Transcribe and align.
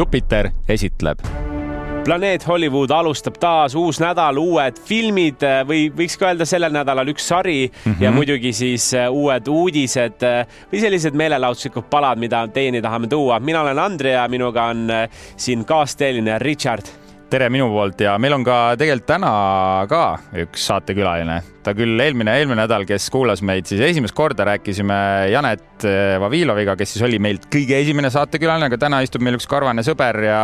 Jupiter 0.00 0.48
esitleb 0.68 1.20
planeet 2.04 2.46
Hollywood 2.48 2.90
alustab 2.90 3.34
taas 3.36 3.74
uus 3.76 3.98
nädal, 4.00 4.38
uued 4.40 4.78
filmid 4.88 5.44
või 5.68 5.90
võiks 5.92 6.16
ka 6.16 6.30
öelda 6.30 6.46
sellel 6.48 6.72
nädalal 6.72 7.10
üks 7.12 7.26
sari 7.28 7.66
mm 7.68 7.92
-hmm. 7.92 8.02
ja 8.02 8.12
muidugi 8.14 8.52
siis 8.56 8.86
uued 9.10 9.48
uudised 9.52 10.24
või 10.72 10.80
sellised 10.80 11.14
meelelahutuslikud 11.14 11.90
palad, 11.90 12.18
mida 12.18 12.46
teieni 12.48 12.80
tahame 12.82 13.06
tuua. 13.06 13.40
mina 13.40 13.60
olen 13.60 13.78
Andre 13.78 14.10
ja 14.10 14.28
minuga 14.28 14.64
on 14.72 14.88
siin 15.36 15.64
kaasteeline 15.64 16.38
Richard 16.38 16.88
tere 17.30 17.46
minu 17.52 17.68
poolt 17.70 18.00
ja 18.02 18.16
meil 18.18 18.34
on 18.34 18.44
ka 18.46 18.56
tegelikult 18.78 19.06
täna 19.12 19.30
ka 19.90 20.02
üks 20.42 20.64
saatekülaline. 20.66 21.38
ta 21.62 21.74
küll 21.76 22.00
eelmine, 22.00 22.32
eelmine 22.40 22.62
nädal, 22.64 22.86
kes 22.88 23.06
kuulas 23.12 23.42
meid, 23.46 23.68
siis 23.68 23.82
esimest 23.84 24.16
korda 24.16 24.46
rääkisime 24.48 24.96
Janet 25.30 25.84
Vaviloviga, 26.20 26.74
kes 26.76 26.96
siis 26.96 27.04
oli 27.06 27.20
meilt 27.22 27.46
kõige 27.52 27.78
esimene 27.78 28.10
saatekülaline, 28.10 28.70
aga 28.70 28.80
täna 28.80 29.02
istub 29.04 29.22
meil 29.22 29.38
üks 29.38 29.46
karvane 29.50 29.84
sõber 29.86 30.18
ja 30.24 30.40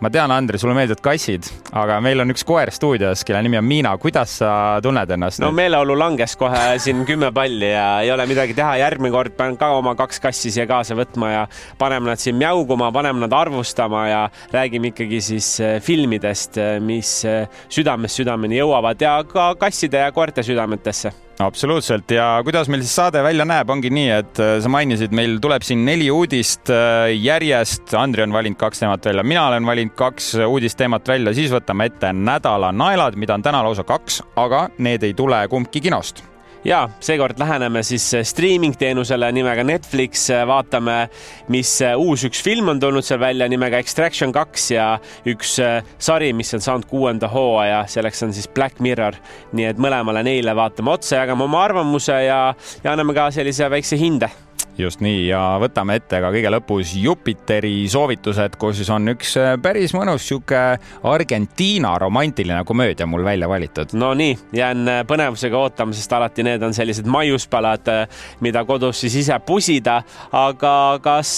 ma 0.00 0.10
tean, 0.12 0.30
Andri, 0.30 0.58
sulle 0.60 0.74
meeldivad 0.76 1.00
kassid, 1.04 1.48
aga 1.76 1.98
meil 2.04 2.20
on 2.20 2.32
üks 2.34 2.44
koer 2.46 2.70
stuudios, 2.74 3.22
kelle 3.24 3.40
nimi 3.44 3.58
on 3.60 3.64
Miina. 3.64 3.94
kuidas 4.00 4.38
sa 4.42 4.50
tunned 4.84 5.10
ennast? 5.16 5.40
no 5.40 5.50
meeleolu 5.56 5.96
langes 5.96 6.36
kohe 6.36 6.76
siin 6.82 7.04
kümme 7.08 7.32
palli 7.34 7.70
ja 7.72 7.86
ei 8.04 8.12
ole 8.12 8.26
midagi 8.28 8.56
teha. 8.56 8.76
järgmine 8.82 9.14
kord 9.14 9.36
pean 9.38 9.56
ka 9.56 9.72
oma 9.78 9.96
kaks 9.96 10.20
kassi 10.20 10.52
siia 10.52 10.66
kaasa 10.68 10.98
võtma 10.98 11.32
ja 11.32 11.44
paneme 11.78 12.12
nad 12.12 12.20
siin 12.20 12.36
mjauguma, 12.36 12.92
paneme 12.92 13.24
nad 13.24 13.32
arvustama 13.32 14.06
ja 14.10 14.22
räägime 14.52 14.92
ikkagi 14.92 15.20
siis 15.32 15.52
eh, 15.60 15.78
filmidest, 15.80 16.60
eh, 16.60 16.76
mis 16.80 17.18
eh, 17.24 17.46
südamest 17.68 18.20
südameni 18.20 18.60
jõuavad 18.60 19.00
ja 19.00 19.18
ka 19.28 19.54
kasside 19.60 20.04
ja 20.04 20.12
koerte 20.12 20.44
südametesse 20.44 21.25
absoluutselt. 21.38 22.10
Ja 22.10 22.40
kuidas 22.44 22.70
meil 22.72 22.84
siis 22.84 22.94
saade 22.96 23.22
välja 23.24 23.46
näeb, 23.48 23.70
ongi 23.72 23.90
nii, 23.92 24.10
et 24.20 24.42
äh, 24.42 24.54
sa 24.62 24.72
mainisid, 24.72 25.14
meil 25.16 25.38
tuleb 25.42 25.64
siin 25.66 25.84
neli 25.86 26.10
uudist 26.12 26.72
äh, 26.72 27.10
järjest. 27.14 27.94
Andri 27.98 28.26
on 28.26 28.36
valinud 28.36 28.60
kaks 28.60 28.84
teemat 28.84 29.10
välja, 29.10 29.26
mina 29.26 29.48
olen 29.50 29.66
valinud 29.66 29.96
kaks 29.98 30.34
uudisteemat 30.46 31.08
välja, 31.08 31.34
siis 31.36 31.52
võtame 31.54 31.90
ette 31.90 32.12
nädala 32.16 32.72
naelad, 32.72 33.18
mida 33.20 33.36
on 33.36 33.44
täna 33.46 33.64
lausa 33.66 33.84
kaks, 33.86 34.22
aga 34.36 34.68
need 34.78 35.04
ei 35.06 35.14
tule 35.16 35.44
kumbki 35.52 35.84
kinost 35.88 36.24
ja 36.66 36.88
seekord 37.00 37.38
läheneme 37.38 37.82
siis 37.86 38.08
äh, 38.14 38.24
streaming 38.26 38.74
teenusele 38.78 39.28
nimega 39.32 39.64
Netflix, 39.64 40.26
vaatame, 40.46 41.08
mis 41.52 41.76
uus 41.96 42.26
üks 42.26 42.42
film 42.44 42.72
on 42.74 42.80
tulnud 42.82 43.06
seal 43.06 43.20
välja 43.22 43.48
nimega 43.48 43.78
Extraction 43.82 44.34
kaks 44.34 44.70
ja 44.74 44.88
üks 45.28 45.56
sari, 45.98 46.32
mis 46.36 46.54
on 46.54 46.64
saanud 46.64 46.88
kuuenda 46.90 47.30
hooaja, 47.30 47.84
selleks 47.90 48.22
on 48.26 48.34
siis 48.34 48.48
Black 48.48 48.80
Mirror. 48.80 49.14
nii 49.52 49.70
et 49.70 49.78
mõlemale 49.78 50.24
neile 50.26 50.56
vaatame 50.56 50.90
otsa, 50.96 51.22
jagame 51.22 51.46
oma 51.46 51.62
arvamuse 51.64 52.18
ja, 52.26 52.40
ja 52.82 52.92
anname 52.92 53.14
ka 53.14 53.30
sellise 53.34 53.70
väikse 53.70 53.98
hinde 54.00 54.30
just 54.78 55.00
nii 55.04 55.26
ja 55.30 55.40
võtame 55.60 55.96
ette 55.96 56.20
ka 56.20 56.30
kõige 56.34 56.50
lõpus 56.52 56.92
Jupiteri 57.00 57.86
soovitused, 57.90 58.56
kus 58.60 58.80
siis 58.80 58.90
on 58.92 59.08
üks 59.14 59.32
äh, 59.40 59.54
päris 59.62 59.94
mõnus 59.96 60.26
sihuke 60.28 60.60
Argentiina 61.06 61.94
romantiline 62.00 62.62
komöödia 62.68 63.06
mul 63.08 63.24
välja 63.24 63.48
valitud. 63.48 63.94
Nonii, 63.96 64.36
jään 64.56 64.88
äh, 64.92 65.00
põnevusega 65.08 65.58
ootama, 65.58 65.96
sest 65.96 66.12
alati 66.12 66.44
need 66.46 66.64
on 66.66 66.76
sellised 66.76 67.08
maiuspalad, 67.08 67.88
äh, 67.92 68.20
mida 68.44 68.64
kodus 68.68 69.00
siis 69.04 69.16
ise 69.22 69.38
pusida. 69.46 70.02
aga 70.36 70.74
kas 71.02 71.30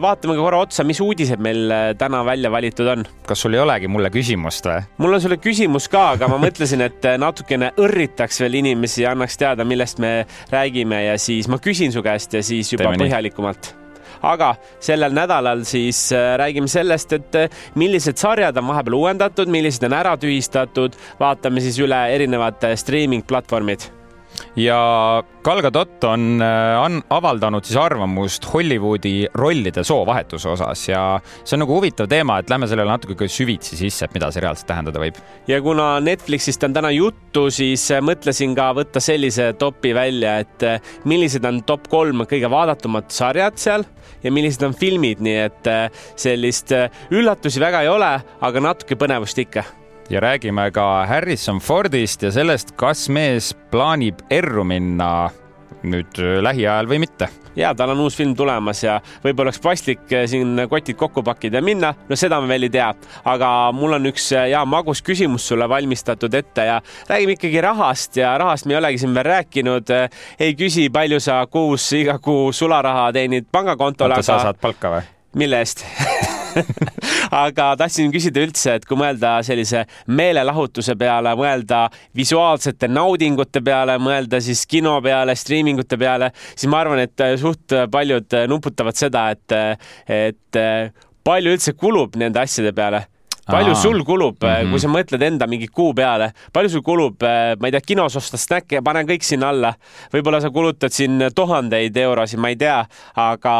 vaatame 0.00 0.36
ka 0.36 0.42
korra 0.42 0.62
otsa, 0.64 0.84
mis 0.84 1.00
uudised 1.04 1.40
meil 1.42 1.72
täna 1.98 2.22
välja 2.24 2.50
valitud 2.50 2.88
on? 2.88 3.04
kas 3.28 3.42
sul 3.44 3.54
ei 3.54 3.60
olegi 3.60 3.88
mulle 3.88 4.10
küsimust 4.14 4.66
või? 4.66 4.80
mul 4.98 5.18
on 5.18 5.20
sulle 5.20 5.36
küsimus 5.42 5.88
ka, 5.92 6.06
aga 6.16 6.28
ma 6.30 6.40
mõtlesin, 6.46 6.84
et 6.86 7.04
natukene 7.20 7.72
õrritaks 7.76 8.40
veel 8.44 8.60
inimesi 8.62 9.04
ja 9.04 9.12
annaks 9.12 9.36
teada, 9.40 9.66
millest 9.68 10.00
me 10.00 10.24
räägime 10.52 11.02
ja 11.04 11.18
siis 11.20 11.48
ma 11.52 11.60
küsin 11.62 11.92
su 11.92 12.02
käest 12.04 12.32
ja 12.38 12.42
siis 12.42 12.77
juba 12.86 13.04
põhjalikumalt. 13.04 13.74
Aga 14.28 14.54
sellel 14.82 15.14
nädalal 15.14 15.62
siis 15.68 16.08
äh, 16.12 16.32
räägime 16.40 16.70
sellest, 16.70 17.12
et 17.14 17.38
äh, 17.38 17.60
millised 17.78 18.18
sarjad 18.18 18.56
on 18.58 18.72
vahepeal 18.72 18.98
uuendatud, 18.98 19.50
millised 19.52 19.86
on 19.86 19.94
ära 19.94 20.16
tühistatud, 20.18 20.98
vaatame 21.20 21.62
siis 21.62 21.78
üle 21.82 22.00
erinevad 22.14 22.66
äh, 22.66 22.74
streaming 22.78 23.26
platvormid 23.26 23.86
ja 24.58 24.78
Gal 25.44 25.62
Gadot 25.62 26.04
on, 26.04 26.42
äh, 26.42 26.76
on 26.82 26.98
avaldanud 27.14 27.64
siis 27.64 27.78
arvamust 27.80 28.48
Hollywoodi 28.52 29.28
rollide 29.38 29.84
soovahetuse 29.86 30.50
osas 30.52 30.82
ja 30.88 31.02
see 31.44 31.56
on 31.56 31.62
nagu 31.64 31.76
huvitav 31.78 32.08
teema, 32.10 32.38
et 32.38 32.50
lähme 32.50 32.68
sellele 32.68 32.90
natuke 32.90 33.28
süvitsi 33.30 33.78
sisse, 33.78 34.08
et 34.08 34.16
mida 34.16 34.30
see 34.34 34.42
reaalselt 34.44 34.68
tähendada 34.70 35.02
võib. 35.02 35.20
ja 35.48 35.60
kuna 35.62 35.88
Netflixist 36.04 36.64
on 36.66 36.76
täna 36.76 36.90
juttu, 36.94 37.48
siis 37.54 37.86
äh, 37.94 38.02
mõtlesin 38.04 38.56
ka 38.58 38.70
võtta 38.76 39.02
sellise 39.04 39.52
topi 39.58 39.94
välja, 39.96 40.38
et 40.44 40.66
äh, 40.66 40.92
millised 41.08 41.46
on 41.48 41.62
top 41.68 41.88
kolm 41.92 42.26
kõige 42.28 42.50
vaadatumad 42.50 43.10
sarjad 43.14 43.58
seal 43.60 43.86
ja 44.24 44.34
millised 44.34 44.64
on 44.66 44.74
filmid, 44.74 45.22
nii 45.22 45.40
et 45.44 45.68
sellist 46.18 46.72
üllatusi 47.14 47.60
väga 47.62 47.84
ei 47.84 47.90
ole, 47.92 48.14
aga 48.42 48.62
natuke 48.64 48.98
põnevust 48.98 49.38
ikka 49.38 49.62
ja 50.10 50.20
räägime 50.20 50.70
ka 50.70 51.06
Harrison 51.06 51.58
Fordist 51.58 52.22
ja 52.22 52.32
sellest, 52.32 52.72
kas 52.76 53.08
mees 53.08 53.52
plaanib 53.70 54.22
erru 54.30 54.64
minna 54.64 55.28
nüüd 55.86 56.18
äh, 56.18 56.38
lähiajal 56.42 56.88
või 56.90 57.02
mitte. 57.04 57.28
ja 57.58 57.72
tal 57.74 57.90
on 57.90 58.00
uus 58.00 58.16
film 58.16 58.34
tulemas 58.38 58.82
ja 58.82 58.98
võib-olla 59.24 59.48
oleks 59.48 59.60
paslik 59.62 60.12
äh, 60.12 60.24
siin 60.30 60.58
kotid 60.70 60.96
kokku 60.98 61.22
pakkida 61.22 61.58
ja 61.58 61.62
minna, 61.62 61.92
no 62.08 62.16
seda 62.16 62.40
me 62.40 62.48
veel 62.50 62.66
ei 62.66 62.72
tea, 62.74 62.88
aga 63.24 63.50
mul 63.74 63.98
on 63.98 64.10
üks 64.10 64.30
ja 64.32 64.62
äh, 64.62 64.66
magus 64.66 65.02
küsimus 65.02 65.46
sulle 65.48 65.68
valmistatud 65.68 66.34
ette 66.34 66.66
ja 66.70 66.80
räägime 67.08 67.36
ikkagi 67.36 67.60
rahast 67.62 68.16
ja 68.16 68.32
rahast 68.38 68.66
me 68.66 68.74
ei 68.74 68.80
olegi 68.80 69.04
siin 69.04 69.14
veel 69.14 69.28
rääkinud. 69.28 69.94
ei 70.38 70.56
küsi, 70.58 70.88
palju 70.90 71.20
sa 71.20 71.44
kuus 71.46 71.92
iga 71.92 72.18
kuu 72.18 72.52
sularaha 72.52 73.12
teenid 73.12 73.46
pangakontole. 73.52 74.18
oota, 74.18 74.22
sa 74.32 74.42
saad 74.48 74.60
palka 74.60 74.96
või? 74.96 75.17
Mille 75.38 75.60
eest? 75.62 75.84
Aga 77.44 77.72
tahtsin 77.78 78.12
küsida 78.12 78.42
üldse, 78.42 78.78
et 78.78 78.86
kui 78.88 78.98
mõelda 78.98 79.36
sellise 79.46 79.84
meelelahutuse 80.10 80.96
peale, 80.98 81.34
mõelda 81.38 81.84
visuaalsete 82.18 82.88
naudingute 82.90 83.62
peale, 83.64 83.98
mõelda 84.02 84.40
siis 84.42 84.64
kino 84.66 84.96
peale, 85.04 85.36
striimingute 85.38 85.98
peale, 86.00 86.32
siis 86.54 86.70
ma 86.72 86.82
arvan, 86.82 87.04
et 87.04 87.26
suht 87.40 87.76
paljud 87.92 88.40
nuputavad 88.50 88.98
seda, 88.98 89.28
et, 89.36 89.58
et 90.08 90.60
palju 91.28 91.54
üldse 91.54 91.76
kulub 91.78 92.18
nende 92.18 92.42
asjade 92.42 92.74
peale 92.74 93.04
palju 93.48 93.74
Aa. 93.74 93.82
sul 93.82 94.04
kulub 94.04 94.36
mm, 94.42 94.48
-hmm. 94.48 94.70
kui 94.70 94.80
sa 94.80 94.88
mõtled 94.92 95.24
enda 95.24 95.46
mingi 95.46 95.68
kuu 95.68 95.94
peale, 95.94 96.32
palju 96.52 96.70
sul 96.70 96.82
kulub, 96.86 97.22
äh, 97.22 97.54
ma 97.60 97.68
ei 97.68 97.76
tea, 97.76 97.84
kinos 97.86 98.16
osta 98.16 98.36
snäkke, 98.36 98.82
pane 98.84 99.04
kõik 99.08 99.24
sinna 99.24 99.48
alla. 99.48 99.74
võib-olla 100.12 100.40
sa 100.40 100.50
kulutad 100.50 100.92
siin 100.92 101.28
tuhandeid 101.34 101.96
eurosid, 101.96 102.38
ma 102.38 102.48
ei 102.48 102.56
tea, 102.56 102.84
aga, 103.16 103.56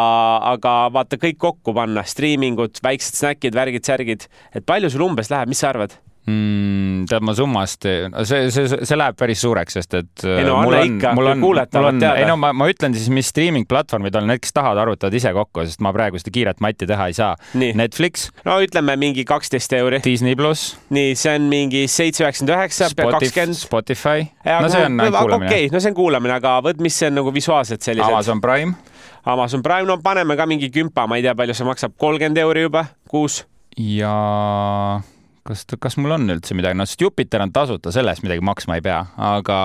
aga 0.53 0.75
vaata 0.93 1.17
kõik 1.17 1.39
kokku 1.39 1.75
panna, 1.75 2.03
striimingud, 2.03 2.83
väiksed 2.83 3.15
snäkid, 3.15 3.55
värgid, 3.55 3.85
särgid, 3.85 4.29
et 4.55 4.67
palju 4.67 4.91
sul 4.91 5.09
umbes 5.09 5.31
läheb, 5.31 5.49
mis 5.49 5.59
sa 5.59 5.73
arvad? 5.73 6.08
Mm,? 6.29 7.07
tead, 7.09 7.25
ma 7.25 7.35
summast, 7.37 7.87
see, 8.29 8.49
see, 8.55 8.81
see 8.87 8.99
läheb 8.99 9.17
päris 9.19 9.43
suureks, 9.45 9.79
sest 9.79 9.97
et. 9.99 10.25
ei 10.25 10.45
no 10.47 10.59
anna 10.63 10.83
ikka, 10.87 11.13
kuulajad 11.17 11.73
tahavad 11.73 12.01
teada. 12.03 12.15
ei 12.21 12.29
no 12.29 12.37
ma, 12.41 12.53
ma 12.57 12.69
ütlen 12.71 12.97
siis, 12.97 13.09
mis 13.15 13.31
streaming 13.33 13.69
platvormid 13.71 14.17
on, 14.19 14.29
need, 14.31 14.43
kes 14.45 14.55
tahavad, 14.57 14.83
arvutavad 14.85 15.17
ise 15.19 15.33
kokku, 15.37 15.65
sest 15.69 15.83
ma 15.85 15.93
praegu 15.97 16.21
seda 16.21 16.35
kiiret 16.35 16.63
matti 16.65 16.89
teha 16.89 17.09
ei 17.11 17.17
saa. 17.17 17.33
Netflix. 17.79 18.29
no 18.49 18.59
ütleme 18.65 18.99
mingi 19.01 19.25
kaksteist 19.29 19.75
euri. 19.79 20.03
Disney 20.05 20.39
pluss. 20.39 20.77
nii, 20.95 21.17
see 21.19 21.35
on 21.39 21.49
mingi 21.51 21.87
seitse 21.91 22.25
üheksakümmend 22.25 22.57
üheksa, 22.57 22.91
kakskümmend. 22.99 23.59
Spotify. 23.59 24.29
no 24.49 24.71
see 24.73 24.85
on 24.85 25.01
ainult 25.01 25.21
kuulamine. 25.23 25.51
okei 25.51 25.67
okay,, 25.67 25.75
no 25.75 25.83
see 25.83 25.93
on 25.93 25.99
kuulamine, 25.99 26.39
aga 26.39 26.59
vot, 26.65 26.83
mis 26.85 26.99
see 26.99 27.11
on 27.11 27.19
nagu 27.23 27.35
visuaalselt 27.35 27.85
sellised. 27.85 28.09
Amazon 28.09 28.43
Prime. 28.45 28.75
Amazon 29.29 29.63
Prime, 29.65 29.89
no 29.89 29.99
paneme 30.03 30.39
ka 30.39 30.47
mingi 30.49 30.71
kümpa, 30.73 31.09
ma 31.11 31.19
ei 31.19 31.27
tea, 31.27 31.37
palju 31.39 31.57
see 31.57 31.69
maksab, 31.69 31.95
kolmkümmend 32.01 32.41
euri 32.45 32.67
juba 32.69 32.87
kuus. 33.11 33.43
ja 33.79 34.15
kas, 35.49 35.65
kas 35.81 35.97
mul 36.01 36.15
on 36.17 36.29
üldse 36.35 36.57
midagi, 36.57 36.77
no 36.79 36.87
sest 36.89 37.03
Jupiter 37.03 37.43
on 37.45 37.53
tasuta, 37.55 37.93
selle 37.95 38.13
eest 38.13 38.25
midagi 38.27 38.45
maksma 38.45 38.79
ei 38.79 38.85
pea, 38.85 39.01
aga. 39.31 39.59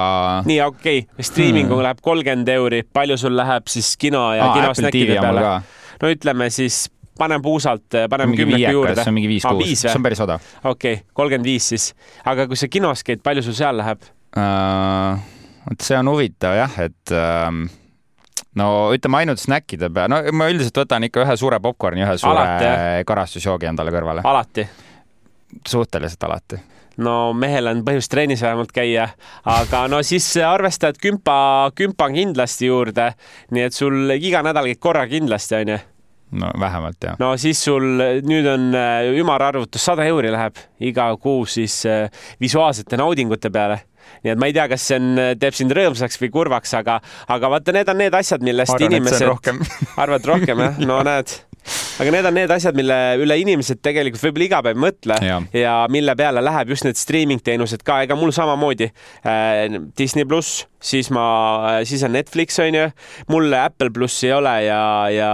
nii, 0.47 0.59
okei 0.65 1.03
okay., 1.03 1.27
striiminguga 1.27 1.79
hmm. 1.79 1.85
läheb 1.89 2.01
kolmkümmend 2.05 2.51
euri, 2.55 2.81
palju 2.95 3.19
sul 3.19 3.35
läheb 3.37 3.69
siis 3.71 3.93
kino 3.99 4.25
ja 4.37 4.49
Aa, 4.49 4.57
kinosnäkkide 4.57 5.19
peale? 5.19 5.45
no 6.01 6.11
ütleme 6.13 6.49
siis 6.53 6.85
paneme 7.19 7.43
puusalt, 7.45 7.99
paneme 8.09 8.37
kümneku 8.37 8.71
juurde. 8.77 8.97
see 9.01 9.11
on 9.13 9.19
mingi 9.19 9.31
viis 9.35 9.45
kuus, 9.45 9.75
see 9.83 9.93
on 9.93 10.05
päris 10.05 10.23
odav. 10.23 10.49
okei 10.63 10.99
okay,, 10.99 11.05
kolmkümmend 11.13 11.51
viis 11.51 11.69
siis. 11.75 11.91
aga 12.25 12.47
kui 12.49 12.59
sa 12.59 12.71
kinos 12.71 13.05
käid, 13.05 13.23
palju 13.25 13.45
sul 13.45 13.57
seal 13.57 13.79
läheb 13.81 14.03
uh,? 14.37 15.21
vot 15.67 15.87
see 15.89 15.99
on 15.99 16.11
huvitav 16.11 16.57
jah, 16.57 16.79
et 16.87 17.13
uh, 17.15 17.51
no 18.59 18.71
ütleme 18.95 19.21
ainult 19.23 19.43
snäkkide 19.43 19.91
peale, 19.93 20.11
no 20.11 20.39
ma 20.39 20.49
üldiselt 20.51 20.83
võtan 20.83 21.09
ikka 21.09 21.27
ühe 21.27 21.37
suure 21.39 21.59
popkorni, 21.63 22.05
ühe 22.07 22.17
suure 22.21 23.05
karastusjoogi 23.07 23.71
endale 23.71 23.93
kõrvale. 23.95 24.25
alati 24.27 24.67
suhteliselt 25.67 26.23
alati 26.23 26.59
no 27.01 27.33
mehel 27.37 27.69
on 27.71 27.81
põhjust 27.85 28.11
trennis 28.11 28.43
vähemalt 28.43 28.73
käia, 28.75 29.07
aga 29.49 29.85
no 29.91 30.01
siis 30.05 30.27
arvesta, 30.45 30.91
et 30.91 30.99
kümpa, 31.01 31.71
kümpa 31.75 32.09
on 32.09 32.17
kindlasti 32.17 32.69
juurde. 32.69 33.13
nii 33.51 33.65
et 33.67 33.73
sul 33.73 34.13
iga 34.17 34.43
nädal 34.45 34.69
käid 34.69 34.81
korra 34.83 35.07
kindlasti, 35.09 35.55
onju. 35.61 35.79
no 36.41 36.51
vähemalt 36.59 37.07
jah. 37.07 37.17
no 37.19 37.33
siis 37.37 37.63
sul 37.63 37.87
nüüd 38.27 38.49
on 38.49 38.69
äh, 38.77 39.09
ümararvutus, 39.19 39.83
sada 39.83 40.05
euri 40.09 40.31
läheb 40.33 40.59
iga 40.79 41.09
kuu 41.17 41.45
siis 41.45 41.83
äh, 41.89 42.09
visuaalsete 42.41 42.97
naudingute 42.97 43.49
peale 43.53 43.81
nii 44.23 44.33
et 44.33 44.39
ma 44.39 44.47
ei 44.49 44.53
tea, 44.55 44.67
kas 44.71 44.85
see 44.89 44.99
on, 44.99 45.09
äh, 45.19 45.31
teeb 45.39 45.57
sind 45.57 45.73
rõõmsaks 45.75 46.19
või 46.21 46.29
kurvaks, 46.33 46.75
aga, 46.77 46.99
aga 47.33 47.49
vaata, 47.55 47.73
need 47.75 47.89
on 47.89 47.99
need 48.03 48.19
asjad, 48.19 48.43
millest 48.45 48.75
Arvan, 48.75 48.91
inimesed. 48.91 49.73
arvad 49.97 50.29
rohkem 50.29 50.63
jah, 50.67 50.79
no 50.83 51.01
näed 51.07 51.33
aga 52.01 52.13
need 52.13 52.27
on 52.29 52.37
need 52.37 52.53
asjad, 52.53 52.77
mille 52.77 52.97
üle 53.23 53.37
inimesed 53.41 53.81
tegelikult 53.85 54.23
võib-olla 54.23 54.47
iga 54.47 54.61
päev 54.65 54.77
ei 54.77 54.83
mõtle 54.85 55.17
ja. 55.23 55.39
ja 55.55 55.75
mille 55.93 56.15
peale 56.19 56.43
läheb 56.43 56.73
just 56.73 56.87
need 56.87 56.99
streaming 56.99 57.43
teenused 57.45 57.85
ka, 57.85 58.01
ega 58.07 58.17
mul 58.19 58.33
samamoodi 58.35 58.89
äh, 58.89 59.79
Disney 59.97 60.27
pluss, 60.29 60.65
siis 60.83 61.11
ma, 61.13 61.25
siis 61.87 62.03
on 62.05 62.15
Netflix 62.17 62.59
onju, 62.63 62.89
mul 63.31 63.57
Apple 63.57 63.93
plussi 63.95 64.29
ei 64.29 64.37
ole 64.37 64.55
ja, 64.67 64.83
ja 65.13 65.31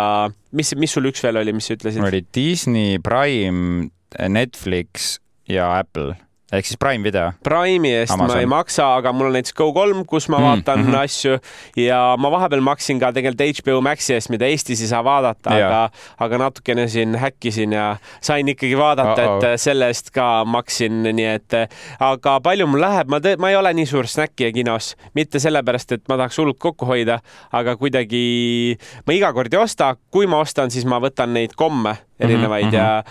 mis, 0.56 0.74
mis 0.80 0.96
sul 0.96 1.10
üks 1.12 1.24
veel 1.26 1.42
oli, 1.42 1.56
mis 1.56 1.70
sa 1.70 1.78
ütlesid? 1.78 2.06
oli 2.06 2.24
Disney, 2.36 3.00
Prime, 3.04 3.90
Netflix 4.30 5.18
ja 5.50 5.72
Apple 5.80 6.18
ehk 6.52 6.66
siis 6.66 6.80
Prime 6.82 7.04
video. 7.04 7.32
Prime'i 7.46 7.92
eest 8.02 8.14
Amazon. 8.14 8.36
ma 8.36 8.42
ei 8.42 8.50
maksa, 8.50 8.88
aga 8.98 9.14
mul 9.14 9.30
on 9.30 9.36
näiteks 9.38 9.54
Go3, 9.58 10.04
kus 10.10 10.30
ma 10.30 10.40
mm, 10.40 10.46
vaatan 10.48 10.80
mm 10.80 10.92
-hmm. 10.92 10.98
asju 11.04 11.38
ja 11.78 12.00
ma 12.18 12.32
vahepeal 12.32 12.62
maksin 12.62 13.00
ka 13.00 13.12
tegelikult 13.14 13.62
HBO 13.62 13.82
Maxi 13.82 14.14
eest, 14.14 14.30
mida 14.30 14.46
Eestis 14.46 14.82
ei 14.82 14.88
saa 14.88 15.04
vaadata, 15.04 15.50
aga, 15.50 15.90
aga 16.20 16.38
natukene 16.38 16.88
siin 16.88 17.16
häkkisin 17.16 17.74
ja 17.74 17.98
sain 18.22 18.48
ikkagi 18.48 18.78
vaadata 18.78 19.22
uh, 19.22 19.38
-oh. 19.38 19.46
et 19.46 19.62
selle 19.62 19.88
eest 19.88 20.12
ka 20.12 20.46
maksin, 20.46 21.04
nii 21.04 21.26
et 21.26 21.54
aga 22.00 22.40
palju 22.40 22.68
mul 22.68 22.82
läheb, 22.82 23.08
ma, 23.08 23.22
ma 23.38 23.50
ei 23.50 23.56
ole 23.56 23.74
nii 23.74 23.86
suur 23.86 24.08
snäkkija 24.08 24.52
kinos, 24.52 24.96
mitte 25.14 25.40
sellepärast, 25.40 25.92
et 25.92 26.04
ma 26.10 26.18
tahaks 26.18 26.38
hullult 26.38 26.60
kokku 26.60 26.86
hoida, 26.86 27.20
aga 27.52 27.78
kuidagi 27.78 28.78
ma 29.06 29.14
iga 29.14 29.34
kord 29.34 29.54
ei 29.54 29.60
osta, 29.60 29.96
kui 30.12 30.28
ma 30.28 30.40
ostan, 30.40 30.72
siis 30.72 30.86
ma 30.86 31.00
võtan 31.00 31.34
neid 31.34 31.54
komme 31.56 31.98
erinevaid 32.20 32.66
mm 32.66 32.72
-hmm. 32.72 32.76
ja, 32.76 33.04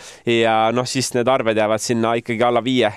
ja 0.43 0.73
noh, 0.73 0.87
siis 0.87 1.15
need 1.15 1.29
arved 1.29 1.57
jäävad 1.57 1.81
sinna 1.81 2.15
ikkagi 2.15 2.43
alla 2.43 2.65
viie 2.65 2.93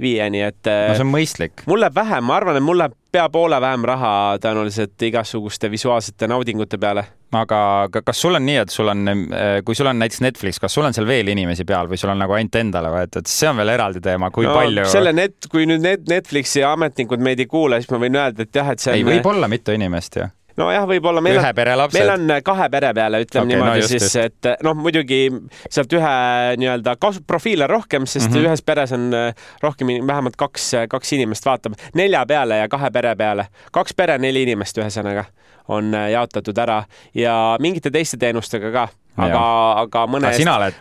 viieni, 0.00 0.42
et. 0.42 0.60
no 0.66 0.94
see 0.96 1.04
on 1.04 1.12
mõistlik. 1.12 1.64
mul 1.70 1.82
läheb 1.84 1.96
vähem, 1.96 2.24
ma 2.26 2.38
arvan, 2.38 2.58
et 2.58 2.64
mul 2.64 2.80
läheb 2.80 2.96
pea 3.14 3.28
poole 3.30 3.60
vähem 3.62 3.84
raha 3.86 4.12
tõenäoliselt 4.42 5.02
igasuguste 5.06 5.70
visuaalsete 5.70 6.28
naudingute 6.30 6.78
peale. 6.82 7.04
aga 7.34 7.58
kas 7.94 8.20
sul 8.22 8.38
on 8.38 8.46
nii, 8.46 8.58
et 8.62 8.70
sul 8.74 8.90
on, 8.90 9.08
eh, 9.08 9.60
kui 9.66 9.74
sul 9.74 9.90
on 9.90 9.98
näiteks 9.98 10.22
Netflix, 10.22 10.60
kas 10.62 10.74
sul 10.74 10.86
on 10.86 10.94
seal 10.94 11.06
veel 11.06 11.30
inimesi 11.30 11.66
peal 11.66 11.90
või 11.90 11.98
sul 12.00 12.12
on 12.14 12.22
nagu 12.22 12.36
ainult 12.36 12.58
endale 12.58 12.90
võetud, 12.94 13.30
see 13.30 13.50
on 13.50 13.58
veel 13.62 13.74
eraldi 13.74 14.02
teema, 14.04 14.30
kui 14.34 14.46
no, 14.46 14.54
palju. 14.54 14.86
selle 14.90 15.14
net, 15.14 15.50
kui 15.50 15.66
nüüd 15.70 15.82
need 15.82 16.08
Netflixi 16.10 16.62
ametnikud 16.66 17.22
meid 17.22 17.42
ei 17.42 17.50
kuule, 17.50 17.82
siis 17.82 17.90
ma 17.94 18.02
võin 18.02 18.22
öelda, 18.22 18.46
et 18.46 18.62
jah, 18.62 18.70
et 18.74 18.82
see 18.82 18.94
on. 18.94 18.98
ei, 18.98 19.06
võib 19.16 19.30
olla 19.34 19.50
mitu 19.50 19.74
inimest 19.74 20.22
ju 20.22 20.30
nojah, 20.60 20.86
võib-olla 20.88 21.22
meil 21.24 21.38
ühe 21.40 21.52
pere 21.56 21.76
lapsed. 21.78 21.98
meil 21.98 22.12
on 22.14 22.34
kahe 22.46 22.68
pere 22.72 22.92
peale, 22.96 23.20
ütleme 23.26 23.44
okay, 23.44 23.52
niimoodi 23.52 23.70
no 23.70 23.82
just, 23.82 23.94
siis, 23.94 24.16
et 24.22 24.50
noh, 24.66 24.76
muidugi 24.78 25.20
sealt 25.68 25.94
ühe 25.98 26.14
nii-öelda 26.60 26.96
kasu-, 27.02 27.24
profiile 27.26 27.68
rohkem, 27.70 28.06
sest 28.06 28.30
mm 28.30 28.36
-hmm. 28.36 28.50
ühes 28.50 28.64
peres 28.66 28.92
on 28.96 29.08
äh, 29.14 29.46
rohkem, 29.62 29.94
vähemalt 30.06 30.36
kaks, 30.36 30.72
kaks 30.88 31.12
inimest 31.18 31.46
vaatab, 31.46 31.78
nelja 31.94 32.26
peale 32.26 32.62
ja 32.62 32.68
kahe 32.68 32.90
pere 32.90 33.16
peale, 33.16 33.48
kaks 33.72 33.94
pere, 33.94 34.18
neli 34.18 34.42
inimest, 34.48 34.78
ühesõnaga 34.78 35.24
on 35.68 35.94
äh, 35.94 36.10
jaotatud 36.10 36.58
ära. 36.58 36.82
Ja 37.14 37.56
mingite 37.60 37.90
teiste 37.90 38.16
teenustega 38.20 38.70
ka 38.72 38.88
aga, 39.16 39.40
aga 39.84 40.04
mõnes, 40.10 40.40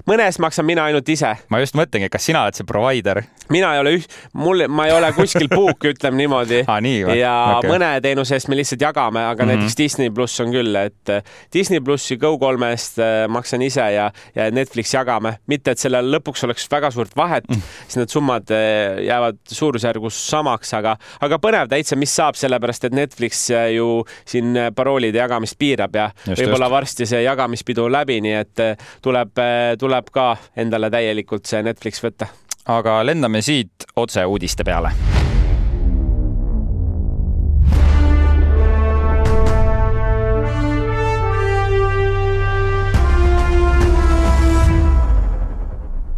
mõnes 0.10 0.40
maksan 0.42 0.66
mina 0.66 0.88
ainult 0.90 1.10
ise. 1.10 1.36
ma 1.50 1.62
just 1.62 1.78
mõtlengi, 1.78 2.10
kas 2.14 2.26
sina 2.26 2.44
oled 2.46 2.58
see 2.58 2.68
provider? 2.68 3.22
mina 3.54 3.74
ei 3.76 3.82
ole 3.82 3.94
üht, 4.00 4.14
mul, 4.40 4.66
ma 4.72 4.88
ei 4.88 4.94
ole 4.96 5.12
kuskil 5.16 5.50
puuk, 5.52 5.86
ütleme 5.92 6.18
niimoodi 6.22 6.64
ah,. 6.72 6.80
Nii, 6.84 7.04
ja 7.20 7.34
okay. 7.58 7.70
mõne 7.70 7.90
teenuse 8.04 8.38
eest 8.38 8.50
me 8.52 8.58
lihtsalt 8.58 8.82
jagame, 8.82 9.22
aga 9.28 9.44
mm 9.44 9.50
-hmm. 9.50 9.62
näiteks 9.64 9.78
Disney 9.78 10.10
pluss 10.16 10.42
on 10.42 10.54
küll, 10.56 10.76
et 10.80 11.12
äh, 11.12 11.22
Disney 11.54 11.82
plussi 11.84 12.18
Go3 12.18 12.70
eest 12.70 13.00
äh, 13.00 13.28
maksan 13.30 13.62
ise 13.62 13.86
ja, 13.94 14.10
ja 14.36 14.50
Netflix 14.52 14.94
jagame, 14.94 15.38
mitte 15.48 15.72
et 15.72 15.80
sellel 15.80 16.10
lõpuks 16.16 16.46
oleks 16.48 16.68
väga 16.72 16.92
suurt 16.92 17.16
vahet 17.16 17.48
mm, 17.50 17.56
-hmm. 17.56 17.84
siis 17.86 17.98
need 18.02 18.10
summad 18.10 18.52
äh, 18.52 19.04
jäävad 19.06 19.38
suurusjärgus 19.52 20.18
samaks, 20.30 20.74
aga, 20.74 20.98
aga 21.22 21.38
põnev 21.38 21.70
täitsa, 21.70 21.96
mis 21.96 22.16
saab, 22.16 22.36
sellepärast 22.36 22.84
et 22.90 22.94
Netflix 22.94 23.50
ju 23.76 24.06
siin 24.26 24.58
paroolide 24.76 25.18
jagamist 25.18 25.60
piirab 25.60 25.96
ja 25.96 26.10
võib-olla 26.28 26.70
varsti 26.70 27.06
see 27.06 27.24
jagamispidu 27.24 27.90
läbi 27.92 28.23
nii 28.24 28.38
et 28.40 28.64
eh, 28.64 28.88
tuleb, 29.02 29.36
eh, 29.44 29.74
tuleb 29.80 30.14
ka 30.14 30.30
endale 30.56 30.92
täielikult 30.94 31.50
see 31.50 31.64
Netflix 31.66 32.04
võtta. 32.04 32.32
aga 32.66 33.02
lendame 33.06 33.42
siit 33.44 33.92
otse 33.96 34.26
uudiste 34.26 34.64
peale 34.64 34.96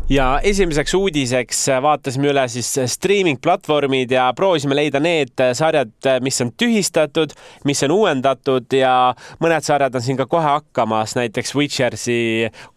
ja 0.09 0.39
esimeseks 0.43 0.93
uudiseks 0.93 1.59
vaatasime 1.81 2.29
üle 2.29 2.43
siis 2.51 2.67
streaming 2.93 3.39
platvormid 3.41 4.11
ja 4.13 4.27
proovisime 4.37 4.75
leida 4.77 4.99
need 5.01 5.41
sarjad, 5.57 5.93
mis 6.21 6.37
on 6.43 6.51
tühistatud, 6.53 7.33
mis 7.65 7.81
on 7.87 7.93
uuendatud 7.95 8.75
ja 8.77 9.15
mõned 9.41 9.65
sarjad 9.65 9.97
on 9.97 10.05
siin 10.05 10.19
ka 10.19 10.27
kohe 10.29 10.45
hakkamas, 10.45 11.15
näiteks 11.17 11.55
Witchersi 11.57 12.19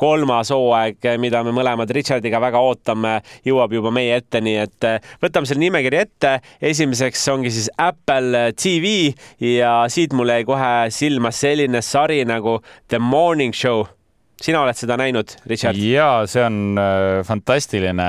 kolmas 0.01 0.55
hooaeg, 0.55 1.05
mida 1.21 1.43
me 1.45 1.53
mõlemad 1.57 1.93
Richardiga 1.93 2.41
väga 2.41 2.65
ootame, 2.65 3.19
jõuab 3.45 3.77
juba 3.77 3.93
meie 3.93 4.17
ette, 4.23 4.41
nii 4.41 4.57
et 4.65 4.89
võtame 5.21 5.51
selle 5.51 5.67
nimekirja 5.67 6.07
ette. 6.09 6.35
esimeseks 6.63 7.29
ongi 7.29 7.53
siis 7.53 7.69
Apple 7.77 8.49
TV 8.57 9.13
ja 9.45 9.83
siit 9.93 10.17
mul 10.17 10.33
jäi 10.33 10.49
kohe 10.49 10.75
silma 10.95 11.35
selline 11.35 11.85
sari 11.85 12.25
nagu 12.25 12.61
The 12.89 12.99
Morning 12.99 13.53
Show 13.53 13.98
sina 14.43 14.63
oled 14.63 14.79
seda 14.79 14.97
näinud, 15.01 15.35
Richard? 15.51 15.79
ja 15.83 16.27
see 16.31 16.45
on 16.47 16.79
äh, 16.79 17.25
fantastiline 17.27 18.09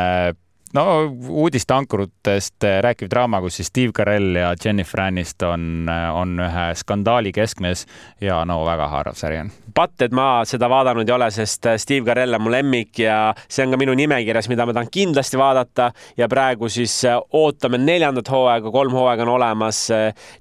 no 0.73 1.15
uudisteankrutest 1.27 2.63
äh, 2.63 2.81
rääkiv 2.81 3.09
draama, 3.11 3.41
kus 3.41 3.55
siis 3.59 3.67
Steve 3.67 3.91
Carell 3.91 4.35
ja 4.35 4.53
Jennifer 4.65 5.01
Aniston 5.01 5.89
äh, 5.89 6.15
on 6.15 6.39
ühe 6.39 6.65
skandaali 6.75 7.31
keskmes 7.33 7.85
ja 8.21 8.43
no 8.45 8.61
väga 8.65 8.87
haarav 8.91 9.17
sari 9.17 9.39
on. 9.41 9.51
patt, 9.75 10.01
et 10.01 10.13
ma 10.13 10.43
seda 10.49 10.69
vaadanud 10.69 11.09
ei 11.09 11.15
ole, 11.15 11.29
sest 11.33 11.65
äh, 11.65 11.77
Steve 11.81 12.05
Carell 12.05 12.37
on 12.37 12.43
mu 12.45 12.53
lemmik 12.53 12.99
ja 13.01 13.33
see 13.47 13.65
on 13.65 13.73
ka 13.73 13.79
minu 13.81 13.95
nimekirjas, 13.97 14.49
mida 14.51 14.67
ma 14.67 14.75
tahan 14.77 14.91
kindlasti 14.93 15.39
vaadata 15.41 15.89
ja 16.17 16.29
praegu 16.29 16.69
siis 16.69 16.99
ootame 17.33 17.81
neljandat 17.81 18.29
hooaega, 18.29 18.71
kolm 18.71 18.93
hooaega 18.93 19.25
on 19.25 19.33
olemas. 19.39 19.87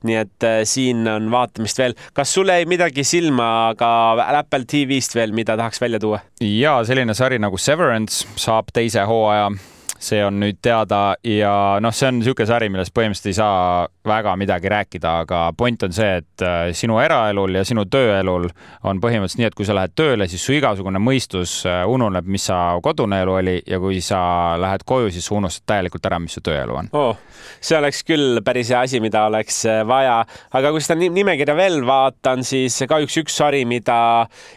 nii 0.05 0.17
et 0.19 0.45
siin 0.69 1.07
on 1.09 1.31
vaatamist 1.31 1.79
veel. 1.79 1.95
kas 2.13 2.35
sulle 2.35 2.59
jäi 2.59 2.67
midagi 2.69 3.05
silma 3.05 3.75
ka 3.79 3.91
Apple 4.39 4.65
TV-st 4.69 5.15
veel, 5.15 5.33
mida 5.33 5.57
tahaks 5.57 5.81
välja 5.81 5.99
tuua? 5.99 6.21
ja 6.41 6.79
selline 6.85 7.15
sari 7.15 7.39
nagu 7.39 7.59
Severance 7.59 8.27
saab 8.37 8.73
teise 8.75 9.05
hooaja 9.09 9.51
see 9.99 10.21
on 10.25 10.39
nüüd 10.41 10.61
teada 10.62 11.17
ja 11.27 11.53
noh, 11.83 11.95
see 11.95 12.09
on 12.09 12.21
niisugune 12.21 12.47
sari, 12.49 12.69
millest 12.71 12.95
põhimõtteliselt 12.95 13.33
ei 13.33 13.37
saa 13.39 13.89
väga 14.09 14.35
midagi 14.38 14.71
rääkida, 14.71 15.14
aga 15.25 15.40
point 15.59 15.83
on 15.83 15.95
see, 15.95 16.21
et 16.23 16.45
äh, 16.45 16.71
sinu 16.76 17.00
eraelul 17.02 17.59
ja 17.59 17.64
sinu 17.67 17.85
tööelul 17.90 18.47
on 18.87 19.02
põhimõtteliselt 19.02 19.43
nii, 19.43 19.49
et 19.50 19.59
kui 19.59 19.67
sa 19.69 19.76
lähed 19.76 19.95
tööle, 19.99 20.28
siis 20.31 20.45
su 20.45 20.55
igasugune 20.57 21.02
mõistus 21.02 21.59
äh, 21.69 21.83
ununeb, 21.90 22.28
mis 22.31 22.47
sa 22.49 22.61
kodune 22.85 23.21
elu 23.25 23.37
oli 23.40 23.57
ja 23.67 23.81
kui 23.83 24.00
sa 24.05 24.21
lähed 24.61 24.87
koju, 24.88 25.11
siis 25.14 25.26
sa 25.28 25.37
unustad 25.38 25.67
täielikult 25.75 26.07
ära, 26.09 26.23
mis 26.23 26.38
su 26.38 26.45
tööelu 26.47 26.78
on 26.78 26.93
oh,. 26.97 27.19
see 27.61 27.78
oleks 27.78 28.05
küll 28.07 28.43
päris 28.47 28.71
hea 28.73 28.85
asi, 28.87 29.02
mida 29.05 29.26
oleks 29.28 29.64
äh, 29.69 29.83
vaja, 29.88 30.21
aga 30.55 30.73
kui 30.75 30.85
seda 30.85 30.99
nimekirja 31.02 31.59
veel 31.59 31.83
vaatan, 31.88 32.47
siis 32.47 32.78
kahjuks 32.88 33.19
üks 33.25 33.38
sari, 33.43 33.64
mida, 33.69 33.99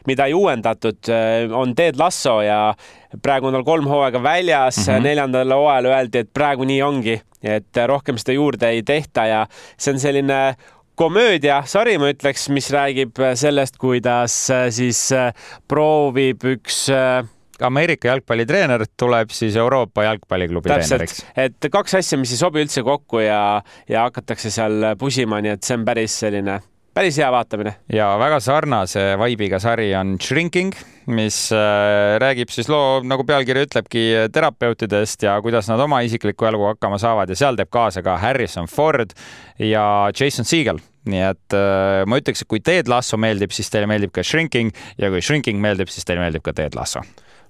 mida 0.07 0.29
ei 0.29 0.37
uuendatud, 0.37 1.09
on 1.57 1.73
Ted 1.75 1.97
Lasso 1.99 2.39
ja 2.45 2.61
praegu 3.21 3.49
on 3.49 3.57
tal 3.57 3.65
kolm 3.67 3.87
hooaega 3.89 4.23
väljas 4.23 4.77
mm, 4.77 4.93
-hmm. 4.93 5.03
neljandal 5.03 5.55
hooajal 5.57 5.89
öeldi, 5.91 6.23
et 6.25 6.33
praegu 6.33 6.67
nii 6.67 6.81
ongi, 6.81 7.21
et 7.43 7.81
rohkem 7.87 8.17
seda 8.17 8.37
juurde 8.37 8.69
ei 8.69 8.83
tehta 8.83 9.25
ja 9.25 9.47
see 9.77 9.93
on 9.93 9.99
selline 9.99 10.41
komöödiasari, 10.95 11.97
ma 11.97 12.11
ütleks, 12.13 12.47
mis 12.53 12.69
räägib 12.73 13.19
sellest, 13.35 13.77
kuidas 13.81 14.35
äh, 14.53 14.67
siis 14.69 15.11
äh, 15.15 15.31
proovib 15.67 16.43
üks 16.55 16.87
äh, 16.93 17.23
Ameerika 17.61 18.09
jalgpallitreener 18.09 18.87
tuleb 18.97 19.29
siis 19.33 19.55
Euroopa 19.55 20.03
jalgpalliklubi 20.03 20.69
treeneriks. 20.69 21.21
et 21.37 21.69
kaks 21.71 21.99
asja, 21.99 22.17
mis 22.17 22.33
ei 22.33 22.41
sobi 22.41 22.63
üldse 22.63 22.83
kokku 22.83 23.21
ja, 23.21 23.61
ja 23.89 24.07
hakatakse 24.07 24.49
seal 24.53 24.93
pusima, 24.99 25.41
nii 25.41 25.55
et 25.57 25.65
see 25.65 25.77
on 25.77 25.85
päris 25.85 26.19
selline 26.23 26.57
päris 26.93 27.17
hea 27.17 27.31
vaatamine. 27.31 27.73
ja 27.93 28.11
väga 28.19 28.39
sarnase 28.43 29.03
vibe'iga 29.19 29.59
sari 29.59 29.91
on 29.95 30.17
Shrinking, 30.21 30.75
mis 31.07 31.37
äh, 31.55 32.17
räägib 32.21 32.51
siis 32.51 32.69
loo, 32.69 32.99
nagu 33.07 33.25
pealkiri 33.27 33.65
ütlebki, 33.67 34.05
terapeutidest 34.33 35.23
ja 35.27 35.37
kuidas 35.41 35.69
nad 35.71 35.79
oma 35.79 36.01
isikliku 36.05 36.49
eluga 36.49 36.75
hakkama 36.75 36.99
saavad 37.01 37.31
ja 37.31 37.39
seal 37.39 37.59
teeb 37.59 37.71
kaasa 37.71 38.03
ka 38.05 38.17
Harrison 38.21 38.69
Ford 38.71 39.15
ja 39.59 39.85
Jason 40.11 40.47
Segel 40.47 40.81
nii 41.09 41.23
et 41.31 41.57
äh, 41.57 42.03
ma 42.05 42.19
ütleks, 42.21 42.43
et 42.43 42.49
kui 42.49 42.61
Ted 42.61 42.91
Lasso 42.91 43.17
meeldib, 43.17 43.53
siis 43.55 43.71
teile 43.73 43.89
meeldib 43.89 44.13
ka 44.13 44.23
Shrinking 44.25 44.69
ja 45.01 45.09
kui 45.09 45.23
Shrinking 45.25 45.61
meeldib, 45.61 45.89
siis 45.89 46.05
teile 46.05 46.21
meeldib 46.21 46.45
ka 46.45 46.53
Ted 46.53 46.77
Lasso 46.77 47.01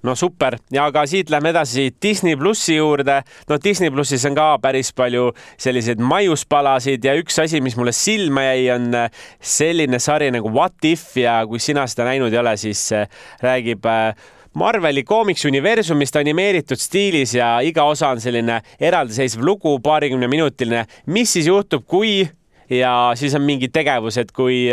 no 0.04 0.16
super 0.16 0.58
ja 0.74 0.88
ka 0.94 1.06
siit 1.10 1.30
lähme 1.30 1.52
edasi 1.54 1.90
Disney 2.02 2.36
plussi 2.40 2.76
juurde. 2.76 3.22
no 3.50 3.58
Disney 3.64 3.92
plussis 3.92 4.26
on 4.26 4.36
ka 4.36 4.58
päris 4.62 4.92
palju 4.94 5.32
selliseid 5.62 6.02
maiuspalasid 6.02 7.06
ja 7.06 7.16
üks 7.20 7.40
asi, 7.44 7.62
mis 7.62 7.78
mulle 7.78 7.94
silma 7.96 8.48
jäi, 8.50 8.68
on 8.76 8.92
äh, 8.96 9.24
selline 9.40 10.00
sari 10.00 10.32
nagu 10.34 10.52
What 10.52 10.86
if 10.86 11.16
ja 11.18 11.42
kui 11.48 11.60
sina 11.60 11.88
seda 11.88 12.10
näinud 12.10 12.34
ei 12.34 12.42
ole, 12.42 12.58
siis 12.58 12.92
äh, 12.96 13.08
räägib 13.42 13.86
äh, 13.86 14.14
Marveli 14.54 15.06
koomiksuniversumist 15.08 16.18
animeeritud 16.20 16.80
stiilis 16.80 17.38
ja 17.38 17.54
iga 17.64 17.86
osa 17.88 18.10
on 18.12 18.20
selline 18.20 18.58
eraldiseisev 18.84 19.46
lugu, 19.48 19.78
paarikümne 19.80 20.28
minutiline. 20.28 20.86
mis 21.06 21.34
siis 21.34 21.48
juhtub, 21.48 21.86
kui 21.88 22.26
ja 22.72 23.12
siis 23.16 23.36
on 23.36 23.44
mingi 23.46 23.70
tegevus, 23.74 24.18
et 24.22 24.32
kui, 24.36 24.64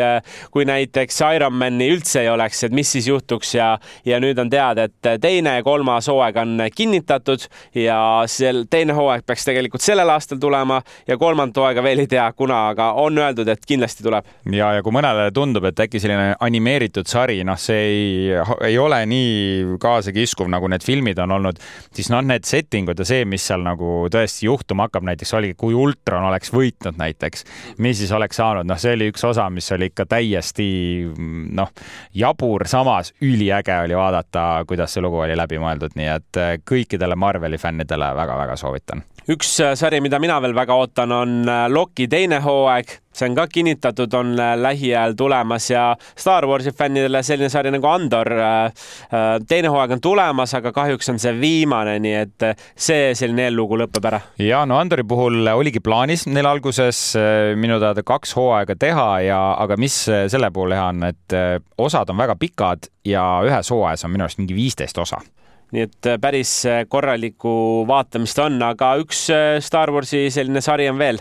kui 0.54 0.66
näiteks 0.68 1.20
Ironmani 1.34 1.88
üldse 1.92 2.22
ei 2.22 2.30
oleks, 2.32 2.64
et 2.64 2.74
mis 2.74 2.90
siis 2.92 3.08
juhtuks 3.10 3.54
ja, 3.56 3.72
ja 4.06 4.20
nüüd 4.22 4.38
on 4.38 4.50
teada, 4.50 4.88
et 4.88 5.10
teine 5.20 5.58
ja 5.58 5.64
kolmas 5.66 6.08
hooaeg 6.10 6.38
on 6.42 6.62
kinnitatud 6.74 7.48
ja 7.78 7.98
sel 8.30 8.64
teine 8.70 8.94
hooaeg 8.96 9.26
peaks 9.26 9.48
tegelikult 9.48 9.84
sellel 9.84 10.10
aastal 10.14 10.40
tulema 10.42 10.80
ja 11.08 11.18
kolmandat 11.18 11.60
hooaega 11.62 11.82
veel 11.84 12.04
ei 12.04 12.10
tea, 12.10 12.26
kuna, 12.36 12.68
aga 12.72 12.92
on 13.02 13.18
öeldud, 13.18 13.48
et 13.48 13.66
kindlasti 13.66 14.06
tuleb. 14.06 14.26
ja, 14.52 14.72
ja 14.78 14.84
kui 14.84 14.94
mõnele 14.94 15.28
tundub, 15.34 15.66
et 15.68 15.80
äkki 15.86 16.00
selline 16.02 16.34
animeeritud 16.44 17.08
sari, 17.10 17.40
noh, 17.46 17.58
see 17.60 17.82
ei, 17.88 18.38
ei 18.68 18.78
ole 18.78 19.00
nii 19.10 19.78
kaasakiskuv, 19.82 20.50
nagu 20.52 20.70
need 20.70 20.84
filmid 20.86 21.18
on 21.22 21.34
olnud, 21.38 21.60
siis 21.94 22.10
noh, 22.14 22.22
need 22.24 22.46
setting 22.48 22.88
ud 22.90 23.02
ja 23.02 23.08
see, 23.08 23.26
mis 23.28 23.46
seal 23.48 23.64
nagu 23.66 24.06
tõesti 24.12 24.46
juhtuma 24.48 24.88
hakkab, 24.88 25.06
näiteks 25.08 25.34
oligi, 25.38 25.58
kui 25.58 25.76
Ultron 25.78 26.28
oleks 26.28 26.52
võitnud 26.54 26.98
näiteks, 27.00 27.44
mis 27.88 28.02
siis 28.02 28.12
oleks 28.12 28.37
saanud, 28.37 28.68
noh, 28.68 28.78
see 28.80 28.95
oli 28.97 29.11
üks 29.12 29.25
osa, 29.25 29.49
mis 29.52 29.73
oli 29.73 29.88
ikka 29.88 30.04
täiesti 30.09 30.68
noh, 31.57 31.73
jabur, 32.14 32.68
samas 32.68 33.14
üliäge 33.25 33.80
oli 33.85 33.97
vaadata, 33.97 34.49
kuidas 34.68 34.92
see 34.95 35.04
lugu 35.04 35.25
oli 35.25 35.37
läbi 35.38 35.61
mõeldud, 35.62 35.97
nii 35.99 36.11
et 36.14 36.42
kõikidele 36.68 37.16
Marveli 37.16 37.61
fännidele 37.61 38.12
väga-väga 38.18 38.59
soovitan. 38.61 39.04
Üks 39.28 39.50
äh, 39.61 39.75
sari, 39.76 39.99
mida 40.00 40.16
mina 40.23 40.38
veel 40.40 40.54
väga 40.57 40.76
ootan, 40.80 41.12
on 41.12 41.33
äh, 41.45 41.66
Loki 41.68 42.07
teine 42.09 42.38
hooaeg, 42.40 42.95
see 43.18 43.28
on 43.28 43.37
ka 43.37 43.46
kinnitatud, 43.52 44.14
on 44.14 44.32
äh, 44.40 44.54
lähiajal 44.58 45.16
tulemas 45.18 45.70
ja 45.70 45.84
Star 46.16 46.46
Warsi 46.46 46.72
fännidele 46.72 47.22
selline 47.26 47.50
sari 47.52 47.72
nagu 47.75 47.87
Andor. 47.87 48.28
teine 49.48 49.68
hooaeg 49.68 49.96
on 49.96 50.00
tulemas, 50.00 50.54
aga 50.54 50.72
kahjuks 50.72 51.08
on 51.12 51.18
see 51.18 51.32
viimane, 51.40 51.98
nii 52.02 52.14
et 52.22 52.46
see 52.76 53.14
selline 53.18 53.48
eellugu 53.48 53.78
lõpeb 53.82 54.08
ära. 54.10 54.20
ja 54.42 54.64
no 54.66 54.78
Andori 54.78 55.04
puhul 55.08 55.48
oligi 55.54 55.80
plaanis 55.84 56.26
neil 56.28 56.46
alguses 56.46 57.00
minu 57.58 57.80
teada 57.82 58.04
kaks 58.06 58.37
hooaega 58.38 58.76
teha 58.78 59.08
ja, 59.26 59.40
aga 59.58 59.78
mis 59.80 59.96
selle 60.06 60.50
puhul 60.54 60.76
hea 60.76 60.87
on, 60.92 61.02
et 61.10 61.38
osad 61.78 62.10
on 62.10 62.20
väga 62.20 62.38
pikad 62.38 62.90
ja 63.08 63.25
ühes 63.46 63.72
hooajas 63.75 64.06
on 64.06 64.14
minu 64.14 64.26
arust 64.28 64.42
mingi 64.42 64.56
viisteist 64.56 64.98
osa 64.98 65.20
nii 65.75 65.84
et 65.84 66.08
äh, 66.08 66.18
päris 66.20 66.52
äh, 66.68 66.84
korralikku 66.88 67.84
vaatamist 67.88 68.38
on, 68.40 68.60
aga 68.64 68.94
üks 69.02 69.26
äh, 69.34 69.58
Star 69.64 69.92
Warsi 69.92 70.28
selline 70.32 70.62
sari 70.64 70.88
on 70.88 71.00
veel 71.00 71.20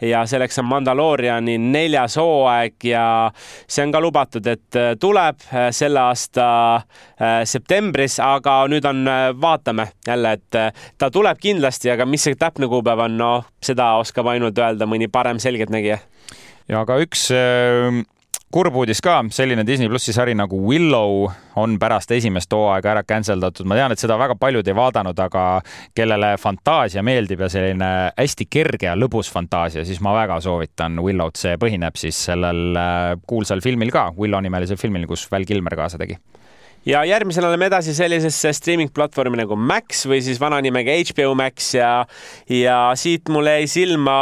ja 0.00 0.24
selleks 0.26 0.58
on 0.58 0.68
Mandalooriani 0.70 1.58
neljas 1.58 2.16
hooaeg 2.20 2.84
ja 2.90 3.04
see 3.66 3.86
on 3.86 3.94
ka 3.94 4.02
lubatud, 4.02 4.46
et 4.46 4.80
tuleb 5.00 5.46
selle 5.74 6.00
aasta 6.00 6.48
septembris, 7.44 8.18
aga 8.22 8.60
nüüd 8.70 8.86
on, 8.88 9.02
vaatame 9.40 9.88
jälle, 10.06 10.32
et 10.38 10.60
ta 10.98 11.10
tuleb 11.10 11.40
kindlasti, 11.42 11.90
aga 11.94 12.06
mis 12.06 12.28
see 12.28 12.38
täpne 12.38 12.68
kuupäev 12.70 13.06
on, 13.08 13.16
no 13.18 13.32
seda 13.64 13.94
oskab 14.02 14.30
ainult 14.34 14.58
öelda 14.58 14.86
mõni 14.86 15.10
parem 15.12 15.40
selgeltnägija. 15.42 15.98
ja 16.68 16.84
ka 16.86 16.98
üks 17.02 17.28
kurb 18.54 18.76
uudis 18.80 19.02
ka, 19.04 19.18
selline 19.34 19.64
Disney 19.66 19.90
plussi 19.90 20.14
sari 20.16 20.32
nagu 20.36 20.58
Willow 20.64 21.26
on 21.60 21.74
pärast 21.80 22.12
esimest 22.16 22.52
hooaega 22.54 22.94
ära 22.94 23.02
cancel 23.04 23.42
datud. 23.42 23.68
ma 23.68 23.76
tean, 23.76 23.92
et 23.92 24.00
seda 24.00 24.16
väga 24.20 24.38
paljud 24.40 24.68
ei 24.68 24.76
vaadanud, 24.76 25.20
aga 25.20 25.44
kellele 25.96 26.34
fantaasia 26.40 27.04
meeldib 27.04 27.44
ja 27.44 27.50
selline 27.52 27.90
hästi 28.16 28.48
kerge 28.48 28.88
ja 28.88 28.96
lõbus 28.96 29.28
fantaasia, 29.32 29.84
siis 29.84 30.00
ma 30.00 30.14
väga 30.16 30.40
soovitan 30.40 30.96
Willow't. 31.04 31.36
see 31.36 31.60
põhineb 31.60 32.00
siis 32.00 32.24
sellel 32.30 32.76
äh, 32.76 33.14
kuulsal 33.28 33.60
filmil 33.60 33.92
ka, 33.92 34.08
Willow 34.16 34.40
nimelisel 34.40 34.80
filmil, 34.80 35.06
kus 35.06 35.28
Val 35.30 35.44
Kilmer 35.44 35.76
kaasa 35.76 36.00
tegi 36.00 36.16
ja 36.86 37.04
järgmisena 37.04 37.48
läheme 37.50 37.66
edasi 37.66 37.94
sellisesse 37.94 38.52
streaming 38.52 38.90
platvormi 38.94 39.36
nagu 39.40 39.56
Max 39.56 40.04
või 40.08 40.20
siis 40.24 40.38
vana 40.40 40.60
nimega 40.62 40.94
HBO 41.10 41.34
Max 41.36 41.72
ja, 41.74 42.06
ja 42.48 42.76
siit 42.96 43.28
mulle 43.32 43.58
jäi 43.58 43.66
silma 43.68 44.16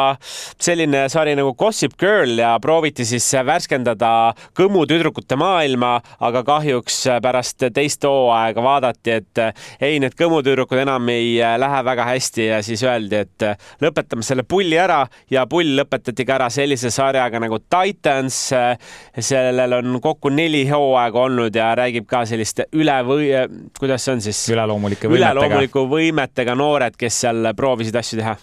selline 0.62 1.04
sari 1.12 1.36
nagu 1.36 1.52
Gossip 1.54 1.96
Girl 2.00 2.38
ja 2.40 2.54
prooviti 2.62 3.04
siis 3.06 3.26
värskendada 3.46 4.10
kõmu 4.56 4.86
tüdrukute 4.88 5.36
maailma, 5.38 5.98
aga 6.20 6.42
kahjuks 6.46 7.02
pärast 7.22 7.66
teist 7.74 8.04
hooaega 8.08 8.64
vaadati, 8.64 9.18
et 9.20 9.42
ei, 9.80 10.00
need 10.02 10.16
kõmutüdrukud 10.18 10.80
enam 10.82 11.12
ei 11.12 11.36
lähe 11.60 11.82
väga 11.84 12.08
hästi 12.08 12.48
ja 12.48 12.62
siis 12.64 12.82
öeldi, 12.86 13.22
et 13.26 13.46
lõpetame 13.84 14.24
selle 14.26 14.46
pulli 14.48 14.78
ära 14.80 15.02
ja 15.30 15.44
pull 15.50 15.76
lõpetati 15.80 16.26
ka 16.26 16.38
ära 16.40 16.50
sellise 16.50 16.90
sarjaga 16.94 17.40
nagu 17.42 17.60
Titans. 17.60 18.40
sellel 19.20 19.72
on 19.72 20.00
kokku 20.00 20.28
neli 20.30 20.64
hooaega 20.68 21.20
olnud 21.20 21.54
ja 21.54 21.74
räägib 21.76 22.06
ka 22.08 22.24
sellist 22.26 22.45
selliste 22.46 22.68
üle 22.76 22.96
või 23.06 23.30
kuidas 23.78 24.04
see 24.06 24.16
on 24.16 24.20
siis? 24.24 24.42
üleloomulike 24.52 25.08
võimetega. 25.08 25.32
üleloomuliku 25.32 25.86
võimetega 25.90 26.54
noored, 26.54 26.96
kes 26.98 27.24
seal 27.26 27.52
proovisid 27.56 27.96
asju 27.96 28.20
teha 28.20 28.36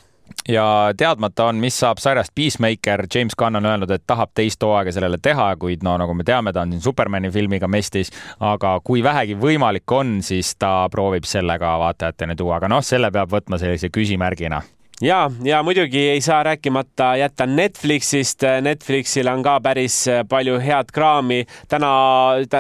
ja 0.50 0.66
teadmata 0.98 1.48
on, 1.52 1.60
mis 1.62 1.78
saab 1.80 2.00
sarjast 2.02 2.32
Peacemaker, 2.36 3.06
James 3.16 3.36
Gunn 3.38 3.60
on 3.60 3.66
öelnud, 3.66 3.92
et 3.92 4.04
tahab 4.08 4.32
teist 4.36 4.64
hooaega 4.64 4.92
sellele 4.92 5.20
teha, 5.22 5.54
kuid 5.60 5.84
no 5.84 5.96
nagu 6.00 6.16
me 6.16 6.24
teame, 6.28 6.54
ta 6.54 6.64
on 6.64 6.74
siin 6.74 6.84
Supermani 6.84 7.32
filmiga 7.32 7.68
mestis, 7.68 8.12
aga 8.40 8.78
kui 8.84 9.04
vähegi 9.04 9.38
võimalik 9.40 9.92
on, 9.92 10.22
siis 10.24 10.56
ta 10.60 10.88
proovib 10.92 11.28
selle 11.30 11.60
ka 11.60 11.76
vaatajateni 11.80 12.36
tuua, 12.40 12.58
aga 12.58 12.72
noh, 12.72 12.84
selle 12.84 13.12
peab 13.12 13.32
võtma 13.32 13.60
sellise 13.62 13.92
küsimärgina 13.94 14.64
ja, 15.04 15.32
ja 15.44 15.64
muidugi 15.64 16.00
ei 16.10 16.22
saa 16.22 16.44
rääkimata 16.44 17.16
jätta 17.16 17.46
Netflixist. 17.46 18.44
Netflixil 18.62 19.28
on 19.28 19.44
ka 19.44 19.60
päris 19.62 20.06
palju 20.30 20.60
head 20.60 20.92
kraami. 20.94 21.46
täna 21.68 21.92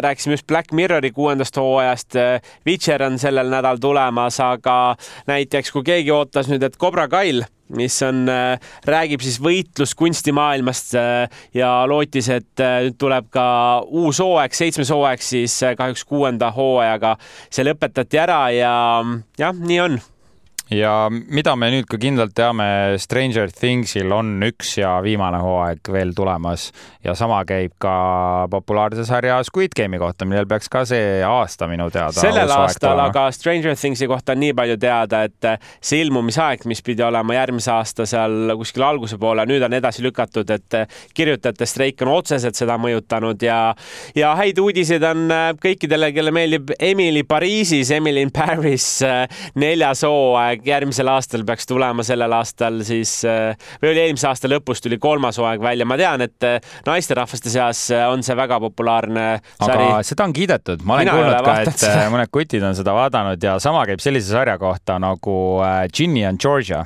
rääkisime 0.01 0.33
just 0.33 0.47
Black 0.47 0.71
Mirrori 0.71 1.11
kuuendast 1.11 1.57
hooajast. 1.57 2.13
Witcher 2.67 3.03
on 3.03 3.19
sellel 3.19 3.49
nädal 3.49 3.77
tulemas, 3.77 4.39
aga 4.39 4.95
näiteks 5.27 5.71
kui 5.71 5.83
keegi 5.83 6.11
ootas 6.11 6.51
nüüd, 6.51 6.63
et 6.63 6.77
Cobra 6.77 7.07
Kyle 7.07 7.47
mis 7.73 7.95
on, 8.05 8.27
räägib 8.85 9.23
siis 9.23 9.39
võitluskunstimaailmast 9.41 10.93
ja 11.57 11.69
lootis, 11.89 12.29
et 12.29 12.61
nüüd 12.61 12.99
tuleb 13.01 13.31
ka 13.33 13.45
uus 13.87 14.19
hooaeg, 14.21 14.53
seitsmes 14.53 14.91
hooaeg, 14.93 15.23
siis 15.23 15.55
kahjuks 15.77 16.05
kuuenda 16.05 16.51
hooajaga 16.53 17.15
see 17.49 17.65
lõpetati 17.65 18.21
ära 18.21 18.41
ja 18.53 18.73
jah, 19.39 19.55
nii 19.57 19.79
on 19.87 20.01
ja 20.71 21.09
mida 21.11 21.55
me 21.59 21.67
nüüd 21.73 21.87
ka 21.89 21.97
kindlalt 21.99 22.33
teame, 22.37 22.65
Stranger 23.01 23.51
Thingsil 23.51 24.11
on 24.15 24.37
üks 24.47 24.77
ja 24.79 24.95
viimane 25.03 25.41
hooaeg 25.43 25.89
veel 25.91 26.13
tulemas 26.15 26.69
ja 27.03 27.15
sama 27.17 27.41
käib 27.47 27.75
ka 27.81 28.47
populaarse 28.51 29.05
sarja 29.07 29.41
Squid 29.43 29.75
Game'i 29.75 29.99
kohta, 29.99 30.27
millel 30.29 30.47
peaks 30.49 30.71
ka 30.71 30.85
see 30.87 31.19
aasta 31.27 31.67
minu 31.67 31.89
teada. 31.93 32.15
sellel 32.15 32.51
aastal, 32.55 32.99
aga 33.03 33.27
Stranger 33.35 33.75
Thingsi 33.75 34.07
kohta 34.07 34.35
on 34.37 34.43
nii 34.43 34.53
palju 34.57 34.77
teada, 34.81 35.23
et 35.27 35.49
see 35.83 36.01
ilmumisaeg, 36.05 36.63
mis 36.69 36.83
pidi 36.85 37.03
olema 37.03 37.35
järgmise 37.35 37.73
aasta 37.73 38.07
seal 38.09 38.55
kuskil 38.59 38.87
alguse 38.87 39.19
poole, 39.19 39.45
nüüd 39.49 39.63
on 39.67 39.75
edasi 39.75 40.05
lükatud, 40.05 40.49
et 40.53 40.79
kirjutajate 41.13 41.67
streik 41.69 42.01
on 42.05 42.13
otseselt 42.15 42.57
seda 42.59 42.79
mõjutanud 42.81 43.43
ja, 43.43 43.59
ja 44.15 44.33
häid 44.39 44.63
uudiseid 44.63 45.03
on 45.11 45.27
kõikidele, 45.61 46.13
kelle 46.15 46.33
meeldib 46.35 46.73
Emily 46.79 47.25
Pariisis, 47.27 47.91
Emily 47.91 48.23
in 48.23 48.31
Paris 48.33 48.87
neljas 49.59 50.05
hooaeg 50.07 50.52
järgmisel 50.65 51.09
aastal 51.13 51.43
peaks 51.47 51.67
tulema, 51.69 52.05
sellel 52.05 52.33
aastal 52.37 52.81
siis 52.87 53.19
äh, 53.27 53.53
või 53.81 53.93
oli 53.93 54.03
eelmise 54.05 54.29
aasta 54.29 54.51
lõpus 54.51 54.83
tuli 54.83 54.99
kolmas 55.01 55.39
hooaeg 55.41 55.61
välja. 55.63 55.87
ma 55.89 55.97
tean, 55.99 56.25
et 56.25 56.47
äh, 56.47 56.73
naisterahvaste 56.87 57.53
seas 57.53 57.85
äh, 57.91 58.05
on 58.09 58.23
see 58.25 58.37
väga 58.37 58.59
populaarne 58.63 59.27
sari. 59.57 59.89
aga 59.89 60.01
seda 60.07 60.27
on 60.27 60.35
kiidetud, 60.35 60.83
ma 60.87 60.99
olen 60.99 61.09
Mina 61.09 61.17
kuulnud 61.19 61.47
ka, 61.47 61.59
et 61.65 61.85
seda. 61.85 62.09
mõned 62.13 62.33
kutid 62.33 62.65
on 62.65 62.77
seda 62.77 62.95
vaadanud 62.95 63.43
ja 63.43 63.57
sama 63.63 63.85
käib 63.89 64.03
sellise 64.03 64.33
sarja 64.33 64.57
kohta 64.61 64.99
nagu 65.01 65.37
Ginny 65.93 66.25
and 66.27 66.41
Georgia 66.41 66.83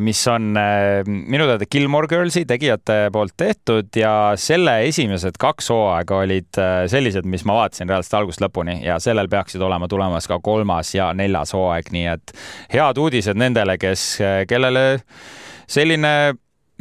mis 0.00 0.20
on 0.30 0.54
äh, 0.56 1.02
minu 1.06 1.46
teada 1.48 1.66
Gilmore 1.70 2.06
Girlsi 2.06 2.44
tegijate 2.46 3.08
poolt 3.12 3.34
tehtud 3.36 3.96
ja 3.98 4.12
selle 4.38 4.76
esimesed 4.86 5.40
kaks 5.42 5.72
hooaega 5.74 6.20
olid 6.22 6.60
äh, 6.62 6.84
sellised, 6.90 7.26
mis 7.26 7.42
ma 7.48 7.58
vaatasin 7.58 7.90
reaalselt 7.90 8.20
algusest 8.20 8.44
lõpuni 8.46 8.78
ja 8.84 9.00
sellel 9.02 9.28
peaksid 9.32 9.62
olema 9.66 9.88
tulemas 9.90 10.30
ka 10.30 10.38
kolmas 10.38 10.94
ja 10.94 11.10
neljas 11.18 11.56
hooaeg, 11.56 11.90
nii 11.90 12.06
et 12.14 12.34
head 12.76 13.02
uudised 13.02 13.38
nendele, 13.38 13.74
kes, 13.82 14.06
kellele 14.46 14.86
selline 15.66 16.14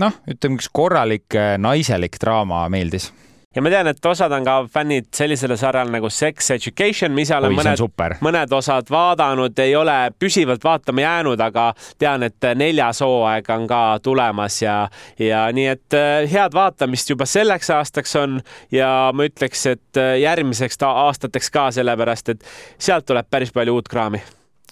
noh, 0.01 0.21
ütleme 0.29 0.61
üks 0.61 0.69
korralik 0.69 1.37
naiselik 1.57 2.21
draama 2.21 2.67
meeldis 2.69 3.09
ja 3.55 3.63
ma 3.63 3.71
tean, 3.71 3.87
et 3.87 4.05
osad 4.05 4.33
on 4.35 4.45
ka 4.45 4.55
fännid 4.71 5.07
sellisele 5.15 5.57
sarjale 5.57 5.93
nagu 5.93 6.09
Sex 6.11 6.51
Education, 6.55 7.13
ma 7.15 7.23
ise 7.23 7.35
olen 7.37 7.53
Oi, 7.53 7.57
mõned, 7.61 8.17
mõned 8.25 8.55
osad 8.57 8.89
vaadanud, 8.91 9.59
ei 9.63 9.75
ole 9.79 9.95
püsivalt 10.19 10.63
vaatama 10.63 11.05
jäänud, 11.05 11.43
aga 11.47 11.69
tean, 12.01 12.25
et 12.27 12.49
neljas 12.59 13.01
hooaeg 13.05 13.49
on 13.55 13.67
ka 13.69 13.81
tulemas 14.03 14.61
ja, 14.61 14.77
ja 15.19 15.45
nii 15.55 15.67
et 15.71 15.97
äh, 15.97 16.15
head 16.31 16.55
vaatamist 16.55 17.09
juba 17.13 17.27
selleks 17.29 17.71
aastaks 17.75 18.15
on 18.19 18.39
ja 18.75 19.11
ma 19.15 19.27
ütleks, 19.27 19.65
et 19.75 20.01
äh, 20.01 20.15
järgmiseks 20.23 20.81
aastateks 20.85 21.51
ka, 21.51 21.69
sellepärast 21.75 22.35
et 22.35 22.49
sealt 22.77 23.07
tuleb 23.07 23.29
päris 23.29 23.53
palju 23.55 23.77
uut 23.79 23.87
kraami. 23.91 24.21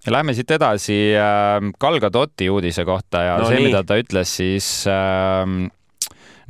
Ja 0.03 0.11
lähme 0.11 0.33
siit 0.35 0.51
edasi 0.51 0.97
äh, 1.15 1.61
Gal 1.79 2.01
Gadoti 2.03 2.49
uudise 2.51 2.83
kohta 2.85 3.23
ja 3.23 3.37
no, 3.39 3.47
see, 3.47 3.63
mida 3.63 3.85
ta 3.87 3.95
ütles 4.01 4.35
siis 4.41 4.67
äh, 4.91 5.47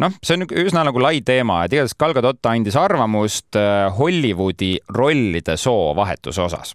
noh, 0.02 0.14
see 0.24 0.38
on 0.38 0.48
üsna 0.64 0.86
nagu 0.88 1.02
lai 1.02 1.20
teema, 1.26 1.64
et 1.66 1.76
igatahes 1.76 1.98
Gal 2.00 2.16
Gadot 2.18 2.50
andis 2.52 2.78
arvamust 2.80 3.60
äh, 3.60 3.90
Hollywoodi 3.98 4.78
rollide 4.96 5.58
soovahetuse 5.60 6.42
osas. 6.46 6.74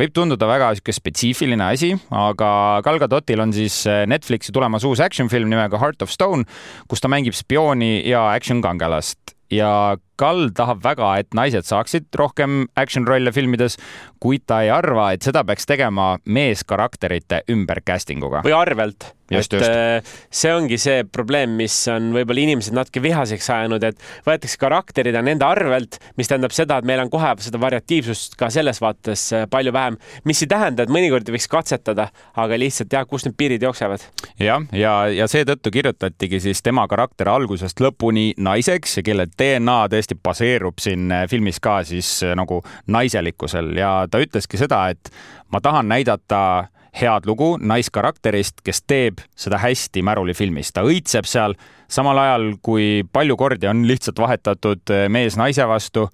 Võib 0.00 0.14
tunduda 0.16 0.48
väga 0.48 0.70
sihuke 0.74 0.94
spetsiifiline 0.96 1.66
asi, 1.76 1.92
aga 2.16 2.50
Gal 2.84 2.98
Gadotil 3.02 3.42
on 3.44 3.52
siis 3.54 3.82
Netflixi 4.10 4.54
tulemas 4.56 4.86
uus 4.88 5.02
action 5.04 5.28
film 5.30 5.52
nimega 5.52 5.78
Heart 5.78 6.06
of 6.06 6.10
Stone, 6.10 6.48
kus 6.90 7.04
ta 7.04 7.10
mängib 7.12 7.36
spiooni 7.36 8.00
ja 8.08 8.24
action 8.32 8.64
kangelast. 8.64 9.36
Ja 9.50 9.98
Kall 10.20 10.50
tahab 10.56 10.82
väga, 10.84 11.14
et 11.22 11.36
naised 11.36 11.68
saaksid 11.68 12.10
rohkem 12.20 12.66
action 12.80 13.08
rolle 13.08 13.32
filmides, 13.32 13.78
kuid 14.20 14.44
ta 14.50 14.60
ei 14.66 14.72
arva, 14.74 15.10
et 15.14 15.24
seda 15.24 15.44
peaks 15.48 15.68
tegema 15.68 16.12
meeskarakterite 16.24 17.44
ümber 17.52 17.80
casting 17.86 18.24
uga. 18.26 18.44
või 18.44 18.56
arvelt 18.56 19.12
Just, 19.30 19.52
et 19.52 19.60
just. 19.60 19.70
Äh, 19.70 20.02
see 20.30 20.50
ongi 20.54 20.76
see 20.80 21.04
probleem, 21.06 21.52
mis 21.60 21.74
on 21.92 22.10
võib-olla 22.14 22.42
inimesed 22.42 22.74
natuke 22.74 23.02
vihaseks 23.04 23.46
ajanud, 23.54 23.84
et 23.86 24.00
võetakse 24.26 24.58
karakterid 24.58 25.14
ja 25.14 25.22
nende 25.22 25.46
arvelt, 25.46 26.00
mis 26.18 26.30
tähendab 26.30 26.54
seda, 26.54 26.80
et 26.80 26.88
meil 26.88 27.02
on 27.04 27.12
kohe 27.12 27.30
seda 27.44 27.60
variatiivsust 27.62 28.34
ka 28.40 28.48
selles 28.50 28.82
vaates 28.82 29.28
äh, 29.36 29.46
palju 29.50 29.74
vähem, 29.76 30.00
mis 30.26 30.42
ei 30.42 30.50
tähenda, 30.50 30.82
et 30.82 30.90
mõnikord 30.92 31.30
võiks 31.30 31.46
katsetada, 31.50 32.08
aga 32.34 32.58
lihtsalt 32.58 32.96
jah, 32.96 33.06
kus 33.06 33.26
need 33.28 33.36
piirid 33.38 33.62
jooksevad. 33.62 34.02
jah, 34.34 34.66
ja, 34.74 34.80
ja, 34.82 34.96
ja 35.22 35.30
seetõttu 35.30 35.70
kirjutatigi 35.78 36.42
siis 36.42 36.64
tema 36.66 36.88
karakter 36.90 37.30
algusest 37.30 37.78
lõpuni 37.80 38.32
naiseks 38.34 38.98
kelle 39.06 39.28
DNA 39.30 39.78
tõesti 40.10 40.20
baseerub 40.22 40.78
siin 40.80 41.10
äh, 41.12 41.28
filmis 41.30 41.60
ka 41.60 41.82
siis 41.84 42.22
nagu 42.36 42.62
naiselikkusel 42.86 43.76
ja 43.78 44.06
ta 44.10 44.18
ütleski 44.18 44.58
seda, 44.58 44.88
et 44.90 45.10
ma 45.52 45.60
tahan 45.60 45.88
näidata 45.88 46.68
head 46.92 47.26
lugu 47.26 47.56
naiskarakterist, 47.60 48.62
kes 48.64 48.82
teeb 48.82 49.20
seda 49.38 49.58
hästi 49.58 50.02
Märuli 50.02 50.34
filmis. 50.34 50.72
ta 50.72 50.82
õitseb 50.82 51.24
seal, 51.24 51.54
samal 51.88 52.18
ajal 52.18 52.56
kui 52.62 53.04
palju 53.12 53.36
kordi 53.36 53.68
on 53.70 53.86
lihtsalt 53.86 54.18
vahetatud 54.18 54.90
eh, 54.90 55.08
mees 55.08 55.36
naise 55.36 55.66
vastu. 55.66 56.08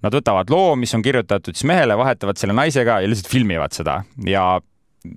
Nad 0.00 0.14
võtavad 0.14 0.48
loo, 0.48 0.76
mis 0.76 0.94
on 0.94 1.02
kirjutatud 1.02 1.54
siis 1.54 1.66
mehele, 1.68 1.96
vahetavad 1.98 2.38
selle 2.38 2.54
naisega 2.56 3.00
ja 3.02 3.08
lihtsalt 3.10 3.28
filmivad 3.28 3.74
seda 3.76 4.00
ja 4.24 4.60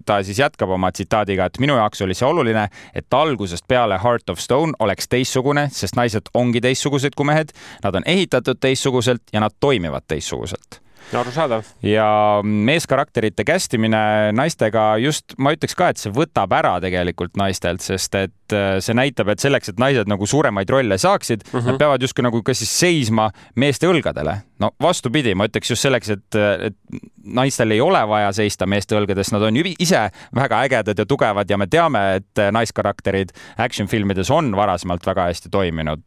ta 0.05 0.21
siis 0.23 0.39
jätkab 0.39 0.69
oma 0.75 0.91
tsitaadiga, 0.91 1.47
et 1.49 1.59
minu 1.59 1.75
jaoks 1.79 2.01
oli 2.05 2.15
see 2.17 2.27
oluline, 2.27 2.67
et 2.95 3.13
algusest 3.13 3.67
peale 3.67 3.99
Heart 4.03 4.35
of 4.35 4.39
Stone 4.39 4.77
oleks 4.79 5.09
teistsugune, 5.11 5.67
sest 5.71 5.97
naised 5.99 6.31
ongi 6.33 6.61
teistsugused 6.63 7.17
kui 7.17 7.27
mehed, 7.27 7.51
nad 7.83 7.95
on 7.95 8.07
ehitatud 8.07 8.61
teistsuguselt 8.63 9.33
ja 9.33 9.43
nad 9.43 9.55
toimivad 9.59 10.07
teistsuguselt 10.07 10.83
arusaadav. 11.13 11.63
ja 11.83 12.41
meeskarakterite 12.43 13.43
kästimine 13.43 14.31
naistega 14.31 14.97
just, 14.97 15.35
ma 15.37 15.53
ütleks 15.53 15.75
ka, 15.77 15.91
et 15.91 16.01
see 16.01 16.13
võtab 16.13 16.53
ära 16.55 16.77
tegelikult 16.83 17.37
naistelt, 17.39 17.83
sest 17.85 18.15
et 18.17 18.33
äh, 18.53 18.77
see 18.83 18.95
näitab, 18.97 19.33
et 19.33 19.43
selleks, 19.43 19.73
et 19.73 19.81
naised 19.81 20.09
nagu 20.09 20.27
suuremaid 20.29 20.69
rolle 20.69 20.97
saaksid 20.97 21.43
mm, 21.45 21.59
-hmm. 21.59 21.71
nad 21.71 21.81
peavad 21.81 22.01
justkui 22.01 22.23
nagu 22.23 22.43
kas 22.43 22.63
siis 22.63 22.73
seisma 22.79 23.29
meeste 23.55 23.87
õlgadele. 23.87 24.37
no 24.59 24.71
vastupidi, 24.81 25.35
ma 25.35 25.45
ütleks 25.49 25.69
just 25.69 25.81
selleks, 25.81 26.09
et, 26.09 26.35
et 26.35 26.75
naistel 27.23 27.71
ei 27.71 27.81
ole 27.81 27.99
vaja 28.07 28.31
seista 28.31 28.65
meeste 28.65 28.95
õlgades, 28.95 29.31
nad 29.33 29.41
on 29.41 29.57
ise 29.79 30.09
väga 30.35 30.61
ägedad 30.63 30.99
ja 30.99 31.05
tugevad 31.05 31.49
ja 31.49 31.57
me 31.57 31.67
teame, 31.67 32.15
et 32.15 32.41
naiskarakterid 32.51 33.33
action 33.57 33.87
filmides 33.87 34.31
on 34.31 34.55
varasemalt 34.55 35.05
väga 35.05 35.27
hästi 35.27 35.49
toiminud. 35.49 36.03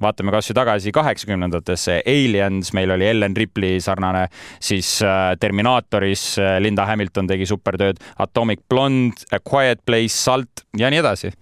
vaatame 0.00 0.30
kasvõi 0.30 0.54
tagasi 0.54 0.92
kaheksakümnendatesse, 0.92 2.02
Aliens, 2.06 2.72
meil 2.72 2.90
oli 2.90 3.06
Ellen 3.06 3.36
Ripley 3.36 3.80
sarnane 3.80 4.28
siis 4.60 5.02
äh, 5.02 5.36
Terminaatoris 5.40 6.38
äh, 6.38 6.60
Linda 6.60 6.86
Hamilton 6.86 7.26
tegi 7.26 7.46
supertööd, 7.46 8.00
Atomic 8.18 8.64
Blonde, 8.68 9.26
A 9.32 9.40
Quiet 9.40 9.84
Place, 9.86 10.16
Salt 10.16 10.66
ja 10.78 10.90
nii 10.92 11.02
edasi 11.02 11.32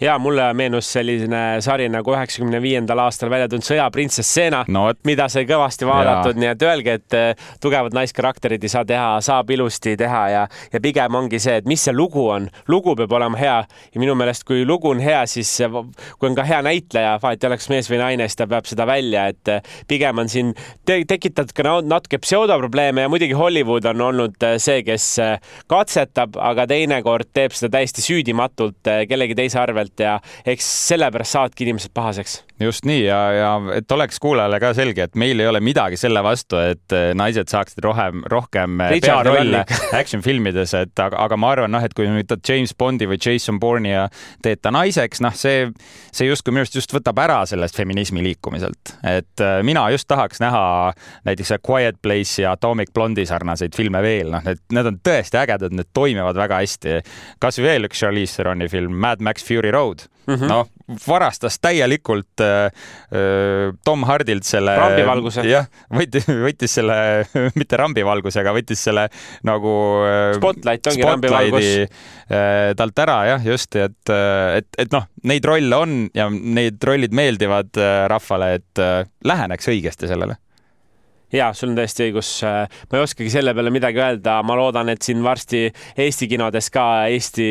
ja 0.00 0.18
mulle 0.18 0.54
meenus 0.54 0.88
selline 0.92 1.60
sari 1.60 1.88
nagu 1.92 2.14
üheksakümne 2.14 2.60
viiendal 2.62 3.02
aastal 3.04 3.30
välja 3.30 3.48
tulnud 3.48 3.66
Sõjaprintsess 3.66 4.34
Seena 4.34 4.62
no,, 4.68 4.86
mida 5.04 5.26
sai 5.28 5.44
kõvasti 5.48 5.88
vaadatud, 5.88 6.38
nii 6.40 6.48
et 6.54 6.64
öelge, 6.64 6.94
et 7.00 7.16
eh, 7.16 7.48
tugevad 7.60 7.94
naiskarakterid 7.96 8.64
ei 8.64 8.72
saa 8.72 8.84
teha, 8.88 9.10
saab 9.24 9.50
ilusti 9.52 9.96
teha 10.00 10.22
ja, 10.32 10.46
ja 10.72 10.80
pigem 10.82 11.18
ongi 11.20 11.40
see, 11.42 11.58
et 11.60 11.68
mis 11.68 11.84
see 11.84 11.94
lugu 11.96 12.26
on. 12.32 12.48
lugu 12.68 12.94
peab 12.96 13.12
olema 13.18 13.38
hea 13.40 13.58
ja 13.66 14.00
minu 14.00 14.14
meelest, 14.16 14.46
kui 14.48 14.64
lugu 14.66 14.90
on 14.94 15.02
hea, 15.04 15.20
siis 15.28 15.52
kui 16.18 16.30
on 16.30 16.38
ka 16.38 16.46
hea 16.48 16.62
näitleja, 16.64 17.18
vahet 17.22 17.44
ei 17.44 17.50
oleks 17.50 17.68
mees 17.72 17.90
või 17.92 18.00
naine, 18.00 18.28
siis 18.28 18.40
ta 18.40 18.48
peab 18.50 18.68
seda 18.70 18.88
välja, 18.88 19.26
et 19.34 19.52
eh, 19.52 19.76
pigem 19.88 20.24
on 20.24 20.32
siin 20.32 20.54
te 20.88 21.00
tekitatud 21.08 21.52
ka 21.56 21.76
natuke 21.84 22.20
pseudoprobleeme 22.24 23.04
ja 23.04 23.12
muidugi 23.12 23.36
Hollywood 23.36 23.84
on 23.92 24.06
olnud 24.08 24.48
eh, 24.48 24.56
see, 24.62 24.80
kes 24.86 25.10
katsetab, 25.68 26.40
aga 26.40 26.64
teinekord 26.70 27.28
teeb 27.36 27.52
seda 27.56 27.76
täiesti 27.76 28.02
süüdimatult 28.04 28.88
kellegi 29.10 29.36
teise 29.36 29.60
arvelt 29.60 29.89
pealt 29.96 30.00
ja 30.00 30.20
eks 30.46 30.88
sellepärast 30.88 31.36
saavadki 31.36 31.64
inimesed 31.64 31.90
pahaseks. 31.94 32.44
Just 32.60 32.86
nii 32.88 33.02
ja, 33.04 33.18
ja 33.32 33.50
et 33.74 33.92
oleks 33.92 34.20
kuulajale 34.22 34.60
ka 34.62 34.72
selge, 34.76 35.06
et 35.08 35.18
meil 35.18 35.40
ei 35.40 35.48
ole 35.50 35.60
midagi 35.64 35.98
selle 36.00 36.22
vastu, 36.24 36.58
et 36.60 36.94
eh, 36.96 37.10
naised 37.16 37.50
saaksid 37.50 37.82
rohkem, 37.84 38.22
rohkem 38.30 38.80
eh, 38.86 38.96
pearolle 39.02 39.64
action 40.00 40.22
filmides, 40.24 40.74
et 40.78 41.02
aga, 41.02 41.18
aga 41.26 41.38
ma 41.40 41.52
arvan, 41.56 41.72
noh, 41.74 41.84
et 41.84 41.94
kui 41.96 42.08
võtad 42.10 42.44
James 42.46 42.74
Bondi 42.78 43.08
või 43.10 43.18
Jason 43.20 43.60
Bourne'i 43.60 43.92
ja 43.92 44.06
teed 44.44 44.62
ta 44.62 44.72
naiseks, 44.74 45.22
noh, 45.24 45.34
see, 45.36 45.68
see 46.12 46.28
justkui 46.28 46.54
minu 46.54 46.64
arust 46.64 46.78
just 46.78 46.94
võtab 46.94 47.18
ära 47.22 47.40
sellest 47.50 47.76
feminismi 47.78 48.24
liikumiselt, 48.24 48.94
et 49.02 49.44
eh, 49.44 49.58
mina 49.66 49.88
just 49.94 50.08
tahaks 50.10 50.42
näha 50.42 50.64
näiteks 51.28 51.56
Quiet 51.66 52.00
Place 52.02 52.42
ja 52.44 52.54
Atomic 52.56 52.94
Blonde'i 52.94 53.26
sarnaseid 53.28 53.76
filme 53.76 54.02
veel, 54.04 54.32
noh, 54.36 54.44
need, 54.46 54.62
need 54.72 54.92
on 54.92 55.00
tõesti 55.04 55.40
ägedad, 55.42 55.74
need 55.74 55.90
toimivad 55.96 56.38
väga 56.38 56.62
hästi. 56.62 57.00
kasvõi 57.40 57.66
veel 57.66 57.88
üks 57.88 58.00
Charlize 58.00 58.36
Theron'i 58.36 58.68
film 58.70 58.96
Mad 59.00 59.20
Max 59.24 59.44
Fury 59.44 59.72
Road 59.74 59.80
Road 59.80 59.98
mm 60.26 60.34
-hmm. 60.34 60.48
noh, 60.48 60.66
varastas 61.06 61.58
täielikult 61.62 62.42
äh, 62.44 62.70
äh, 63.14 63.70
Tom 63.84 64.04
Hardilt 64.08 64.46
selle. 64.48 64.76
rambivalguse. 64.78 65.44
jah, 65.48 65.68
võttis, 65.94 66.26
võttis 66.28 66.76
selle 66.80 66.96
mitte 67.60 67.80
rambivalguse, 67.80 68.42
aga 68.42 68.54
võttis 68.56 68.82
selle 68.88 69.08
nagu 69.46 69.74
äh,. 70.06 70.34
Spotlight 70.38 70.92
ongi 70.92 71.06
rambivalgus 71.06 71.70
äh, 71.80 72.72
talt 72.78 73.04
ära 73.06 73.18
jah, 73.32 73.48
just, 73.52 73.76
et, 73.76 74.12
äh, 74.12 74.60
et, 74.60 74.70
et 74.86 74.92
noh, 74.94 75.08
neid 75.30 75.46
rolle 75.48 75.82
on 75.86 75.98
ja 76.16 76.28
need 76.30 76.82
rollid 76.84 77.16
meeldivad 77.16 77.82
rahvale, 78.10 78.54
et 78.60 78.82
äh, 78.82 79.02
läheneks 79.26 79.70
õigesti 79.72 80.10
sellele 80.10 80.38
ja 81.32 81.52
sul 81.56 81.72
on 81.72 81.78
täiesti 81.78 82.08
õigus. 82.08 82.32
ma 82.42 82.98
ei 82.98 83.04
oskagi 83.04 83.30
selle 83.32 83.54
peale 83.54 83.72
midagi 83.74 84.02
öelda, 84.02 84.40
ma 84.46 84.56
loodan, 84.58 84.88
et 84.92 85.02
siin 85.02 85.22
varsti 85.24 85.68
Eesti 86.00 86.28
kinodes 86.30 86.70
ka 86.74 86.86
Eesti 87.10 87.48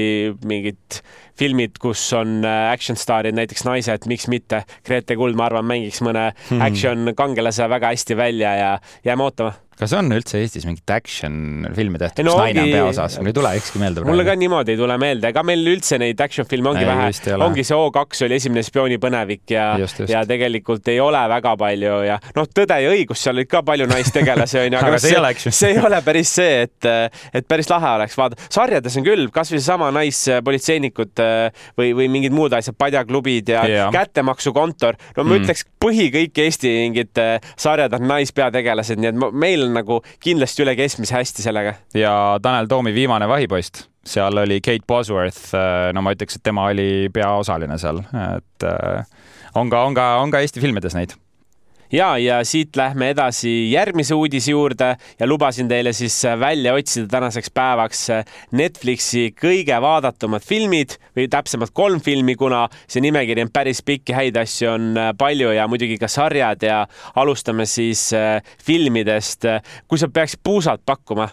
mingid 0.48 1.02
filmid, 1.40 1.80
kus 1.80 2.02
on 2.18 2.44
äh, 2.44 2.68
action 2.74 3.00
staarid, 3.00 3.38
näiteks 3.38 3.64
naised, 3.68 4.08
miks 4.12 4.28
mitte. 4.32 4.64
Grete 4.88 5.16
Kuld, 5.20 5.38
ma 5.40 5.48
arvan, 5.48 5.68
mängiks 5.70 6.02
mõne 6.06 6.30
hmm. 6.50 6.62
action 6.66 7.16
kangelase 7.18 7.70
väga 7.72 7.94
hästi 7.94 8.20
välja 8.20 8.54
ja 8.60 8.72
jääme 9.08 9.30
ootama 9.30 9.56
kas 9.80 9.94
on 9.96 10.12
üldse 10.12 10.40
Eestis 10.44 10.66
mingit 10.68 10.92
action 10.92 11.68
filmi 11.76 12.00
tehtud 12.02 12.28
no,, 12.28 12.34
kus 12.36 12.42
naine 12.42 12.64
on 12.66 12.72
peaosas? 12.74 13.18
mul 13.22 13.32
ei 13.32 13.36
tule 13.38 13.52
ükski 13.62 13.80
meelde 13.80 14.02
praegu. 14.02 14.12
mulle 14.12 14.26
ka 14.28 14.36
niimoodi 14.40 14.74
ei 14.76 14.80
tule 14.80 14.98
meelde, 15.00 15.32
ega 15.32 15.44
meil 15.48 15.64
üldse 15.72 16.00
neid 16.02 16.20
action 16.24 16.48
filme 16.50 16.74
ongi 16.74 16.84
ei, 16.84 16.90
vähe. 16.90 17.38
ongi 17.46 17.64
see 17.68 17.78
O2 17.78 18.26
oli 18.28 18.38
esimene 18.40 18.64
spioonipõnevik 18.68 19.54
ja, 19.56 19.70
ja 20.10 20.24
tegelikult 20.28 20.92
ei 20.92 21.00
ole 21.04 21.22
väga 21.32 21.56
palju 21.60 22.02
ja 22.10 22.20
noh, 22.36 22.48
Tõde 22.60 22.76
ja 22.82 22.90
õigus, 22.92 23.22
seal 23.24 23.38
olid 23.38 23.48
ka 23.48 23.62
palju 23.64 23.86
naistegelasi 23.88 24.60
onju, 24.66 24.80
aga, 24.80 24.90
aga 24.92 25.00
see, 25.00 25.16
noh, 25.16 25.40
see, 25.46 25.54
see 25.56 25.72
ei 25.76 25.82
ole 25.86 26.02
päris 26.04 26.34
see, 26.40 26.66
et, 26.66 26.90
et 27.40 27.48
päris 27.48 27.70
lahe 27.72 27.94
oleks 28.02 28.18
vaadata. 28.20 28.50
sarjades 28.52 28.98
on 29.00 29.06
küll 29.06 29.30
kasvõi 29.32 29.62
seesama 29.62 29.92
naispolitseinikud 29.96 31.24
või, 31.80 31.94
või 31.96 32.10
mingid 32.12 32.36
muud 32.36 32.58
asjad, 32.58 32.76
padjaklubid 32.80 33.54
ja, 33.54 33.64
ja. 33.70 33.88
kättemaksukontor. 33.96 35.00
no 35.16 35.24
ma 35.24 35.30
mm. 35.30 35.46
ütleks, 35.46 35.66
põhi 35.80 36.10
kõik 36.12 36.44
Eesti 36.44 36.74
mingid 36.82 37.24
sarjad 37.60 37.96
on 37.96 38.08
naispeategelased, 38.10 39.00
nii 39.00 39.14
et 39.14 39.40
meil 39.46 39.69
on 39.70 39.78
nagu 39.78 40.02
kindlasti 40.24 40.66
üle 40.66 40.76
keskmise 40.80 41.18
hästi 41.20 41.46
sellega. 41.46 41.78
ja 41.98 42.14
Tanel 42.42 42.68
Toomi 42.72 42.94
Viimane 42.96 43.30
vahipoist, 43.30 43.86
seal 44.06 44.44
oli 44.44 44.60
Kate 44.66 44.88
Bosworth, 44.88 45.54
äh, 45.56 45.90
no 45.96 46.04
ma 46.06 46.14
ütleks, 46.18 46.40
et 46.40 46.46
tema 46.46 46.68
oli 46.74 47.08
peaosaline 47.14 47.80
seal, 47.82 48.04
et 48.36 48.68
äh, 48.68 49.18
on 49.56 49.72
ka, 49.72 49.86
on 49.86 49.98
ka, 49.98 50.12
on 50.24 50.34
ka 50.34 50.44
Eesti 50.44 50.64
filmides 50.64 50.98
neid 50.98 51.16
ja, 51.92 52.18
ja 52.18 52.40
siit 52.46 52.76
lähme 52.78 53.10
edasi 53.14 53.72
järgmise 53.72 54.16
uudise 54.16 54.52
juurde 54.52 54.90
ja 55.20 55.28
lubasin 55.28 55.68
teile 55.68 55.94
siis 55.94 56.22
välja 56.40 56.74
otsida 56.74 57.08
tänaseks 57.12 57.52
päevaks 57.54 58.08
Netflixi 58.52 59.30
kõige 59.38 59.78
vaadatumad 59.82 60.46
filmid 60.46 60.98
või 61.18 61.28
täpsemalt 61.32 61.74
kolm 61.74 62.02
filmi, 62.02 62.36
kuna 62.36 62.68
see 62.88 63.02
nimekiri 63.04 63.46
on 63.46 63.54
päris 63.54 63.82
pikk 63.86 64.14
ja 64.14 64.20
häid 64.22 64.38
asju 64.42 64.72
on 64.74 65.02
palju 65.18 65.54
ja 65.56 65.68
muidugi 65.68 65.98
ka 66.02 66.10
sarjad 66.12 66.64
ja 66.66 66.84
alustame 67.16 67.66
siis 67.66 68.10
äh, 68.14 68.42
filmidest. 68.64 69.46
kui 69.88 69.98
sa 69.98 70.08
peaksid 70.08 70.40
puusalt 70.44 70.86
pakkuma, 70.86 71.30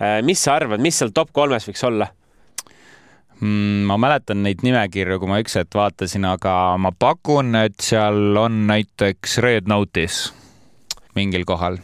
äh, 0.00 0.20
mis 0.22 0.42
sa 0.44 0.58
arvad, 0.58 0.80
mis 0.80 0.98
seal 0.98 1.14
top 1.14 1.32
kolmes 1.32 1.68
võiks 1.68 1.84
olla? 1.86 2.10
Mm,? 3.44 3.84
ma 3.90 3.98
mäletan 4.00 4.42
neid 4.44 4.64
nimekirju, 4.66 5.20
kui 5.20 5.30
ma 5.30 5.42
üks 5.44 5.58
hetk 5.60 5.76
vaatasin, 5.78 6.24
aga 6.28 6.54
ma 6.80 6.94
pakun, 6.96 7.54
et 7.60 7.76
seal 7.84 8.40
on 8.40 8.64
näiteks 8.70 9.38
Red 9.44 9.70
Notice 9.70 10.43
mingil 11.14 11.46
kohal. 11.48 11.78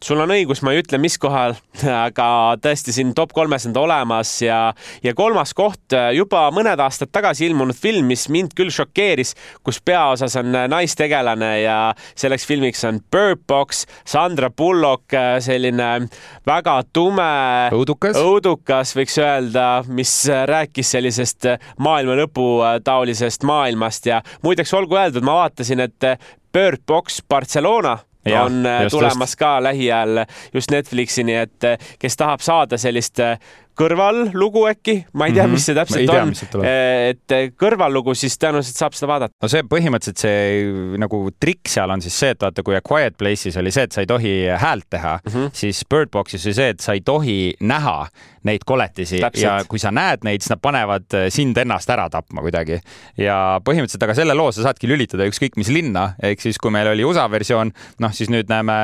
sul 0.00 0.20
on 0.22 0.32
õigus, 0.32 0.62
ma 0.64 0.72
ei 0.72 0.80
ütle, 0.80 0.98
mis 1.00 1.18
kohal, 1.20 1.54
aga 2.06 2.26
tõesti 2.62 2.94
siin 2.94 3.12
top 3.16 3.34
kolmes 3.36 3.66
on 3.68 3.74
ta 3.76 3.82
olemas 3.84 4.32
ja, 4.42 4.60
ja 5.04 5.12
kolmas 5.16 5.52
koht 5.56 5.94
juba 6.16 6.46
mõned 6.54 6.80
aastad 6.80 7.12
tagasi 7.12 7.46
ilmunud 7.50 7.76
film, 7.76 8.08
mis 8.08 8.26
mind 8.32 8.54
küll 8.56 8.72
šokeeris, 8.72 9.34
kus 9.66 9.80
peaosas 9.84 10.38
on 10.40 10.56
naistegelane 10.72 11.52
ja 11.62 11.76
selleks 12.18 12.48
filmiks 12.48 12.84
on 12.88 13.02
Bird 13.12 13.44
Box, 13.48 13.84
Sandra 14.08 14.50
Bullock, 14.50 15.12
selline 15.44 15.90
väga 16.48 16.78
tume, 16.96 17.30
õudukas, 17.76 18.16
õudukas 18.20 18.96
võiks 18.96 19.18
öelda, 19.20 19.68
mis 19.88 20.14
rääkis 20.26 20.96
sellisest 20.96 21.52
maailma 21.78 22.16
lõpu 22.22 22.48
taolisest 22.84 23.44
maailmast 23.48 24.08
ja 24.08 24.24
muideks 24.46 24.72
olgu 24.76 24.96
öeldud, 24.96 25.26
ma 25.26 25.42
vaatasin, 25.42 25.84
et 25.84 26.08
Bird 26.52 26.82
Box 26.86 27.22
Barcelona 27.28 27.98
ja, 28.24 28.44
on 28.44 28.66
äh, 28.66 28.82
just, 28.82 28.92
tulemas 28.94 29.30
just. 29.30 29.38
ka 29.38 29.62
lähiajal 29.62 30.24
just 30.54 30.70
Netflixi, 30.70 31.24
nii 31.24 31.40
et 31.46 31.64
äh, 31.64 31.90
kes 31.98 32.16
tahab 32.20 32.44
saada 32.44 32.78
sellist 32.80 33.20
äh, 33.22 33.38
kõrvallugu 33.80 34.66
äkki, 34.68 34.96
ma 35.16 35.28
ei 35.28 35.32
tea 35.32 35.46
mm, 35.46 35.48
-hmm. 35.48 35.56
mis 35.56 35.66
see 35.66 35.76
täpselt 35.78 36.10
tea, 36.10 36.22
on, 36.22 36.66
et 36.66 37.54
kõrvallugu, 37.56 38.12
siis 38.18 38.36
tõenäoliselt 38.36 38.76
saab 38.76 38.96
seda 38.98 39.08
vaadata. 39.08 39.34
no 39.40 39.48
see 39.48 39.64
põhimõtteliselt 39.64 40.20
see 40.20 40.98
nagu 41.00 41.22
trikk 41.40 41.70
seal 41.70 41.94
on 41.94 42.04
siis 42.04 42.18
see, 42.18 42.34
et 42.34 42.42
vaata, 42.44 42.64
kui 42.66 42.76
A 42.76 42.82
Quiet 42.84 43.16
Place'is 43.16 43.56
oli 43.60 43.72
see, 43.72 43.86
et 43.88 43.96
sa 43.96 44.04
ei 44.04 44.10
tohi 44.10 44.34
häält 44.64 44.90
teha 44.90 45.16
mm, 45.24 45.32
-hmm. 45.32 45.54
siis 45.62 45.80
Bird 45.88 46.12
Box'is 46.12 46.44
oli 46.46 46.54
see, 46.54 46.68
et 46.76 46.80
sa 46.80 46.92
ei 46.92 47.00
tohi 47.00 47.54
näha 47.60 48.08
neid 48.48 48.64
koletisi 48.66 49.20
Täpselt. 49.20 49.42
ja 49.42 49.56
kui 49.68 49.80
sa 49.82 49.92
näed 49.94 50.24
neid, 50.26 50.44
siis 50.44 50.54
nad 50.54 50.62
panevad 50.62 51.18
sind 51.32 51.58
ennast 51.60 51.90
ära 51.90 52.08
tapma 52.12 52.44
kuidagi. 52.44 52.80
ja 53.20 53.60
põhimõtteliselt, 53.64 54.06
aga 54.06 54.16
selle 54.18 54.36
loo 54.36 54.52
sa 54.54 54.68
saadki 54.68 54.90
lülitada 54.90 55.26
ükskõik 55.28 55.58
mis 55.60 55.72
linna, 55.72 56.14
ehk 56.22 56.40
siis 56.42 56.60
kui 56.60 56.72
meil 56.74 56.92
oli 56.92 57.04
USA 57.06 57.26
versioon, 57.30 57.72
noh 58.00 58.14
siis 58.16 58.32
nüüd 58.32 58.50
näeme 58.50 58.78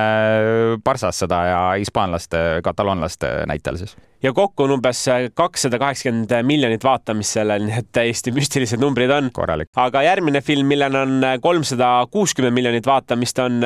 Barssas 0.85 1.25
seda 1.25 1.42
ja 1.51 1.62
hispaanlaste, 1.81 2.61
kataloonlaste 2.66 3.33
näitel 3.49 3.81
siis 3.81 3.97
ja 4.23 4.33
kokku 4.33 4.64
on 4.64 4.75
umbes 4.77 5.05
kakssada 5.35 5.79
kaheksakümmend 5.79 6.33
miljonit 6.47 6.85
vaatamist 6.85 7.37
sellel, 7.37 7.64
nii 7.69 7.81
et 7.83 7.88
täiesti 7.95 8.33
müstilised 8.35 8.81
numbrid 8.83 9.12
on. 9.12 9.31
aga 9.77 10.03
järgmine 10.07 10.40
film, 10.45 10.66
millel 10.71 10.97
on 11.03 11.27
kolmsada 11.42 11.90
kuuskümmend 12.11 12.55
miljonit 12.57 12.87
vaatamist, 12.87 13.38
on 13.38 13.61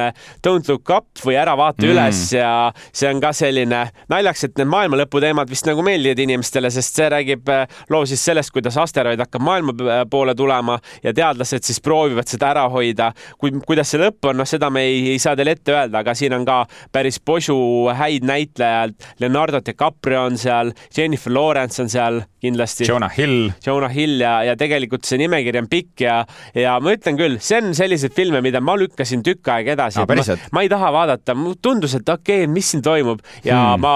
Don't 0.47 0.69
look 0.69 0.91
up 0.91 1.25
või 1.25 1.37
Ära 1.41 1.57
vaata 1.57 1.87
mm. 1.87 1.93
üles 1.95 2.23
ja 2.35 2.51
see 2.93 3.09
on 3.11 3.23
ka 3.23 3.33
selline 3.37 3.85
naljaks, 4.11 4.45
et 4.49 4.59
need 4.61 4.71
maailma 4.71 5.01
lõpu 5.03 5.23
teemad 5.23 5.51
vist 5.51 5.69
nagu 5.69 5.80
meeldivad 5.87 6.23
inimestele, 6.25 6.71
sest 6.71 7.01
see 7.01 7.09
räägib 7.13 7.51
loo 7.91 8.03
siis 8.09 8.23
sellest, 8.25 8.53
kuidas 8.55 8.77
asteroid 8.81 9.21
hakkab 9.21 9.45
maailma 9.45 10.05
poole 10.11 10.35
tulema 10.35 10.79
ja 11.05 11.13
teadlased 11.17 11.67
siis 11.67 11.81
proovivad 11.85 12.29
seda 12.31 12.51
ära 12.55 12.67
hoida. 12.73 13.13
kui, 13.39 13.53
kuidas 13.67 13.91
see 13.91 14.01
lõpp 14.01 14.31
on, 14.31 14.41
noh, 14.41 14.49
seda 14.49 14.71
me 14.71 14.85
ei, 14.89 15.03
ei 15.15 15.19
saa 15.23 15.37
teile 15.37 15.55
ette 15.57 15.75
öelda, 15.75 16.03
aga 16.05 16.15
siin 16.15 16.35
on 16.37 16.45
ka 16.49 16.63
päris 16.93 17.21
posu 17.21 17.57
häid 17.97 18.27
näitlejaid. 18.27 18.97
Leonardo 19.21 19.61
DiCaprio 19.67 20.25
on 20.29 20.39
seal, 20.39 20.73
Jennifer 20.97 21.33
Lawrence 21.33 21.83
on 21.83 21.91
seal 21.93 22.23
kindlasti. 22.41 22.89
Jonah 22.89 23.13
Hill. 23.17 23.51
Jonah 23.67 23.93
Hill 23.93 24.21
ja, 24.23 24.35
ja 24.49 24.57
tegelikult 24.59 25.07
see 25.09 25.21
nimekiri 25.21 25.61
on 25.61 25.69
pikk 25.71 26.05
ja, 26.05 26.17
ja 26.57 26.77
ma 26.83 26.95
ütlen 26.97 27.19
küll, 27.19 27.39
see 27.45 27.61
on 27.61 27.75
selliseid 27.77 28.15
filme, 28.17 28.43
mida 28.45 28.63
ma 28.65 28.77
lükkasin 28.81 29.25
tükk 29.27 29.53
aega 29.55 29.77
edasi 29.77 30.01
no,. 30.01 30.07
Ma, 30.09 30.37
ma 30.57 30.65
ei 30.65 30.71
taha 30.73 30.91
vaadata, 30.95 31.37
tundus, 31.63 31.95
et 31.99 32.09
okei 32.09 32.45
okay,, 32.45 32.51
mis 32.51 32.73
siin 32.73 32.83
toimub 32.85 33.23
ja 33.45 33.59
hmm. 33.75 33.85
ma 33.85 33.95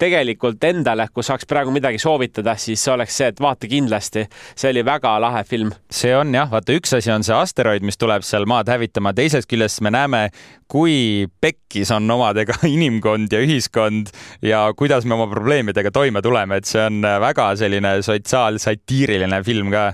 tegelikult 0.00 0.62
endale, 0.68 1.08
kui 1.14 1.26
saaks 1.26 1.48
praegu 1.48 1.72
midagi 1.74 2.00
soovitada, 2.02 2.56
siis 2.60 2.84
oleks 2.92 3.16
see, 3.16 3.30
et 3.32 3.40
vaata 3.42 3.70
kindlasti. 3.70 4.26
see 4.56 4.72
oli 4.74 4.84
väga 4.86 5.16
lahe 5.22 5.44
film. 5.48 5.72
see 5.90 6.14
on 6.16 6.34
jah, 6.34 6.50
vaata 6.52 6.76
üks 6.76 6.96
asi 6.98 7.12
on 7.14 7.24
see 7.26 7.36
asteroid, 7.36 7.86
mis 7.86 7.98
tuleb 8.00 8.24
seal 8.26 8.46
maad 8.48 8.70
hävitama, 8.72 9.14
teisest 9.16 9.48
küljest 9.50 9.82
me 9.84 9.92
näeme, 9.94 10.22
kui 10.70 11.26
pekkis 11.40 11.92
on 11.94 12.10
omadega 12.10 12.58
inimkond 12.76 13.32
ja 13.32 13.42
ühiskond 13.44 14.10
ja 14.42 14.66
kuidas 14.76 15.06
me 15.06 15.14
oma 15.14 15.28
probleemidega 15.30 15.92
toime 15.94 16.22
tuleme, 16.22 16.60
et 16.60 16.68
see 16.68 16.82
on 16.82 17.02
väga 17.22 17.50
selline 17.58 17.85
sotsiaalsatiiriline 18.06 19.42
film 19.46 19.72
ka 19.74 19.90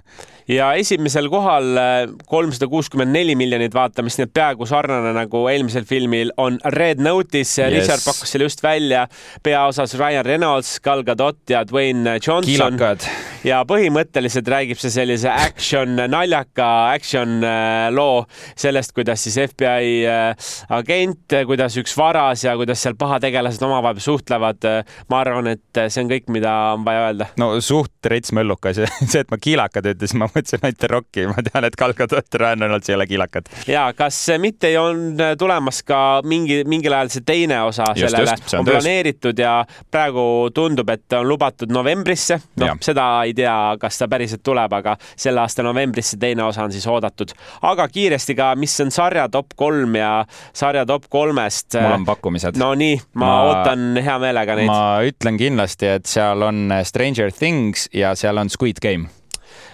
ja 0.50 0.72
esimesel 0.78 1.28
kohal 1.30 1.76
äh, 1.78 2.12
kolmsada 2.26 2.68
kuuskümmend 2.70 3.14
neli 3.14 3.34
miljonit 3.38 3.74
vaatamist, 3.74 4.18
nii 4.18 4.28
et 4.28 4.34
peaaegu 4.34 4.66
sarnane 4.68 5.12
nagu 5.16 5.44
eelmisel 5.50 5.86
filmil 5.88 6.32
on 6.40 6.58
Red 6.76 7.02
Notice 7.02 7.62
yes., 7.62 7.72
Richard 7.74 8.04
pakkus 8.04 8.32
selle 8.32 8.48
just 8.48 8.62
välja, 8.64 9.06
peaosas 9.42 9.94
Ryan 9.98 10.26
Reynolds, 10.26 10.74
Gal 10.84 11.04
Gadot 11.06 11.50
ja 11.50 11.62
Dwayne 11.68 12.18
Johnson. 12.18 12.50
Kilakad. 12.50 13.06
ja 13.46 13.62
põhimõtteliselt 13.68 14.48
räägib 14.50 14.80
see 14.80 14.92
sellise 14.94 15.30
action, 15.30 15.96
naljaka 16.10 16.68
action 16.92 17.38
äh, 17.46 17.88
loo 17.94 18.24
sellest, 18.56 18.94
kuidas 18.96 19.22
siis 19.24 19.38
FBI 19.52 20.02
äh, 20.10 20.52
agent, 20.74 21.38
kuidas 21.46 21.78
üks 21.80 21.96
varas 21.98 22.44
ja 22.46 22.56
kuidas 22.58 22.82
seal 22.82 22.98
pahategelased 22.98 23.62
omavahel 23.62 24.02
suhtlevad. 24.02 24.62
ma 25.10 25.18
arvan, 25.20 25.48
et 25.54 25.80
see 25.88 26.02
on 26.02 26.10
kõik, 26.10 26.28
mida 26.32 26.52
on 26.76 26.84
vaja 26.86 27.06
öelda. 27.08 27.30
no 27.40 27.54
suht 27.60 27.81
rets 28.06 28.32
möllukas 28.32 28.78
ja 28.82 28.88
see, 29.10 29.22
et 29.22 29.30
ma 29.32 29.38
kilakad 29.42 29.86
ütlesin, 29.94 30.20
ma 30.22 30.28
mõtlesin 30.30 30.66
ainult 30.66 30.88
Rocki, 30.92 31.26
ma 31.30 31.44
tean, 31.46 31.66
et 31.68 31.76
ja 31.78 32.38
Ryan 32.38 32.60
Reynolds 32.60 32.90
ei 32.90 32.94
ole 32.94 33.06
kilakad. 33.06 33.48
ja 33.66 33.92
kas 33.96 34.26
mitte 34.38 34.72
on 34.78 35.16
tulemas 35.38 35.82
ka 35.82 36.22
mingi, 36.24 36.62
mingil 36.68 36.92
ajal 36.92 37.12
see 37.12 37.26
teine 37.26 37.62
osa 37.62 37.90
just, 37.94 38.06
sellele, 38.06 38.36
just, 38.36 38.54
on, 38.54 38.60
on 38.60 38.70
planeeritud 38.70 39.38
ja 39.38 39.54
praegu 39.90 40.50
tundub, 40.54 40.88
et 40.90 41.12
on 41.18 41.28
lubatud 41.28 41.72
novembrisse. 41.72 42.38
noh, 42.60 42.76
seda 42.82 43.06
ei 43.26 43.34
tea, 43.34 43.56
kas 43.80 43.98
ta 43.98 44.08
päriselt 44.10 44.42
tuleb, 44.44 44.72
aga 44.78 44.96
selle 45.16 45.42
aasta 45.42 45.64
novembrisse 45.66 46.18
teine 46.20 46.44
osa 46.44 46.66
on 46.66 46.72
siis 46.72 46.86
oodatud. 46.86 47.34
aga 47.62 47.88
kiiresti 47.88 48.36
ka, 48.38 48.52
mis 48.56 48.74
on 48.84 48.90
sarja 48.94 49.28
top 49.32 49.56
kolm 49.56 49.96
ja 49.96 50.12
sarja 50.52 50.86
top 50.86 51.08
kolmest. 51.08 51.78
mul 51.80 51.98
on 52.00 52.06
pakkumised. 52.08 52.58
no 52.60 52.72
nii, 52.78 52.98
ma 53.20 53.32
ootan 53.48 53.98
hea 54.02 54.18
meelega 54.22 54.56
neid. 54.58 54.70
ma 54.70 54.82
ütlen 55.06 55.40
kindlasti, 55.40 55.90
et 55.98 56.06
seal 56.10 56.42
on 56.46 56.72
Stranger 56.84 57.32
Things 57.32 57.71
ja 57.92 58.14
seal 58.18 58.38
on 58.38 58.50
Squid 58.52 58.80
Game. 58.82 59.10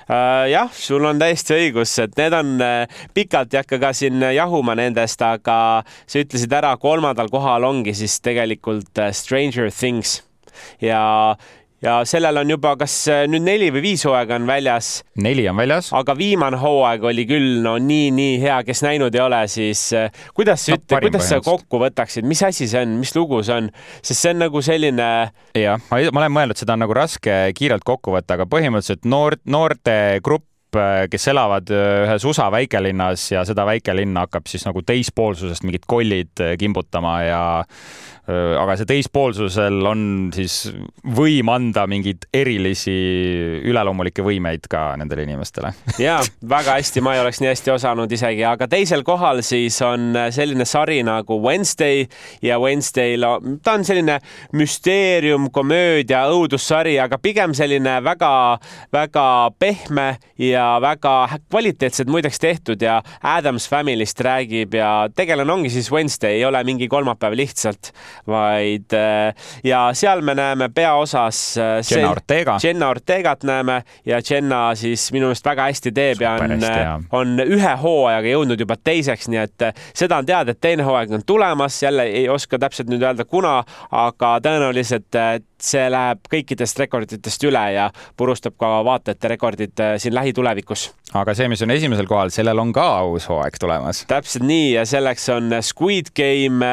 Äh, 0.09 0.49
jah, 0.55 0.71
sul 0.73 1.05
on 1.05 1.19
täiesti 1.21 1.53
õigus, 1.53 1.93
et 2.01 2.15
need 2.17 2.33
on, 2.33 2.55
äh, 2.65 3.03
pikalt 3.15 3.53
ei 3.53 3.61
hakka 3.61 3.79
ka 3.83 3.93
siin 3.93 4.23
jahuma 4.33 4.73
nendest, 4.79 5.21
aga 5.21 5.85
sa 5.85 6.23
ütlesid 6.23 6.55
ära, 6.57 6.71
kolmandal 6.81 7.29
kohal 7.29 7.67
ongi 7.69 7.93
siis 7.95 8.17
tegelikult 8.25 8.99
äh, 8.99 9.13
Stranger 9.13 9.69
Things. 9.69 10.23
Ja 10.81 11.37
ja 11.83 11.99
sellel 12.09 12.41
on 12.41 12.51
juba, 12.51 12.75
kas 12.81 12.95
äh, 13.11 13.25
nüüd 13.31 13.45
neli 13.47 13.69
või 13.75 13.85
viis 13.91 14.03
hooaega 14.07 14.39
on 14.39 14.49
väljas? 14.49 14.91
neli 15.23 15.47
on 15.51 15.59
väljas. 15.59 15.93
aga 15.97 16.17
viimane 16.19 16.59
hooaeg 16.59 17.07
oli 17.11 17.25
küll 17.29 17.61
no 17.65 17.77
nii-nii 17.83 18.41
hea, 18.43 18.59
kes 18.67 18.83
näinud 18.87 19.15
ei 19.15 19.23
ole, 19.23 19.45
siis 19.51 19.85
äh, 19.97 20.11
kuidas 20.35 20.67
sa 20.67 20.75
no, 20.75 20.83
ütled, 20.83 21.07
kuidas 21.07 21.31
sa 21.31 21.41
kokku 21.45 21.83
võtaksid, 21.85 22.27
mis 22.29 22.43
asi 22.47 22.69
see 22.71 22.83
on, 22.83 22.99
mis 23.03 23.15
lugu 23.17 23.45
see 23.47 23.63
on, 23.63 23.71
sest 24.01 24.19
see 24.19 24.35
on 24.35 24.45
nagu 24.47 24.63
selline. 24.65 25.09
jah, 25.59 25.89
ma 25.91 26.03
olen 26.03 26.35
mõelnud, 26.35 26.59
seda 26.59 26.75
on 26.75 26.87
nagu 26.87 26.99
raske 26.99 27.41
kiirelt 27.59 27.87
kokku 27.87 28.17
võtta, 28.17 28.39
aga 28.39 28.49
põhimõtteliselt 28.51 29.07
noor, 29.07 29.39
noortegrupp 29.47 30.79
äh, 30.83 31.07
kes 31.13 31.31
elavad 31.31 31.71
ühes 31.71 32.27
USA 32.27 32.51
väikelinnas 32.55 33.31
ja 33.37 33.47
seda 33.47 33.69
väikelinna 33.71 34.27
hakkab 34.27 34.51
siis 34.51 34.67
nagu 34.67 34.83
teispoolsusest 34.83 35.63
mingid 35.63 35.87
kollid 35.87 36.47
kimbutama 36.59 37.21
ja 37.23 37.43
aga 38.29 38.75
see 38.77 38.89
teispoolsusel 38.89 39.87
on 39.89 40.01
siis 40.35 40.69
võim 41.17 41.49
anda 41.49 41.87
mingeid 41.89 42.27
erilisi 42.37 42.93
üleloomulikke 43.65 44.25
võimeid 44.25 44.67
ka 44.69 44.91
nendele 45.01 45.25
inimestele. 45.25 45.71
ja 46.07 46.19
väga 46.49 46.77
hästi, 46.77 47.01
ma 47.05 47.15
ei 47.17 47.23
oleks 47.23 47.41
nii 47.41 47.49
hästi 47.49 47.73
osanud 47.73 48.13
isegi, 48.13 48.45
aga 48.45 48.69
teisel 48.69 49.05
kohal 49.07 49.41
siis 49.47 49.79
on 49.87 50.13
selline 50.35 50.67
sari 50.69 51.01
nagu 51.07 51.39
Wednesday 51.41 52.05
ja 52.45 52.59
Wednesday'l, 52.61 53.25
ta 53.65 53.79
on 53.79 53.87
selline 53.89 54.19
müsteerium, 54.59 55.49
komöödia, 55.55 56.27
õudussari, 56.29 56.99
aga 57.01 57.17
pigem 57.23 57.57
selline 57.57 57.97
väga-väga 58.05 59.27
pehme 59.59 60.09
ja 60.43 60.67
väga 60.85 61.17
kvaliteetselt 61.49 62.13
muideks 62.13 62.45
tehtud 62.45 62.85
ja 62.85 63.01
Adams 63.23 63.71
Family'st 63.73 64.21
räägib 64.25 64.77
ja 64.77 64.93
tegelane 65.17 65.57
ongi 65.57 65.73
siis 65.73 65.89
Wednesday, 65.93 66.37
ei 66.37 66.45
ole 66.45 66.61
mingi 66.69 66.91
kolmapäev 66.93 67.39
lihtsalt 67.41 67.95
vaid 68.27 68.93
äh, 68.97 69.35
ja 69.65 69.89
seal 69.93 70.23
me 70.23 70.35
näeme 70.35 70.69
peaosas 70.75 71.59
äh, 71.59 71.81
Jenna 71.91 72.11
Ortega. 72.11 72.59
Jenna 72.63 72.89
Ortegat 72.89 73.45
näeme 73.45 73.83
ja 74.07 74.21
Jenna 74.31 74.75
siis 74.75 75.13
minu 75.13 75.29
meelest 75.29 75.45
väga 75.45 75.69
hästi 75.69 75.93
teeb 75.93 76.23
ja 76.23 76.35
on, 76.43 76.57
äh, 76.65 76.87
on 77.13 77.45
ühe 77.45 77.75
hooajaga 77.83 78.33
jõudnud 78.35 78.61
juba 78.61 78.77
teiseks, 78.85 79.29
nii 79.29 79.43
et 79.43 79.69
seda 79.97 80.19
on 80.19 80.27
teada, 80.27 80.55
et 80.55 80.61
teine 80.61 80.87
hooaeg 80.87 81.13
on 81.19 81.27
tulemas, 81.27 81.83
jälle 81.83 82.09
ei 82.09 82.29
oska 82.29 82.59
täpselt 82.59 82.91
nüüd 82.91 83.03
öelda, 83.03 83.25
kuna, 83.29 83.61
aga 83.91 84.39
tõenäoliselt 84.45 85.19
see 85.59 85.89
läheb 85.91 86.21
kõikidest 86.31 86.79
rekorditest 86.79 87.45
üle 87.49 87.65
ja 87.75 87.89
purustab 88.17 88.55
ka 88.61 88.79
vaatajate 88.87 89.33
rekordid 89.35 89.83
siin 89.99 90.15
lähitulevikus. 90.15 90.89
aga 91.19 91.35
see, 91.35 91.49
mis 91.51 91.63
on 91.67 91.73
esimesel 91.75 92.07
kohal, 92.07 92.31
sellel 92.31 92.59
on 92.63 92.73
ka 92.73 92.87
uus 93.09 93.27
hooaeg 93.29 93.59
tulemas. 93.61 94.05
täpselt 94.11 94.47
nii 94.47 94.73
ja 94.77 94.87
selleks 94.87 95.29
on 95.35 95.51
Squid 95.63 96.13
Game. 96.17 96.67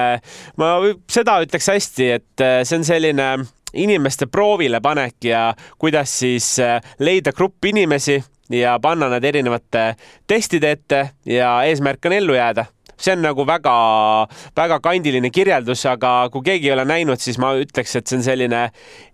ma 0.58 0.69
seda 1.12 1.35
ütleks 1.43 1.67
hästi, 1.71 2.10
et 2.19 2.43
äh, 2.43 2.62
see 2.63 2.80
on 2.80 2.88
selline 2.88 3.30
inimeste 3.76 4.28
proovile 4.32 4.80
panek 4.82 5.28
ja 5.28 5.50
kuidas 5.82 6.13
siis 6.19 6.56
äh, 6.63 6.80
leida 7.00 7.34
grupp 7.36 7.65
inimesi 7.65 8.21
ja 8.50 8.78
panna 8.80 9.10
nad 9.10 9.24
erinevate 9.24 9.95
testide 10.28 10.71
ette 10.71 11.02
ja 11.26 11.58
eesmärk 11.65 12.06
on 12.06 12.13
ellu 12.13 12.38
jääda 12.38 12.65
see 12.97 13.13
on 13.15 13.23
nagu 13.25 13.45
väga-väga 13.47 14.79
kandiline 14.84 15.31
kirjeldus, 15.34 15.86
aga 15.89 16.13
kui 16.34 16.45
keegi 16.45 16.69
ei 16.69 16.75
ole 16.75 16.86
näinud, 16.88 17.21
siis 17.21 17.39
ma 17.41 17.53
ütleks, 17.60 17.95
et 17.99 18.08
see 18.08 18.19
on 18.19 18.25
selline 18.25 18.62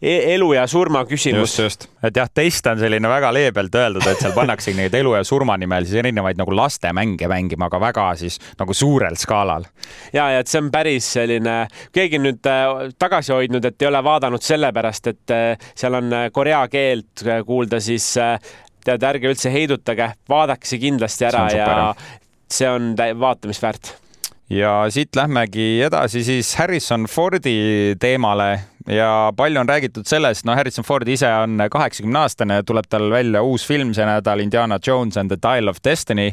e 0.01 0.15
elu 0.35 0.51
ja 0.57 0.67
surma 0.69 1.03
küsimus. 1.09 1.55
just, 1.57 1.59
just, 1.59 1.87
et 2.03 2.17
jah, 2.17 2.29
test 2.33 2.67
on 2.71 2.79
selline 2.81 3.09
väga 3.09 3.33
leebelt 3.33 3.75
öeldud, 3.75 4.07
et 4.07 4.21
seal 4.21 4.35
pannakse 4.37 4.73
neid 4.77 4.95
elu 4.97 5.15
ja 5.17 5.23
surma 5.27 5.57
nimel 5.61 5.87
siis 5.87 6.01
erinevaid 6.03 6.39
nagu 6.39 6.55
lastemänge 6.55 7.29
mängima, 7.31 7.69
aga 7.71 7.81
väga 7.81 8.07
siis 8.21 8.39
nagu 8.59 8.73
suurel 8.73 9.17
skaalal. 9.19 9.67
ja, 10.13 10.29
ja 10.31 10.39
et 10.39 10.51
see 10.51 10.61
on 10.61 10.71
päris 10.73 11.11
selline, 11.17 11.57
keegi 11.95 12.21
nüüd 12.21 12.49
äh, 12.49 12.89
tagasi 12.99 13.35
hoidnud, 13.35 13.65
et 13.65 13.81
ei 13.81 13.89
ole 13.89 14.03
vaadanud 14.03 14.43
sellepärast, 14.43 15.13
et 15.13 15.35
äh, 15.35 15.69
seal 15.75 15.97
on 15.99 16.11
äh, 16.13 16.27
korea 16.33 16.65
keelt 16.71 17.25
kuulda, 17.45 17.79
siis 17.83 18.13
tead, 18.85 19.03
ärge 19.05 19.29
üldse 19.29 19.51
heidutage, 19.53 20.07
vaadake 20.29 20.67
see 20.67 20.81
kindlasti 20.81 21.27
ära 21.29 21.45
ja 21.53 21.69
see 22.51 22.69
on 22.69 22.93
vaatamist 22.97 23.63
väärt 23.63 23.95
ja 24.51 24.85
siit 24.91 25.15
lähmegi 25.15 25.81
edasi 25.85 26.23
siis 26.23 26.55
Harrison 26.59 27.05
Fordi 27.09 27.95
teemale 27.99 28.59
ja 28.87 29.33
palju 29.35 29.59
on 29.59 29.69
räägitud 29.69 30.05
sellest, 30.07 30.45
no 30.45 30.55
Harrison 30.55 30.85
Ford 30.85 31.07
ise 31.07 31.29
on 31.43 31.61
kaheksakümne 31.71 32.19
aastane, 32.19 32.61
tuleb 32.67 32.89
tal 32.89 33.09
välja 33.11 33.43
uus 33.43 33.65
film 33.67 33.93
see 33.93 34.05
nädal, 34.05 34.43
Indiana 34.43 34.79
Jones 34.87 35.17
and 35.17 35.31
the 35.31 35.39
Dial 35.41 35.71
of 35.71 35.79
Destiny. 35.83 36.31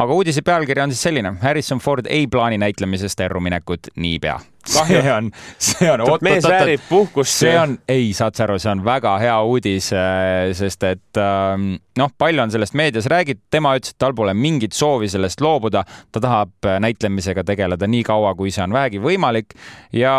Aga 0.00 0.16
uudise 0.16 0.44
pealkiri 0.46 0.82
on 0.84 0.94
siis 0.94 1.02
selline, 1.08 1.34
Harrison 1.42 1.82
Ford 1.82 2.08
ei 2.10 2.26
plaani 2.30 2.58
näitlemisest 2.58 3.20
erruminekut 3.26 3.92
niipea 3.96 4.40
see 4.66 5.12
on, 5.12 5.30
see 5.58 5.90
on, 5.90 6.02
mees 6.22 6.44
väärib 6.44 6.82
puhkust. 6.88 7.32
see 7.32 7.52
on, 7.58 7.78
ei, 7.88 8.12
saad 8.16 8.36
sa 8.36 8.44
aru, 8.44 8.58
see 8.60 8.70
on 8.72 8.82
väga 8.84 9.14
hea 9.22 9.36
uudis, 9.46 9.90
äh, 9.96 10.50
sest 10.56 10.84
et 10.88 11.20
ähm, 11.20 11.72
noh, 11.98 12.12
palju 12.18 12.44
on 12.44 12.52
sellest 12.52 12.76
meedias 12.78 13.08
räägitud, 13.10 13.42
tema 13.52 13.74
ütles, 13.78 13.94
et 13.94 14.00
tal 14.02 14.14
pole 14.16 14.34
mingit 14.36 14.76
soovi 14.76 15.08
sellest 15.10 15.40
loobuda, 15.44 15.84
ta 16.12 16.22
tahab 16.22 16.68
äh, 16.68 16.78
näitlemisega 16.84 17.44
tegeleda 17.46 17.88
nii 17.90 18.04
kaua, 18.06 18.34
kui 18.38 18.52
see 18.54 18.64
on 18.64 18.76
vähegi 18.76 19.02
võimalik. 19.02 19.56
ja 19.96 20.14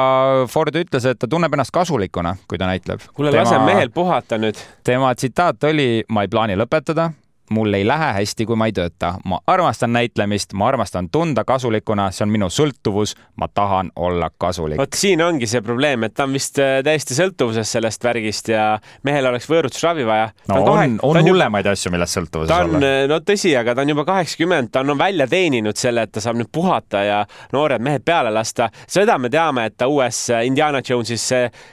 Ford 0.49 0.75
ütles, 0.75 1.05
et 1.07 1.21
ta 1.21 1.29
tunneb 1.29 1.53
ennast 1.53 1.73
kasulikuna, 1.75 2.35
kui 2.49 2.61
ta 2.61 2.69
näitleb. 2.69 3.05
kuule, 3.13 3.33
lase 3.35 3.59
mehel 3.65 3.93
puhata 3.93 4.41
nüüd. 4.41 4.59
tema 4.83 5.13
tsitaat 5.15 5.69
oli, 5.69 6.03
ma 6.09 6.25
ei 6.25 6.31
plaani 6.31 6.57
lõpetada 6.59 7.11
mul 7.51 7.73
ei 7.73 7.87
lähe 7.87 8.13
hästi, 8.13 8.45
kui 8.45 8.55
ma 8.55 8.67
ei 8.69 8.73
tööta. 8.75 9.13
ma 9.25 9.39
armastan 9.47 9.93
näitlemist, 9.93 10.53
ma 10.53 10.67
armastan 10.67 11.09
tunda 11.11 11.43
kasulikuna, 11.43 12.09
see 12.15 12.23
on 12.25 12.31
minu 12.31 12.47
sõltuvus, 12.49 13.15
ma 13.35 13.47
tahan 13.47 13.91
olla 13.95 14.29
kasulik. 14.37 14.79
vot 14.79 14.95
siin 14.95 15.21
ongi 15.21 15.47
see 15.47 15.61
probleem, 15.61 16.03
et 16.07 16.15
ta 16.15 16.23
on 16.23 16.37
vist 16.37 16.59
äh, 16.63 16.79
täiesti 16.85 17.17
sõltuvuses 17.17 17.73
sellest 17.75 18.03
värgist 18.03 18.51
ja 18.53 18.65
mehel 19.03 19.27
oleks 19.27 19.49
võõrutusravi 19.51 20.07
vaja. 20.07 20.29
no 20.47 20.61
on, 20.61 20.97
on, 21.03 21.17
on 21.17 21.21
hullemaid 21.27 21.67
juba... 21.67 21.75
asju, 21.75 21.91
millest 21.91 22.19
sõltuvuses 22.19 22.53
ta 22.53 22.61
on, 22.63 22.77
olla. 22.77 22.93
Äh, 23.01 23.07
no 23.11 23.19
tõsi, 23.27 23.51
aga 23.59 23.75
ta 23.75 23.85
on 23.85 23.93
juba 23.93 24.07
kaheksakümmend, 24.07 24.71
ta 24.71 24.85
on 24.85 24.95
välja 24.97 25.27
teeninud 25.31 25.79
selle, 25.79 26.07
et 26.07 26.15
ta 26.15 26.23
saab 26.23 26.39
nüüd 26.39 26.51
puhata 26.51 27.03
ja 27.03 27.19
noored 27.53 27.83
mehed 27.83 28.07
peale 28.07 28.31
lasta. 28.31 28.69
seda 28.87 29.17
me 29.19 29.29
teame, 29.33 29.67
et 29.67 29.77
ta 29.77 29.91
uues 29.91 30.23
äh, 30.31 30.45
Indiana 30.47 30.81
Jonesis, 30.87 31.27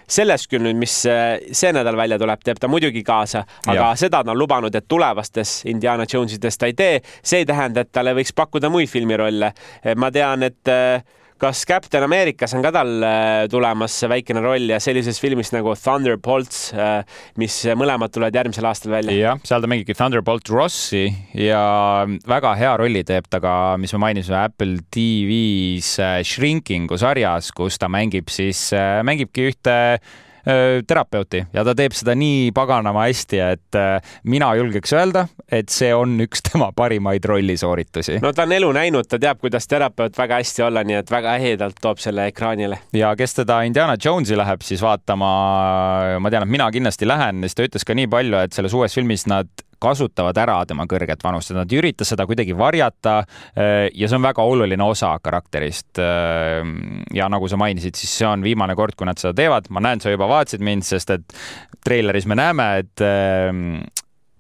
selles 0.09 0.49
küll 0.51 0.67
nüüd, 0.67 0.79
mis 0.79 0.99
see 0.99 1.73
nädal 1.75 1.97
välja 1.97 2.19
tuleb, 2.19 2.43
teeb 2.45 2.59
ta 2.61 2.69
muidugi 2.69 3.05
kaasa, 3.07 3.45
aga 3.67 3.79
ja. 3.79 3.95
seda 3.99 4.25
ta 4.25 4.35
on 4.35 4.39
lubanud, 4.39 4.75
et 4.75 4.89
tulevastes 4.89 5.61
Indiana 5.71 6.07
Jonesidest 6.09 6.61
ta 6.61 6.71
ei 6.71 6.77
tee, 6.79 6.99
see 7.23 7.43
ei 7.43 7.49
tähenda, 7.49 7.85
et 7.85 7.93
talle 7.95 8.17
võiks 8.19 8.35
pakkuda 8.37 8.71
muid 8.73 8.91
filmirolle. 8.91 9.53
ma 9.97 10.11
tean, 10.15 10.43
et 10.47 10.73
äh, 10.73 11.05
kas 11.39 11.63
Captain 11.69 12.03
Americas 12.03 12.55
on 12.57 12.65
ka 12.65 12.73
tal 12.75 12.91
äh, 13.07 13.47
tulemas 13.51 13.95
väikene 14.11 14.43
roll 14.43 14.73
ja 14.73 14.81
sellises 14.83 15.21
filmis 15.23 15.53
nagu 15.55 15.75
Thunderbolts, 15.79 16.73
mis 17.39 17.61
mõlemad 17.79 18.13
tulevad 18.15 18.35
järgmisel 18.41 18.67
aastal 18.69 18.97
välja. 18.97 19.15
jah, 19.15 19.43
seal 19.47 19.63
ta 19.63 19.71
mängibki 19.71 19.95
Thunderbolt 19.99 20.51
Rossi 20.51 21.07
ja 21.39 21.63
väga 22.29 22.55
hea 22.59 22.75
rolli 22.81 23.05
teeb 23.07 23.29
ta 23.31 23.41
ka, 23.45 23.55
mis 23.81 23.95
me 23.95 24.03
mainisime 24.09 24.41
Apple 24.43 24.83
TV-s 24.95 25.99
Shrinkingu 26.27 26.99
sarjas, 26.99 27.53
kus 27.55 27.79
ta 27.79 27.91
mängib 27.93 28.33
siis, 28.35 28.69
mängibki 29.07 29.51
ühte 29.53 29.79
terapeuti 30.89 31.43
ja 31.53 31.65
ta 31.67 31.75
teeb 31.77 31.93
seda 31.97 32.15
nii 32.17 32.51
paganama 32.57 33.05
hästi, 33.05 33.41
et 33.45 33.79
mina 34.29 34.49
julgeks 34.57 34.95
öelda, 34.97 35.27
et 35.53 35.69
see 35.73 35.91
on 35.95 36.17
üks 36.25 36.43
tema 36.49 36.71
parimaid 36.77 37.25
rollisooritusi. 37.29 38.19
no 38.25 38.33
ta 38.33 38.47
on 38.49 38.55
elu 38.57 38.71
näinud, 38.77 39.09
ta 39.11 39.21
teab, 39.21 39.41
kuidas 39.43 39.69
terapeut 39.69 40.17
väga 40.19 40.41
hästi 40.41 40.65
olla, 40.69 40.85
nii 40.89 41.01
et 41.03 41.13
väga 41.13 41.37
ehedalt 41.41 41.81
toob 41.83 42.01
selle 42.03 42.29
ekraanile. 42.33 42.81
ja 42.97 43.15
kes 43.19 43.41
teda 43.43 43.61
Indiana 43.69 43.99
Jonesi 44.05 44.39
läheb 44.39 44.65
siis 44.65 44.83
vaatama, 44.85 45.33
ma 46.21 46.33
tean, 46.33 46.49
et 46.49 46.57
mina 46.57 46.71
kindlasti 46.73 47.09
lähen, 47.09 47.45
sest 47.45 47.61
ta 47.61 47.69
ütles 47.69 47.89
ka 47.89 47.97
nii 47.99 48.09
palju, 48.11 48.41
et 48.45 48.57
selles 48.57 48.77
uues 48.77 48.95
filmis 48.95 49.27
nad 49.29 49.51
kasutavad 49.83 50.39
ära 50.39 50.59
tema 50.69 50.87
kõrget 50.91 51.23
vanust, 51.25 51.53
et 51.53 51.59
nad 51.59 51.73
ei 51.73 51.81
ürita 51.81 52.07
seda 52.07 52.27
kuidagi 52.29 52.57
varjata. 52.59 53.21
Äh, 53.55 53.87
ja 53.95 54.09
see 54.09 54.19
on 54.19 54.27
väga 54.27 54.45
oluline 54.45 54.85
osa 54.85 55.15
karakterist. 55.23 56.01
Äh, 56.03 56.63
ja 57.15 57.29
nagu 57.31 57.49
sa 57.51 57.61
mainisid, 57.61 57.99
siis 57.99 58.19
see 58.21 58.29
on 58.29 58.45
viimane 58.47 58.77
kord, 58.79 58.99
kui 58.99 59.09
nad 59.09 59.21
seda 59.21 59.37
teevad. 59.39 59.71
ma 59.71 59.83
näen, 59.85 60.03
sa 60.03 60.13
juba 60.13 60.29
vaatasid 60.31 60.65
mind, 60.65 60.87
sest 60.87 61.15
et 61.15 61.39
treileris 61.85 62.27
me 62.27 62.39
näeme, 62.39 62.69
et 62.83 63.05
äh, 63.05 63.55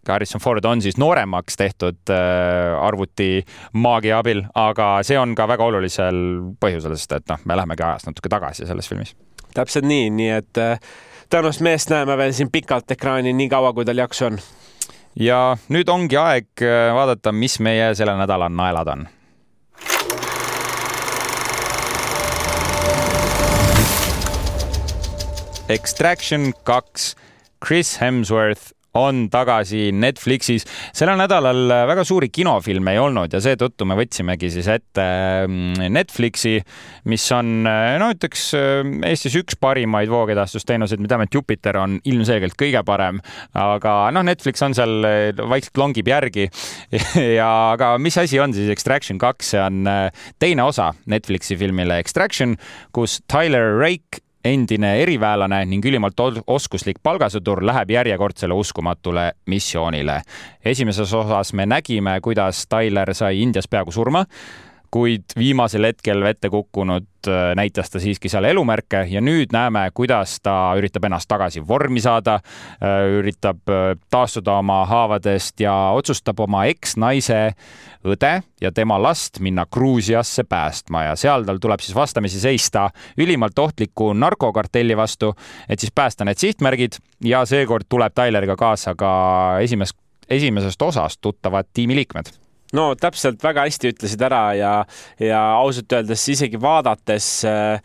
Harrison 0.09 0.41
Ford 0.41 0.65
on 0.65 0.81
siis 0.81 0.97
nooremaks 0.97 1.59
tehtud 1.61 2.09
arvuti 2.09 3.43
maagia 3.77 4.23
abil, 4.23 4.41
aga 4.57 5.03
see 5.05 5.19
on 5.21 5.35
ka 5.37 5.45
väga 5.51 5.67
olulisel 5.69 6.21
põhjusel, 6.57 6.95
sest 6.97 7.13
et 7.19 7.27
noh, 7.29 7.43
me 7.45 7.59
lähemegi 7.61 7.85
ajas 7.85 8.09
natuke 8.09 8.33
tagasi 8.33 8.65
selles 8.65 8.89
filmis. 8.89 9.13
täpselt 9.53 9.85
nii, 9.85 10.09
nii 10.09 10.31
et 10.33 10.63
tõenäoliselt 11.29 11.67
meest 11.67 11.93
näeme 11.93 12.17
veel 12.17 12.33
siin 12.33 12.49
pikalt 12.49 12.97
ekraani, 12.97 13.37
nii 13.37 13.51
kaua 13.53 13.75
kui 13.77 13.85
tal 13.85 14.01
jaksu 14.01 14.31
on 14.31 14.41
ja 15.19 15.59
nüüd 15.73 15.91
ongi 15.91 16.19
aeg 16.19 16.63
äh, 16.63 16.91
vaadata, 16.95 17.33
mis 17.35 17.59
meie 17.61 17.91
selle 17.99 18.15
nädala 18.19 18.49
naelad 18.53 18.93
on. 18.95 19.07
Extraction 25.69 26.53
kaks, 26.65 27.13
Chris 27.61 27.99
Hemsworth 28.01 28.73
on 28.99 29.27
tagasi 29.33 29.89
Netflixis. 29.95 30.67
sellel 30.97 31.19
nädalal 31.21 31.73
väga 31.89 32.05
suuri 32.07 32.31
kinofilme 32.35 32.95
ei 32.95 33.01
olnud 33.03 33.33
ja 33.33 33.41
seetõttu 33.43 33.87
me 33.89 33.97
võtsimegi 33.99 34.51
siis 34.53 34.69
ette 34.73 35.07
mm, 35.47 35.89
Netflixi, 35.95 36.57
mis 37.11 37.25
on 37.37 37.63
no 37.65 38.11
ütleks 38.15 38.51
Eestis 39.09 39.39
üks 39.41 39.59
parimaid 39.61 40.11
voogedastusteenuseid. 40.13 41.01
me 41.01 41.11
teame, 41.11 41.29
et 41.29 41.35
Jupiter 41.35 41.81
on 41.81 41.99
ilmselgelt 42.09 42.57
kõige 42.59 42.83
parem, 42.87 43.23
aga 43.59 43.97
noh, 44.15 44.27
Netflix 44.27 44.63
on 44.67 44.77
seal 44.77 45.09
vaikselt 45.49 45.81
longib 45.81 46.09
järgi. 46.09 46.49
ja 47.39 47.49
aga 47.75 47.95
mis 48.03 48.19
asi 48.21 48.41
on 48.43 48.55
siis 48.57 48.71
Extraction 48.73 49.21
kaks, 49.21 49.55
see 49.55 49.63
on 49.63 49.85
teine 50.43 50.65
osa 50.67 50.93
Netflixi 51.11 51.59
filmile 51.59 52.01
Extraction, 52.03 52.57
kus 52.95 53.21
Tyler 53.31 53.77
Rake 53.79 54.23
endine 54.45 54.95
eriväelane 55.03 55.65
ning 55.67 55.85
ülimalt 55.85 56.21
oskuslik 56.47 57.03
palgasõdur 57.03 57.65
läheb 57.67 57.91
järjekordsele 57.91 58.55
uskumatule 58.55 59.33
missioonile. 59.47 60.23
esimeses 60.65 61.15
osas 61.15 61.53
me 61.53 61.67
nägime, 61.67 62.21
kuidas 62.21 62.67
Tyler 62.67 63.15
sai 63.15 63.43
Indias 63.43 63.69
peaaegu 63.69 63.93
surma 63.93 64.25
kuid 64.91 65.35
viimasel 65.39 65.85
hetkel 65.89 66.23
vette 66.25 66.51
kukkunud 66.51 67.29
äh, 67.29 67.51
näitas 67.57 67.91
ta 67.91 68.01
siiski 68.01 68.31
seal 68.33 68.49
elumärke 68.49 69.05
ja 69.11 69.21
nüüd 69.25 69.53
näeme, 69.53 69.89
kuidas 69.95 70.39
ta 70.43 70.55
üritab 70.79 71.09
ennast 71.09 71.29
tagasi 71.29 71.63
vormi 71.69 72.01
saada, 72.01 72.39
äh, 72.81 73.05
üritab 73.21 73.69
äh, 73.73 73.93
taastuda 74.11 74.59
oma 74.63 74.81
haavadest 74.89 75.61
ja 75.61 75.75
otsustab 75.97 76.41
oma 76.41 76.65
eksnaise 76.71 77.41
õde 78.09 78.33
ja 78.63 78.73
tema 78.73 78.97
last 79.03 79.41
minna 79.45 79.67
Gruusiasse 79.67 80.45
päästma 80.49 81.05
ja 81.11 81.15
seal 81.19 81.45
tal 81.45 81.61
tuleb 81.61 81.85
siis 81.85 81.97
vastamisi 81.97 82.41
seista 82.41 82.89
ülimalt 83.19 83.59
ohtliku 83.59 84.13
narkokartelli 84.17 84.97
vastu, 84.97 85.35
et 85.69 85.81
siis 85.81 85.93
päästa 85.95 86.25
need 86.25 86.41
sihtmärgid 86.41 87.01
ja 87.25 87.45
seekord 87.47 87.89
tuleb 87.89 88.15
Tyleriga 88.17 88.57
kaasa 88.57 88.95
ka 88.99 89.11
esimest, 89.63 89.99
esimesest 90.31 90.83
osast 90.83 91.21
tuttavad 91.21 91.69
tiimiliikmed 91.75 92.48
no 92.77 92.91
täpselt 93.01 93.43
väga 93.45 93.65
hästi 93.69 93.93
ütlesid 93.95 94.23
ära 94.29 94.43
ja, 94.59 94.73
ja 95.23 95.41
ausalt 95.61 95.93
öeldes 95.93 96.27
isegi 96.35 96.61
vaadates 96.61 97.31
äh, 97.49 97.81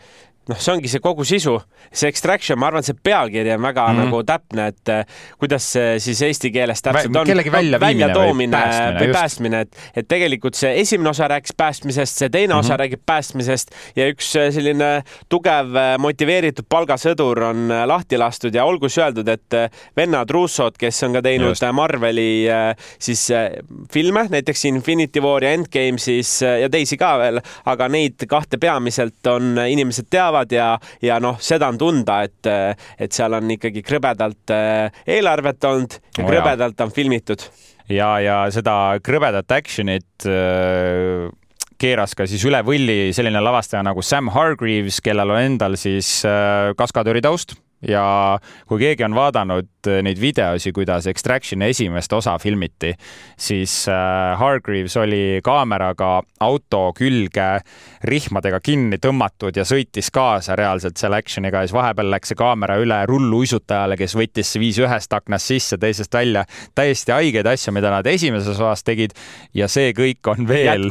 noh, 0.52 0.60
see 0.60 0.74
ongi 0.74 0.90
see 0.92 1.02
kogu 1.04 1.24
sisu, 1.28 1.56
see 1.88 2.10
extraction, 2.12 2.60
ma 2.60 2.68
arvan, 2.68 2.84
see 2.84 2.98
pealkiri 3.00 3.54
on 3.56 3.64
väga 3.64 3.86
mm 3.88 3.96
-hmm. 3.96 4.10
nagu 4.10 4.24
täpne, 4.28 4.68
et 4.74 4.90
eh, 4.92 5.06
kuidas 5.40 5.68
see 5.76 6.00
siis 6.04 6.22
eesti 6.28 6.52
keeles 6.52 6.82
täpselt 6.84 7.16
on. 7.16 7.28
kellegi 7.28 7.52
väljatoomine 7.52 8.58
või 8.58 9.00
või 9.00 9.14
päästmine, 9.14 9.62
et, 9.62 9.78
et 9.96 10.08
tegelikult 10.08 10.60
see 10.60 10.74
esimene 10.82 11.10
osa 11.10 11.28
rääkis 11.32 11.56
päästmisest, 11.58 12.18
see 12.18 12.30
teine 12.30 12.54
mm 12.54 12.58
-hmm. 12.58 12.66
osa 12.66 12.78
räägib 12.78 13.02
päästmisest 13.06 13.72
ja 13.96 14.10
üks 14.12 14.36
eh, 14.36 14.52
selline 14.52 15.04
tugev 15.30 15.76
eh, 15.76 15.98
motiveeritud 15.98 16.68
palgasõdur 16.70 17.44
on 17.44 17.72
lahti 17.86 18.18
lastud 18.18 18.56
ja 18.56 18.66
olgu 18.66 18.90
siis 18.90 19.04
öeldud, 19.06 19.28
et 19.28 19.72
vennad 19.98 20.30
Russod, 20.30 20.76
kes 20.78 21.04
on 21.04 21.14
ka 21.14 21.22
teinud 21.22 21.54
Just. 21.54 21.64
Marveli 21.74 22.46
siis 23.00 23.30
filme, 23.94 24.28
näiteks 24.30 24.66
Infinity 24.66 25.20
War 25.22 25.44
ja 25.44 25.52
Endgame 25.52 25.98
siis 25.98 26.42
ja 26.42 26.70
teisi 26.70 26.98
ka 26.98 27.18
veel, 27.18 27.40
aga 27.66 27.88
neid 27.88 28.26
kahte 28.28 28.58
peamiselt 28.58 29.28
on 29.28 29.58
inimesed 29.68 30.08
teavad 30.10 30.33
teavad 30.34 30.52
ja, 30.52 30.70
ja 31.02 31.20
noh, 31.22 31.38
seda 31.42 31.70
on 31.70 31.78
tunda, 31.78 32.24
et, 32.26 32.50
et 32.98 33.14
seal 33.14 33.34
on 33.38 33.52
ikkagi 33.54 33.84
krõbedalt 33.86 34.54
eh, 34.54 35.04
eelarvet 35.06 35.70
olnud 35.70 36.00
ja 36.18 36.24
oh, 36.24 36.30
krõbedalt 36.30 36.82
on 36.82 36.94
filmitud. 36.94 37.46
Ja, 37.92 38.18
ja 38.24 38.44
seda 38.54 38.98
krõbedat 39.04 39.52
action'it 39.52 40.28
äh, 40.30 41.28
keeras 41.78 42.16
ka 42.16 42.26
siis 42.30 42.44
üle 42.48 42.62
võlli 42.66 43.12
selline 43.14 43.42
lavastaja 43.44 43.84
nagu 43.86 44.02
Sam 44.02 44.32
Hargreaves, 44.34 45.02
kellel 45.04 45.36
on 45.36 45.42
endal 45.42 45.76
siis 45.78 46.22
kaskadööri 46.80 47.22
taust 47.26 47.58
ja 47.88 48.40
kui 48.68 48.80
keegi 48.82 49.06
on 49.06 49.16
vaadanud 49.16 49.90
äh, 49.90 50.02
neid 50.06 50.20
videosi, 50.22 50.72
kuidas 50.76 51.08
Extractioni 51.12 51.70
esimest 51.74 52.14
osa 52.14 52.38
filmiti, 52.40 52.94
siis 53.40 53.86
äh, 53.92 54.38
Hargreaves 54.40 54.98
oli 54.98 55.42
kaameraga 55.44 56.22
auto 56.44 56.84
külge 56.98 57.48
rihmadega 58.04 58.60
kinni 58.64 59.00
tõmmatud 59.02 59.58
ja 59.58 59.66
sõitis 59.68 60.12
kaasa 60.14 60.58
reaalselt 60.60 61.00
selle 61.00 61.20
action'iga 61.22 61.64
ja 61.64 61.70
siis 61.70 61.76
vahepeal 61.78 62.12
läks 62.14 62.34
see 62.34 62.40
kaamera 62.40 62.78
üle 62.82 63.00
rulluisutajale, 63.10 63.98
kes 64.00 64.16
võttis, 64.18 64.54
viis 64.60 64.80
ühest 64.82 65.14
aknast 65.14 65.52
sisse, 65.52 65.78
teisest 65.82 66.14
välja. 66.14 66.46
täiesti 66.76 67.12
haigeid 67.12 67.48
asju, 67.48 67.74
mida 67.76 67.92
nad 67.94 68.08
esimeses 68.08 68.56
osas 68.56 68.84
tegid 68.84 69.16
ja 69.54 69.68
see 69.72 69.94
kõik 69.98 70.32
on 70.32 70.48
veel, 70.48 70.90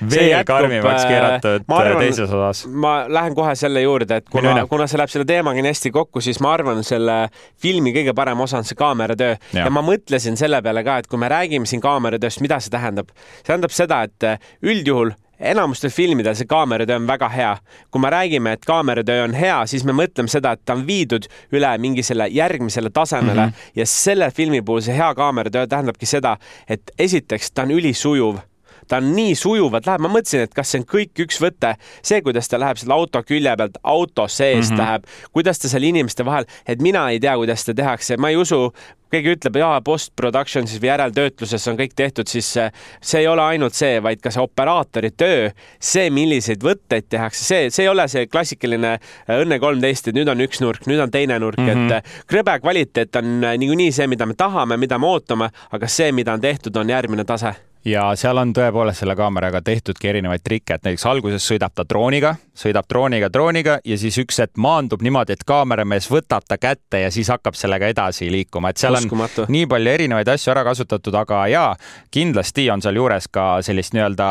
veel 0.00 0.44
karmimaks 0.46 1.04
äh, 1.04 1.10
keeratud 1.10 1.66
teises 2.00 2.30
osas. 2.30 2.64
ma 2.66 2.96
lähen 3.08 3.34
kohe 3.36 3.54
selle 3.58 3.82
juurde, 3.82 4.20
et 4.20 4.30
kuna, 4.30 4.54
kuna 4.70 4.86
see 4.90 5.00
läheb 5.00 5.12
selle 5.12 5.28
teemaga 5.28 5.62
nii 5.62 5.72
hästi 5.72 5.92
kokku, 5.94 6.22
siis 6.26 6.40
ma 6.44 6.52
arvan, 6.56 6.82
selle 6.86 7.18
filmi 7.62 7.94
kõige 7.96 8.14
parem 8.16 8.40
osa 8.44 8.60
on 8.60 8.66
see 8.68 8.78
kaameratöö 8.78 9.34
ja. 9.34 9.66
ja 9.66 9.70
ma 9.72 9.84
mõtlesin 9.86 10.38
selle 10.38 10.62
peale 10.62 10.84
ka, 10.86 10.98
et 11.02 11.10
kui 11.10 11.20
me 11.20 11.30
räägime 11.32 11.68
siin 11.68 11.84
kaameratööst, 11.84 12.42
mida 12.44 12.60
see 12.60 12.74
tähendab? 12.74 13.14
see 13.38 13.48
tähendab 13.52 13.74
seda, 13.74 14.02
et 14.08 14.26
äh, 14.26 14.50
üldjuhul 14.66 15.14
enamustel 15.40 15.90
filmidel 15.90 16.34
see 16.34 16.48
kaameratöö 16.48 16.96
on 16.96 17.06
väga 17.06 17.28
hea. 17.28 17.56
kui 17.90 18.00
me 18.00 18.10
räägime, 18.10 18.52
et 18.52 18.64
kaameratöö 18.64 19.24
on 19.24 19.34
hea, 19.34 19.58
siis 19.66 19.84
me 19.84 19.92
mõtleme 19.92 20.32
seda, 20.32 20.52
et 20.56 20.64
ta 20.64 20.76
on 20.76 20.86
viidud 20.86 21.28
üle 21.52 21.72
mingi 21.78 22.02
selle 22.02 22.28
järgmisele 22.32 22.90
tasemele 22.90 23.46
mm 23.46 23.52
-hmm. 23.52 23.70
ja 23.76 23.86
selle 23.86 24.30
filmi 24.30 24.62
puhul 24.62 24.80
see 24.80 24.96
hea 24.96 25.14
kaameratöö 25.14 25.66
tähendabki 25.66 26.06
seda, 26.06 26.36
et 26.68 26.82
esiteks 26.98 27.50
ta 27.52 27.62
on 27.62 27.70
ülisujuv 27.70 28.38
ta 28.88 29.00
on 29.02 29.12
nii 29.16 29.34
sujuvalt 29.38 29.86
läheb, 29.86 30.04
ma 30.04 30.12
mõtlesin, 30.12 30.46
et 30.46 30.54
kas 30.56 30.72
see 30.72 30.82
on 30.82 30.88
kõik 30.90 31.24
üks 31.26 31.40
võte, 31.42 31.74
see, 32.02 32.20
kuidas 32.26 32.50
ta 32.50 32.60
läheb 32.60 32.80
selle 32.80 32.96
auto 32.96 33.22
külje 33.26 33.56
pealt 33.58 33.80
auto 33.82 34.28
seest 34.28 34.72
mm 34.72 34.76
-hmm. 34.76 34.82
läheb, 34.82 35.08
kuidas 35.32 35.58
ta 35.58 35.68
seal 35.68 35.82
inimeste 35.82 36.24
vahel, 36.24 36.46
et 36.66 36.82
mina 36.82 37.08
ei 37.10 37.20
tea, 37.20 37.36
kuidas 37.36 37.64
seda 37.64 37.82
tehakse, 37.82 38.16
ma 38.16 38.30
ei 38.30 38.36
usu, 38.36 38.72
keegi 39.10 39.36
ütleb, 39.36 39.58
jaa, 39.60 39.80
post-production 39.86 40.66
siis 40.66 40.80
või 40.82 40.90
järeltöötluses 40.90 41.68
on 41.70 41.78
kõik 41.78 41.94
tehtud, 41.96 42.28
siis 42.30 42.48
see 42.52 43.20
ei 43.20 43.28
ole 43.30 43.42
ainult 43.42 43.74
see, 43.74 44.00
vaid 44.02 44.20
ka 44.22 44.32
see 44.34 44.42
operaatori 44.42 45.12
töö, 45.16 45.50
see, 45.78 46.10
milliseid 46.10 46.64
võtteid 46.66 47.08
tehakse, 47.08 47.44
see, 47.44 47.70
see 47.70 47.86
ei 47.86 47.92
ole 47.92 48.08
see 48.08 48.26
klassikaline 48.26 48.96
Õnne 49.36 49.58
kolmteist, 49.62 50.08
et 50.08 50.16
nüüd 50.16 50.28
on 50.28 50.42
üks 50.44 50.60
nurk, 50.62 50.86
nüüd 50.90 51.00
on 51.02 51.10
teine 51.10 51.38
nurk 51.42 51.58
mm, 51.58 51.68
-hmm. 51.68 51.92
et 51.92 52.26
krõbe 52.30 52.58
kvaliteet 52.60 53.16
on 53.16 53.40
niikuinii 53.46 53.92
see, 53.92 54.06
mida 54.06 54.26
me 54.26 54.34
tahame, 54.34 54.76
mida 54.76 54.98
me 54.98 55.06
ootame, 55.06 55.50
aga 55.70 55.88
see, 55.88 56.12
mida 56.12 56.32
on 56.32 56.40
tehtud, 56.40 56.76
on 56.76 56.90
järgmine 56.90 57.24
tase 57.24 57.54
ja 57.86 58.06
seal 58.18 58.38
on 58.40 58.52
tõepoolest 58.54 59.02
selle 59.02 59.14
kaameraga 59.18 59.60
tehtudki 59.64 60.10
erinevaid 60.10 60.42
trikke, 60.44 60.76
et 60.76 60.86
näiteks 60.86 61.06
alguses 61.06 61.46
sõidab 61.46 61.74
ta 61.76 61.84
drooniga, 61.88 62.34
sõidab 62.56 62.88
drooniga, 62.90 63.30
drooniga 63.32 63.78
ja 63.84 63.98
siis 64.00 64.18
üks 64.22 64.40
hetk 64.42 64.58
maandub 64.60 65.04
niimoodi, 65.06 65.36
et 65.36 65.44
kaameramees 65.46 66.08
võtab 66.10 66.46
ta 66.48 66.58
kätte 66.58 67.04
ja 67.04 67.10
siis 67.14 67.30
hakkab 67.30 67.54
sellega 67.58 67.90
edasi 67.92 68.30
liikuma, 68.32 68.72
et 68.72 68.82
seal 68.82 68.98
Uskumatu. 68.98 69.46
on 69.46 69.54
nii 69.54 69.68
palju 69.70 69.92
erinevaid 69.92 70.30
asju 70.34 70.52
ära 70.54 70.64
kasutatud, 70.66 71.14
aga 71.14 71.44
jaa, 71.52 71.68
kindlasti 72.14 72.66
on 72.74 72.82
sealjuures 72.82 73.30
ka 73.30 73.46
sellist 73.66 73.94
nii-öelda 73.94 74.30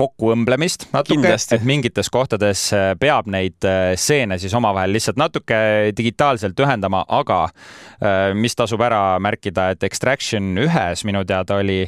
kokkuõmblemist 0.00 0.88
natuke, 0.94 1.32
et 1.36 1.66
mingites 1.66 2.08
kohtades 2.12 2.66
äh, 2.76 2.92
peab 3.00 3.28
neid 3.32 3.64
äh, 3.68 3.94
stseene 4.00 4.38
siis 4.40 4.54
omavahel 4.56 4.92
lihtsalt 4.96 5.20
natuke 5.20 5.58
digitaalselt 5.96 6.60
ühendama, 6.60 7.02
aga 7.08 7.42
äh, 7.48 8.30
mis 8.36 8.56
tasub 8.56 8.80
ära 8.84 9.18
märkida, 9.22 9.70
et 9.74 9.88
Extraction 9.88 10.52
ühes 10.60 11.04
minu 11.08 11.24
teada 11.28 11.60
oli 11.60 11.82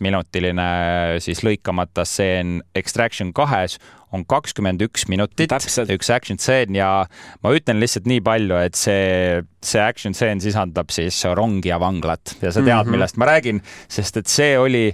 neljateistminutiline 0.00 1.20
siis 1.20 1.42
lõikamata 1.44 2.04
stseen, 2.04 2.60
Extraction 2.74 3.32
kahes 3.32 3.78
on 4.12 4.24
kakskümmend 4.26 4.82
üks 4.82 5.06
minutit, 5.08 5.52
üks 5.52 6.10
action 6.10 6.38
tseen 6.40 6.74
ja 6.74 7.06
ma 7.42 7.52
ütlen 7.54 7.80
lihtsalt 7.80 8.08
nii 8.10 8.20
palju, 8.20 8.56
et 8.58 8.74
see, 8.74 9.42
see 9.62 9.80
action 9.80 10.16
tseen 10.16 10.40
sisaldab 10.42 10.90
siis 10.90 11.22
rongi 11.36 11.70
ja 11.70 11.78
vanglat. 11.80 12.36
Ja 12.42 12.50
sa 12.50 12.60
tead 12.60 12.74
mm, 12.74 12.82
-hmm. 12.82 12.90
millest 12.90 13.16
ma 13.16 13.26
räägin, 13.26 13.62
sest 13.88 14.16
et 14.16 14.26
see 14.26 14.58
oli 14.58 14.90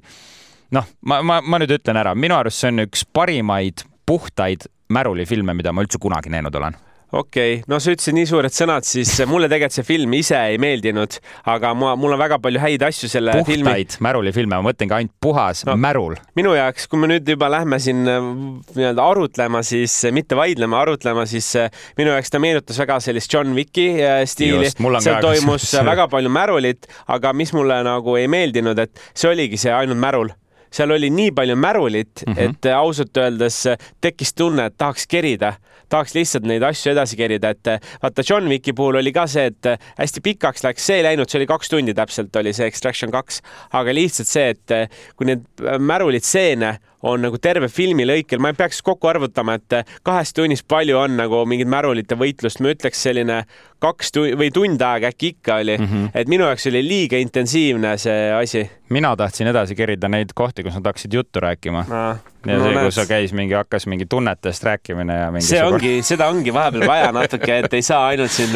noh, 0.70 0.84
ma, 1.02 1.22
ma, 1.22 1.40
ma 1.40 1.58
nüüd 1.58 1.78
ütlen 1.78 1.96
ära, 1.96 2.14
minu 2.14 2.36
arust 2.36 2.60
see 2.60 2.74
on 2.74 2.84
üks 2.84 3.06
parimaid 3.12 3.86
puhtaid 4.06 4.68
märulifilme, 4.88 5.54
mida 5.54 5.72
ma 5.72 5.82
üldse 5.82 5.98
kunagi 5.98 6.30
näinud 6.30 6.54
olen 6.54 6.76
okei 7.12 7.54
okay., 7.54 7.64
no 7.70 7.78
sa 7.82 7.92
ütlesid 7.94 8.16
nii 8.16 8.26
suured 8.28 8.54
sõnad, 8.54 8.86
siis 8.86 9.12
mulle 9.30 9.48
tegelikult 9.50 9.76
see 9.76 9.86
film 9.86 10.14
ise 10.18 10.38
ei 10.52 10.58
meeldinud, 10.62 11.18
aga 11.52 11.72
ma, 11.78 11.94
mul 11.98 12.16
on 12.16 12.20
väga 12.20 12.38
palju 12.42 12.62
häid 12.62 12.82
asju 12.86 13.10
selle 13.10 13.34
Puhtaid 13.36 13.52
filmi. 13.52 13.68
puhtaid 13.68 13.98
märulifilme, 14.06 14.54
ma 14.56 14.66
mõtlengi 14.66 14.96
ainult 14.96 15.14
puhas 15.22 15.62
no, 15.68 15.76
märul. 15.80 16.16
minu 16.38 16.54
jaoks, 16.56 16.88
kui 16.90 17.02
me 17.02 17.10
nüüd 17.12 17.28
juba 17.30 17.50
lähme 17.52 17.78
siin 17.82 18.02
äh, 18.10 18.30
nii-öelda 18.76 19.06
arutlema, 19.12 19.62
siis 19.66 19.94
äh, 20.08 20.14
mitte 20.16 20.38
vaidlema, 20.38 20.80
arutlema, 20.82 21.26
siis 21.30 21.52
äh, 21.60 21.70
minu 21.98 22.14
jaoks 22.14 22.34
ta 22.34 22.42
meenutas 22.42 22.80
väga 22.82 22.98
sellist 23.04 23.32
John 23.32 23.54
Wicki 23.56 23.88
stiili. 24.26 24.72
seal 24.72 25.20
toimus 25.22 25.70
väga 25.92 26.08
palju 26.12 26.32
märulit, 26.32 26.90
aga 27.12 27.32
mis 27.36 27.54
mulle 27.56 27.78
nagu 27.86 28.18
ei 28.18 28.26
meeldinud, 28.30 28.82
et 28.82 29.06
see 29.14 29.30
oligi 29.30 29.60
see 29.60 29.74
ainult 29.74 30.02
märul 30.02 30.34
seal 30.76 30.90
oli 30.90 31.08
nii 31.14 31.30
palju 31.32 31.54
märulit 31.56 32.24
mm, 32.26 32.32
-hmm. 32.34 32.50
et 32.50 32.66
ausalt 32.74 33.16
öeldes 33.16 33.62
tekkis 34.02 34.34
tunne, 34.34 34.66
et 34.66 34.74
tahaks 34.76 35.06
kerida, 35.06 35.54
tahaks 35.92 36.16
lihtsalt 36.16 36.46
neid 36.48 36.64
asju 36.66 36.92
edasi 36.92 37.18
kerida, 37.18 37.52
et 37.54 37.70
vaata 38.02 38.24
John 38.26 38.48
Wicki 38.50 38.74
puhul 38.76 39.00
oli 39.00 39.12
ka 39.14 39.26
see, 39.30 39.50
et 39.52 39.70
hästi 40.00 40.22
pikaks 40.24 40.66
läks, 40.66 40.86
see 40.88 41.00
ei 41.00 41.06
läinud, 41.06 41.30
see 41.30 41.40
oli 41.40 41.48
kaks 41.50 41.72
tundi 41.72 41.94
täpselt 41.96 42.36
oli 42.40 42.54
see 42.56 42.68
Extraction 42.70 43.14
kaks, 43.14 43.42
aga 43.76 43.94
lihtsalt 43.94 44.30
see, 44.30 44.52
et 44.56 44.76
kui 45.16 45.30
need 45.30 45.46
märulid 45.78 46.26
stseene 46.26 46.76
on 47.02 47.22
nagu 47.26 47.38
terve 47.42 47.68
filmi 47.68 48.06
lõikel, 48.08 48.40
ma 48.42 48.52
ei 48.52 48.58
peaks 48.58 48.82
kokku 48.84 49.10
arvutama, 49.10 49.58
et 49.58 49.96
kahest 50.06 50.36
tunnist 50.36 50.66
palju 50.68 50.98
on 50.98 51.16
nagu 51.20 51.42
mingit 51.48 51.68
märulite 51.70 52.18
võitlust, 52.18 52.62
ma 52.64 52.72
ütleks 52.74 53.02
selline 53.08 53.42
kaks 53.82 54.14
tu 54.14 54.24
või 54.38 54.48
tund 54.54 54.80
aega 54.82 55.10
äkki 55.12 55.34
ikka 55.34 55.60
oli 55.60 55.76
mm, 55.76 55.90
-hmm. 55.90 56.08
et 56.14 56.30
minu 56.32 56.46
jaoks 56.48 56.66
oli 56.70 56.80
liiga 56.86 57.20
intensiivne 57.20 57.96
see 58.00 58.30
asi. 58.32 58.64
mina 58.88 59.16
tahtsin 59.16 59.52
edasi 59.52 59.76
kerida 59.76 60.08
neid 60.08 60.32
kohti, 60.34 60.64
kus 60.64 60.78
nad 60.78 60.88
hakkasid 60.88 61.12
juttu 61.12 61.40
rääkima 61.44 61.84
ah 61.90 62.24
ja 62.46 62.58
no, 62.58 62.64
see, 62.64 62.84
kus 62.86 62.98
käis 63.10 63.34
mingi, 63.36 63.54
hakkas 63.56 63.86
mingi 63.90 64.06
tunnetest 64.10 64.64
rääkimine 64.64 65.18
ja 65.18 65.30
mingi. 65.34 65.46
see 65.48 65.62
ongi, 65.64 65.92
seda 66.06 66.28
ongi 66.32 66.54
vahepeal 66.54 66.86
vaja 66.88 67.12
natuke, 67.14 67.58
et 67.58 67.74
ei 67.76 67.84
saa 67.84 68.06
ainult 68.12 68.32
siin 68.32 68.54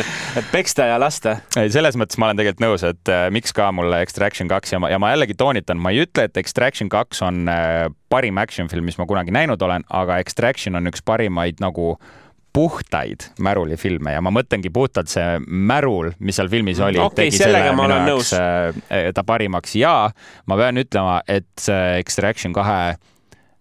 peksta 0.53 0.87
ja 0.91 0.99
lasta. 1.01 1.37
ei, 1.59 1.71
selles 1.73 1.99
mõttes 2.01 2.21
ma 2.21 2.31
olen 2.31 2.41
tegelikult 2.41 2.65
nõus, 2.65 2.85
et 2.87 3.13
äh, 3.13 3.27
miks 3.35 3.55
ka 3.57 3.71
mulle 3.75 4.03
Extraction 4.05 4.51
kaks 4.51 4.77
ja 4.77 4.83
ma, 4.83 4.93
ja 4.93 5.01
ma 5.03 5.13
jällegi 5.15 5.37
toonitan, 5.39 5.81
ma 5.83 5.95
ei 5.95 6.05
ütle, 6.07 6.29
et 6.31 6.41
Extraction 6.41 6.91
kaks 6.93 7.23
on 7.27 7.43
äh, 7.51 7.89
parim 8.11 8.41
action 8.43 8.69
film, 8.71 8.89
mis 8.89 8.99
ma 8.99 9.07
kunagi 9.09 9.35
näinud 9.35 9.63
olen, 9.63 9.87
aga 9.89 10.19
Extraction 10.23 10.79
on 10.79 10.91
üks 10.91 11.05
parimaid 11.07 11.63
nagu 11.63 11.95
puhtaid 12.53 13.29
märulifilme 13.39 14.17
ja 14.17 14.23
ma 14.25 14.33
mõtlengi 14.35 14.73
puhtalt 14.75 15.11
see 15.11 15.39
märul, 15.47 16.11
mis 16.19 16.41
seal 16.41 16.51
filmis 16.51 16.81
oli 16.83 16.99
okay,, 16.99 17.29
tegi 17.29 17.39
selle 17.45 17.63
minu 17.79 18.01
jaoks 18.09 18.33
äh, 18.35 19.13
ta 19.15 19.25
parimaks. 19.27 19.77
Ja 19.79 19.95
ma 20.51 20.59
pean 20.59 20.81
ütlema, 20.83 21.21
et 21.31 21.71
Extraction 22.01 22.55
kahe 22.57 22.97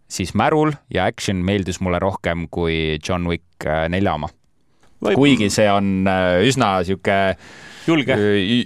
siis 0.10 0.34
Märul 0.34 0.74
ja 0.94 1.06
Action 1.06 1.44
meeldis 1.46 1.78
mulle 1.86 2.02
rohkem 2.02 2.48
kui 2.50 2.98
John 2.98 3.30
Wick 3.30 3.66
äh, 3.66 3.86
nelja 3.94 4.18
oma. 4.18 4.32
kuigi 5.00 5.52
see 5.54 5.70
on 5.72 6.10
äh, 6.10 6.42
üsna 6.50 6.80
sihuke 6.84 7.20
julge, 7.86 8.18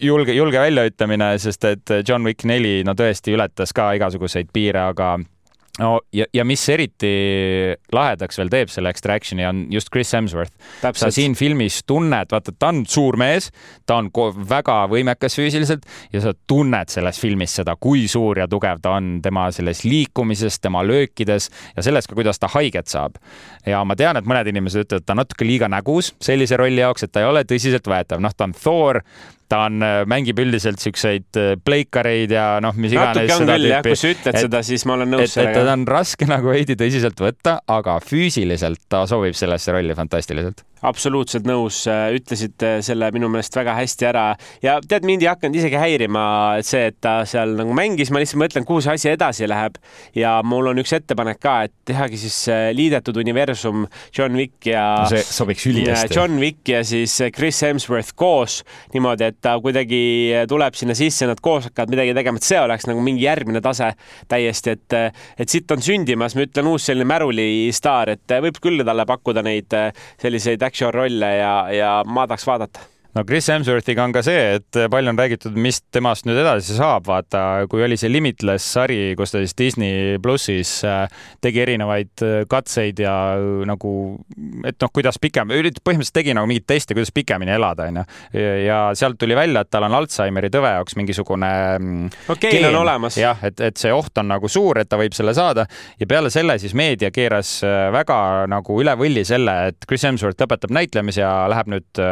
julge, 0.01 0.33
julge 0.33 0.63
väljaütlemine, 0.63 1.33
sest 1.43 1.67
et 1.67 1.95
John 2.07 2.23
Wick 2.23 2.47
neli 2.47 2.79
no 2.87 2.95
tõesti 2.97 3.35
ületas 3.35 3.75
ka 3.75 3.91
igasuguseid 3.99 4.49
piire, 4.55 4.87
aga 4.87 5.17
no 5.79 6.01
ja, 6.13 6.25
ja 6.33 6.43
mis 6.45 6.63
eriti 6.69 7.11
lahedaks 7.93 8.37
veel 8.37 8.51
teeb 8.53 8.71
selle 8.71 8.91
Extractioni, 8.93 9.45
on 9.47 9.63
just 9.73 9.89
Chris 9.93 10.13
Hemsworth. 10.13 10.53
sa 10.93 11.09
siin 11.13 11.35
filmis 11.35 11.81
tunned, 11.89 12.29
vaata, 12.31 12.53
ta 12.59 12.69
on 12.69 12.83
suur 12.89 13.17
mees, 13.17 13.49
ta 13.89 13.97
on 14.01 14.11
väga 14.49 14.83
võimekas 14.91 15.37
füüsiliselt 15.39 15.87
ja 16.13 16.21
sa 16.21 16.35
tunned 16.47 16.93
selles 16.93 17.19
filmis 17.21 17.57
seda, 17.57 17.75
kui 17.79 18.05
suur 18.11 18.43
ja 18.43 18.47
tugev 18.49 18.83
ta 18.83 18.97
on, 18.99 19.17
tema 19.23 19.49
selles 19.55 19.83
liikumises, 19.87 20.59
tema 20.61 20.83
löökides 20.85 21.49
ja 21.75 21.85
selles 21.85 22.09
ka, 22.09 22.17
kuidas 22.17 22.41
ta 22.41 22.51
haiget 22.53 22.91
saab. 22.91 23.17
ja 23.65 23.83
ma 23.83 23.97
tean, 23.97 24.17
et 24.17 24.29
mõned 24.29 24.53
inimesed 24.53 24.85
ütlevad, 24.85 25.01
et 25.01 25.07
ta 25.07 25.17
on 25.17 25.23
natuke 25.23 25.47
liiga 25.47 25.69
nägus 25.71 26.13
sellise 26.21 26.57
rolli 26.59 26.83
jaoks, 26.83 27.07
et 27.07 27.11
ta 27.11 27.23
ei 27.23 27.31
ole 27.31 27.45
tõsiseltvõetav, 27.49 28.21
noh, 28.21 28.33
ta 28.37 28.45
on 28.45 28.53
Thor, 28.53 29.01
ta 29.53 29.61
on, 29.67 29.79
äh, 29.85 30.01
mängib 30.09 30.41
üldiselt 30.43 30.81
siukseid 30.83 31.39
äh, 31.39 31.53
pleikareid 31.61 32.33
ja 32.33 32.47
noh, 32.63 32.75
mis 32.75 32.95
iganes. 32.95 33.21
natuke 33.21 33.37
on 33.37 33.53
küll 33.53 33.69
jah, 33.69 33.85
kui 33.85 33.99
sa 33.99 34.13
ütled 34.15 34.33
et, 34.33 34.41
seda, 34.47 34.63
siis 34.65 34.85
ma 34.89 34.97
olen 34.97 35.13
nõus 35.13 35.35
sellega. 35.37 35.61
teda 35.61 35.77
on 35.77 35.87
raske 35.89 36.29
nagu 36.29 36.53
veidi 36.53 36.77
tõsiselt 36.79 37.23
võtta, 37.23 37.59
aga 37.77 37.99
füüsiliselt 38.03 38.85
ta 38.91 39.05
sobib 39.09 39.37
sellesse 39.37 39.75
rolli 39.75 39.97
fantastiliselt 39.97 40.65
absoluutselt 40.83 41.47
nõus, 41.47 41.83
ütlesite 41.87 42.75
selle 42.85 43.09
minu 43.15 43.29
meelest 43.31 43.55
väga 43.55 43.75
hästi 43.77 44.07
ära 44.09 44.25
ja 44.63 44.77
tead, 44.83 45.05
mind 45.07 45.23
ei 45.23 45.29
hakanud 45.31 45.57
isegi 45.57 45.79
häirima 45.79 46.23
see, 46.65 46.89
et 46.91 46.97
ta 47.03 47.21
seal 47.29 47.55
nagu 47.59 47.75
mängis, 47.77 48.11
ma 48.11 48.21
lihtsalt 48.21 48.41
mõtlen, 48.41 48.67
kuhu 48.67 48.83
see 48.83 48.95
asi 48.97 49.11
edasi 49.13 49.47
läheb. 49.49 49.79
ja 50.15 50.35
mul 50.45 50.71
on 50.71 50.81
üks 50.81 50.93
ettepanek 50.97 51.39
ka, 51.43 51.55
et 51.67 51.73
tehagi 51.87 52.19
siis 52.19 52.37
äh, 52.51 52.65
liidetud 52.75 53.17
universum 53.21 53.85
John 54.15 54.35
Wick 54.39 54.67
ja 54.67 54.83
no. 55.03 55.09
see 55.11 55.23
sobiks 55.23 55.67
ülihästi. 55.69 56.15
John 56.15 56.39
Wick 56.41 56.67
ja 56.69 56.83
siis 56.87 57.15
Chris 57.35 57.61
Hemsworth 57.63 58.13
koos 58.19 58.61
niimoodi, 58.93 59.29
et 59.31 59.39
ta 59.43 59.55
kuidagi 59.63 60.03
tuleb 60.49 60.77
sinna 60.77 60.95
sisse, 60.97 61.27
nad 61.29 61.39
koos 61.43 61.69
hakkavad 61.69 61.93
midagi 61.93 62.15
tegema, 62.17 62.41
et 62.41 62.47
see 62.47 62.59
oleks 62.59 62.87
nagu 62.89 63.03
mingi 63.05 63.25
järgmine 63.25 63.63
tase 63.63 63.93
täiesti, 64.31 64.75
et, 64.75 64.97
et 65.39 65.49
siit 65.49 65.71
on 65.71 65.83
sündimas, 65.83 66.35
ma 66.35 66.47
ütlen, 66.47 66.69
uus 66.73 66.89
selline 66.89 67.07
märulistaar, 67.09 68.13
et 68.17 68.35
võib 68.43 68.59
küll 68.63 68.83
talle 68.83 69.07
pakkuda 69.09 69.43
neid 69.45 69.73
selliseid 70.21 70.63
action 70.73 70.93
rolle 70.93 71.35
ja, 71.37 71.71
ja 71.71 72.03
ma 72.05 72.25
tahaks 72.27 72.47
vaadata 72.47 72.79
no 73.15 73.23
Chris 73.25 73.47
Hemsworthiga 73.51 74.03
on 74.03 74.13
ka 74.15 74.23
see, 74.25 74.57
et 74.57 74.79
palju 74.91 75.11
on 75.11 75.19
räägitud, 75.19 75.57
mis 75.59 75.81
temast 75.93 76.25
nüüd 76.27 76.39
edasi 76.41 76.75
saab, 76.77 77.05
vaata, 77.07 77.65
kui 77.69 77.83
oli 77.85 77.97
see 77.99 78.09
Limitless 78.11 78.73
sari, 78.75 79.13
kus 79.17 79.33
ta 79.33 79.41
siis 79.43 79.55
Disney 79.59 80.17
plussis 80.23 80.71
äh, 80.87 81.05
tegi 81.43 81.61
erinevaid 81.63 82.23
äh, 82.25 82.35
katseid 82.49 83.01
ja 83.03 83.13
äh, 83.37 83.63
nagu, 83.69 83.93
et 84.65 84.79
noh, 84.81 84.93
kuidas 84.93 85.19
pikem, 85.21 85.51
põhimõtteliselt 85.53 86.17
tegi 86.17 86.35
nagu 86.37 86.49
mingeid 86.49 86.67
teste, 86.73 86.97
kuidas 86.97 87.13
pikemini 87.13 87.53
elada, 87.53 87.87
onju. 87.91 88.05
ja 88.63 88.79
sealt 88.97 89.19
tuli 89.21 89.35
välja, 89.37 89.63
et 89.63 89.71
tal 89.73 89.85
on 89.85 89.97
Alžeimeri 89.99 90.49
tõve 90.53 90.73
jaoks 90.73 90.97
mingisugune 90.97 91.51
mm, 91.77 92.09
okay, 92.33 92.57
geen 92.57 92.67
on 92.71 92.79
olemas. 92.81 93.17
jah, 93.19 93.37
et, 93.45 93.61
et 93.61 93.77
see 93.77 93.93
oht 93.93 94.17
on 94.21 94.31
nagu 94.33 94.49
suur, 94.49 94.81
et 94.81 94.89
ta 94.89 94.97
võib 94.99 95.13
selle 95.15 95.35
saada 95.37 95.67
ja 95.99 96.09
peale 96.09 96.31
selle 96.33 96.57
siis 96.61 96.73
meedia 96.77 97.11
keeras 97.13 97.59
väga 97.93 98.17
nagu 98.49 98.79
üle 98.81 98.95
võlli 98.97 99.25
selle, 99.27 99.55
et 99.69 99.87
Chris 99.87 100.05
Hemsworth 100.07 100.41
lõpetab 100.41 100.73
näitlemise 100.73 101.21
ja 101.21 101.31
läheb 101.51 101.69
nüüd 101.75 102.03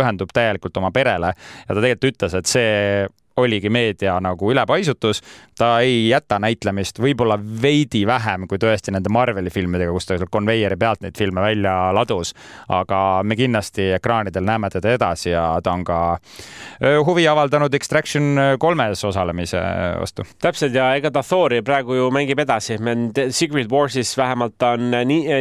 pühendub 0.00 0.32
täielikult 0.34 0.80
oma 0.80 0.92
perele. 0.94 1.34
Ja 1.66 1.74
ta 1.74 1.80
tegelikult 1.80 2.14
ütles, 2.14 2.36
et 2.40 2.50
see 2.50 3.08
oligi 3.40 3.70
meedia 3.70 4.18
nagu 4.20 4.52
ülepaisutus. 4.52 5.22
ta 5.58 5.80
ei 5.84 6.08
jäta 6.08 6.38
näitlemist 6.40 6.98
võib-olla 7.00 7.36
veidi 7.62 8.06
vähem 8.06 8.46
kui 8.48 8.58
tõesti 8.58 8.94
nende 8.94 9.12
Marveli 9.12 9.50
filmidega, 9.50 9.92
kus 9.92 10.06
ta 10.06 10.16
konveieri 10.30 10.76
pealt 10.76 11.02
neid 11.04 11.18
filme 11.18 11.40
välja 11.40 11.92
ladus. 11.92 12.34
aga 12.68 13.20
me 13.24 13.36
kindlasti 13.36 13.90
ekraanidel 13.98 14.44
näeme 14.44 14.70
teda 14.70 14.94
edasi 14.96 15.30
ja 15.30 15.60
ta 15.62 15.72
on 15.72 15.84
ka 15.84 16.18
huvi 17.06 17.26
avaldanud 17.28 17.74
Extraction 17.74 18.38
kolmes 18.58 19.04
osalemise 19.04 19.60
vastu. 20.00 20.24
täpselt 20.40 20.74
ja 20.74 20.94
ega 20.96 21.10
ta 21.10 21.22
Thori 21.22 21.62
praegu 21.62 21.94
ju 21.94 22.10
mängib 22.10 22.38
edasi. 22.38 22.78
Secret 23.30 23.70
Warsis 23.70 24.16
vähemalt 24.16 24.62
on 24.62 24.90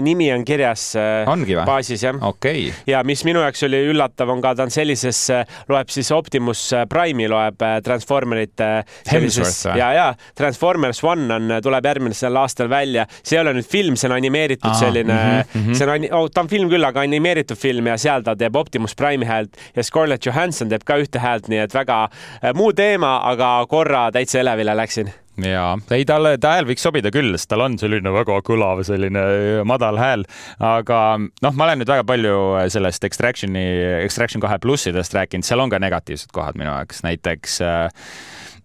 nimi 0.02 0.32
on 0.34 0.46
kirjas 0.46 0.94
Ongi 1.28 1.56
või? 1.56 1.66
baasis 1.66 2.04
jah 2.04 2.20
okay.. 2.28 2.70
ja 2.88 3.04
mis 3.08 3.24
minu 3.28 3.42
jaoks 3.44 3.64
oli 3.68 3.82
üllatav, 3.92 4.30
on 4.34 4.42
ka 4.44 4.54
ta 4.56 4.68
on 4.68 4.74
sellises, 4.74 5.22
loeb 5.70 5.92
siis 5.94 6.12
Optimus 6.16 6.70
Prime'i 6.90 7.30
loeb 7.32 7.64
Transformerite 7.90 8.70
sellises 9.08 9.64
ja, 9.66 9.92
ja 9.96 10.08
Transformers 10.38 11.02
One 11.04 11.34
on, 11.36 11.56
tuleb 11.64 11.90
järgmisel 11.90 12.38
aastal 12.40 12.70
välja, 12.72 13.06
see 13.24 13.38
ei 13.38 13.44
ole 13.44 13.56
nüüd 13.58 13.70
film, 13.70 13.98
see 14.00 14.10
on 14.10 14.16
animeeritud 14.18 14.72
Aa, 14.72 14.80
selline 14.80 15.20
mm, 15.20 15.54
-hmm. 15.54 15.78
see 15.78 15.90
on 15.90 16.10
oh, 16.20 16.28
ta 16.34 16.46
on 16.46 16.52
film 16.52 16.70
küll, 16.72 16.86
aga 16.86 17.06
animeeritud 17.06 17.60
film 17.60 17.90
ja 17.92 17.98
seal 17.98 18.26
ta 18.26 18.36
teeb 18.40 18.56
Optimus 18.60 18.96
Prime'i 18.96 19.30
häält 19.30 19.58
ja 19.76 19.84
Scarlett 19.84 20.26
Johansson 20.26 20.70
teeb 20.70 20.86
ka 20.86 21.00
ühte 21.02 21.22
häält, 21.24 21.50
nii 21.50 21.66
et 21.66 21.74
väga 21.74 22.04
äh, 22.10 22.54
muu 22.56 22.74
teema, 22.74 23.20
aga 23.32 23.66
korra 23.70 24.10
täitsa 24.16 24.44
elevile 24.44 24.78
läksin 24.78 25.12
ja 25.46 25.64
ei, 25.94 26.06
talle, 26.08 26.36
ta 26.42 26.56
hääl 26.56 26.68
võiks 26.70 26.84
sobida 26.86 27.12
küll, 27.14 27.32
sest 27.38 27.50
tal 27.52 27.64
on 27.66 27.78
selline 27.80 28.12
väga 28.14 28.40
kõlav, 28.46 28.82
selline 28.88 29.22
äh, 29.22 29.62
madal 29.68 30.00
hääl, 30.00 30.26
aga 30.64 31.00
noh, 31.20 31.56
ma 31.56 31.68
olen 31.68 31.82
nüüd 31.82 31.92
väga 31.92 32.06
palju 32.08 32.36
äh, 32.60 32.68
sellest 32.74 33.06
Extractioni, 33.08 33.66
Extraction 34.04 34.44
kahe 34.44 34.60
plussidest 34.64 35.16
rääkinud, 35.16 35.48
seal 35.48 35.64
on 35.64 35.72
ka 35.74 35.82
negatiivsed 35.82 36.34
kohad 36.36 36.60
minu 36.60 36.72
jaoks, 36.72 37.04
näiteks 37.06 37.60
äh, 37.66 38.08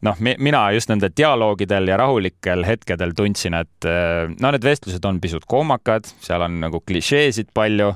noh, 0.05 0.20
mina 0.20 0.66
just 0.77 0.93
nende 0.93 1.11
dialoogidel 1.16 1.89
ja 1.89 1.99
rahulikel 2.01 2.66
hetkedel 2.68 3.14
tundsin, 3.16 3.57
et 3.57 3.87
no 3.89 4.51
need 4.53 4.66
vestlused 4.66 5.07
on 5.09 5.20
pisut 5.22 5.47
kohmakad, 5.49 6.11
seal 6.20 6.45
on 6.45 6.59
nagu 6.61 6.83
klišeesid 6.85 7.55
palju. 7.57 7.95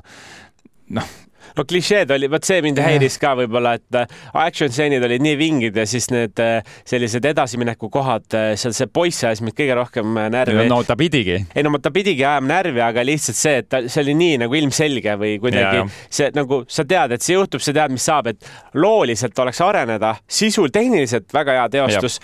noh, 0.97 1.11
no 1.57 1.65
klišeed 1.69 2.11
oli, 2.13 2.29
vot 2.31 2.45
see 2.45 2.61
mind 2.65 2.79
häiris 2.83 3.17
ka 3.21 3.33
võib-olla, 3.39 3.75
et 3.79 3.97
äh, 3.97 4.17
action 4.45 4.71
stseenid 4.71 5.03
olid 5.05 5.23
nii 5.23 5.37
vingid 5.39 5.77
ja 5.79 5.85
siis 5.89 6.09
need 6.13 6.39
äh, 6.43 6.59
sellised 6.87 7.25
edasimineku 7.29 7.89
kohad, 7.93 8.27
äh, 8.37 8.51
seal 8.59 8.75
see 8.75 8.89
poiss 8.91 9.25
ajas 9.27 9.43
mind 9.45 9.57
kõige 9.57 9.77
rohkem 9.79 10.19
närvi. 10.33 10.67
no 10.69 10.81
ta 10.87 10.97
pidigi. 10.99 11.39
ei 11.55 11.65
no 11.65 11.73
ta 11.81 11.91
pidigi 11.95 12.25
ajama 12.25 12.53
närvi, 12.53 12.83
aga 12.83 13.05
lihtsalt 13.07 13.39
see, 13.39 13.55
et 13.63 13.69
ta, 13.71 13.83
see 13.87 14.03
oli 14.05 14.15
nii 14.19 14.39
nagu 14.45 14.59
ilmselge 14.59 15.15
või 15.19 15.35
kuidagi 15.41 15.85
see 16.09 16.29
nagu 16.35 16.63
sa 16.69 16.85
tead, 16.87 17.15
et 17.15 17.25
see 17.25 17.37
juhtub, 17.37 17.63
sa 17.63 17.73
tead, 17.75 17.93
mis 17.93 18.05
saab, 18.05 18.31
et 18.31 18.49
looliselt 18.79 19.37
oleks 19.39 19.61
areneda, 19.63 20.15
sisul 20.29 20.71
tehniliselt 20.73 21.33
väga 21.33 21.55
hea 21.59 21.67
teostus, 21.73 22.19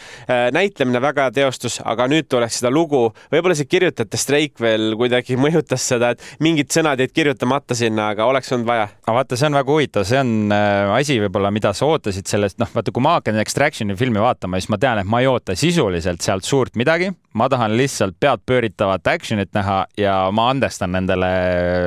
näitlemine 0.56 1.02
väga 1.04 1.28
hea 1.28 1.36
teostus, 1.40 1.80
aga 1.86 2.08
nüüd 2.12 2.30
tuleks 2.32 2.60
seda 2.62 2.72
lugu, 2.74 3.08
võib-olla 3.34 3.58
see 3.58 3.70
kirjutajate 3.70 4.20
streik 4.20 4.62
veel 4.62 4.96
kuidagi 5.00 5.38
mõjutas 5.46 5.86
seda, 5.94 6.14
et 6.16 6.44
mingid 6.44 6.72
sõnad 6.74 7.02
jäid 7.02 7.14
kirjutamata 7.16 7.78
sinna, 7.78 8.12
aga 8.14 8.28
oleks 8.30 8.52
olnud 8.56 8.70
vaja 8.70 8.90
vaata, 9.16 9.38
see 9.40 9.48
on 9.50 9.58
väga 9.58 9.72
huvitav, 9.72 10.06
see 10.08 10.20
on 10.20 10.54
äh, 10.54 10.92
asi 10.96 11.18
võib-olla, 11.24 11.52
mida 11.54 11.72
sa 11.76 11.88
ootasid 11.90 12.28
sellest, 12.30 12.60
noh, 12.62 12.70
vaata, 12.74 12.94
kui 12.96 13.04
ma 13.04 13.16
hakkan 13.18 13.40
Extractioni 13.42 13.96
filmi 14.00 14.22
vaatama, 14.22 14.60
siis 14.60 14.72
ma 14.74 14.80
tean, 14.82 15.02
et 15.02 15.10
ma 15.10 15.22
ei 15.24 15.30
oota 15.30 15.56
sisuliselt 15.58 16.26
sealt 16.26 16.48
suurt 16.48 16.76
midagi. 16.80 17.12
ma 17.36 17.50
tahan 17.52 17.74
lihtsalt 17.76 18.16
peadpööritavat 18.20 19.08
action'it 19.12 19.50
näha 19.54 19.86
ja 20.00 20.14
ma 20.32 20.46
andestan 20.54 20.94
nendele 20.96 21.28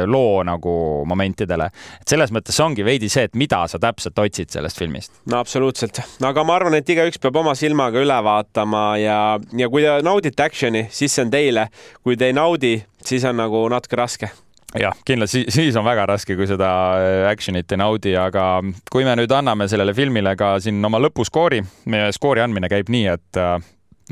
loo 0.07 0.43
nagu 0.45 1.05
momentidele. 1.09 1.71
et 2.01 2.09
selles 2.09 2.33
mõttes 2.33 2.59
ongi 2.61 2.85
veidi 2.85 3.09
see, 3.09 3.25
et 3.25 3.35
mida 3.35 3.63
sa 3.69 3.79
täpselt 3.79 4.19
otsid 4.19 4.51
sellest 4.51 4.79
filmist. 4.79 5.13
no 5.27 5.39
absoluutselt, 5.39 6.03
aga 6.23 6.45
ma 6.45 6.59
arvan, 6.59 6.75
et 6.75 6.89
igaüks 6.89 7.21
peab 7.23 7.37
oma 7.37 7.55
silmaga 7.55 8.01
üle 8.01 8.19
vaatama 8.25 8.85
ja, 9.01 9.39
ja 9.57 9.69
kui 9.69 9.83
te 9.83 10.01
naudite 10.05 10.43
action'i, 10.43 10.89
siis 10.91 11.15
see 11.15 11.25
on 11.25 11.33
teile. 11.33 11.69
kui 12.03 12.17
te 12.17 12.29
ei 12.29 12.37
naudi, 12.37 12.77
siis 13.05 13.25
on 13.25 13.41
nagu 13.41 13.65
natuke 13.73 13.97
raske 13.97 14.31
jah, 14.77 14.97
kindlasti 15.07 15.47
siis 15.53 15.77
on 15.79 15.87
väga 15.87 16.05
raske, 16.11 16.37
kui 16.37 16.49
seda 16.49 16.69
äh, 16.99 17.23
action'it 17.31 17.73
ei 17.73 17.81
naudi, 17.81 18.13
aga 18.19 18.61
kui 18.93 19.07
me 19.07 19.15
nüüd 19.19 19.33
anname 19.33 19.69
sellele 19.71 19.95
filmile 19.97 20.35
ka 20.39 20.57
siin 20.63 20.85
oma 20.85 21.01
lõpuskoori, 21.03 21.63
meie 21.93 22.13
skoori 22.17 22.45
andmine 22.45 22.71
käib 22.73 22.93
nii, 22.93 23.07
et 23.15 23.41
äh, 23.41 23.57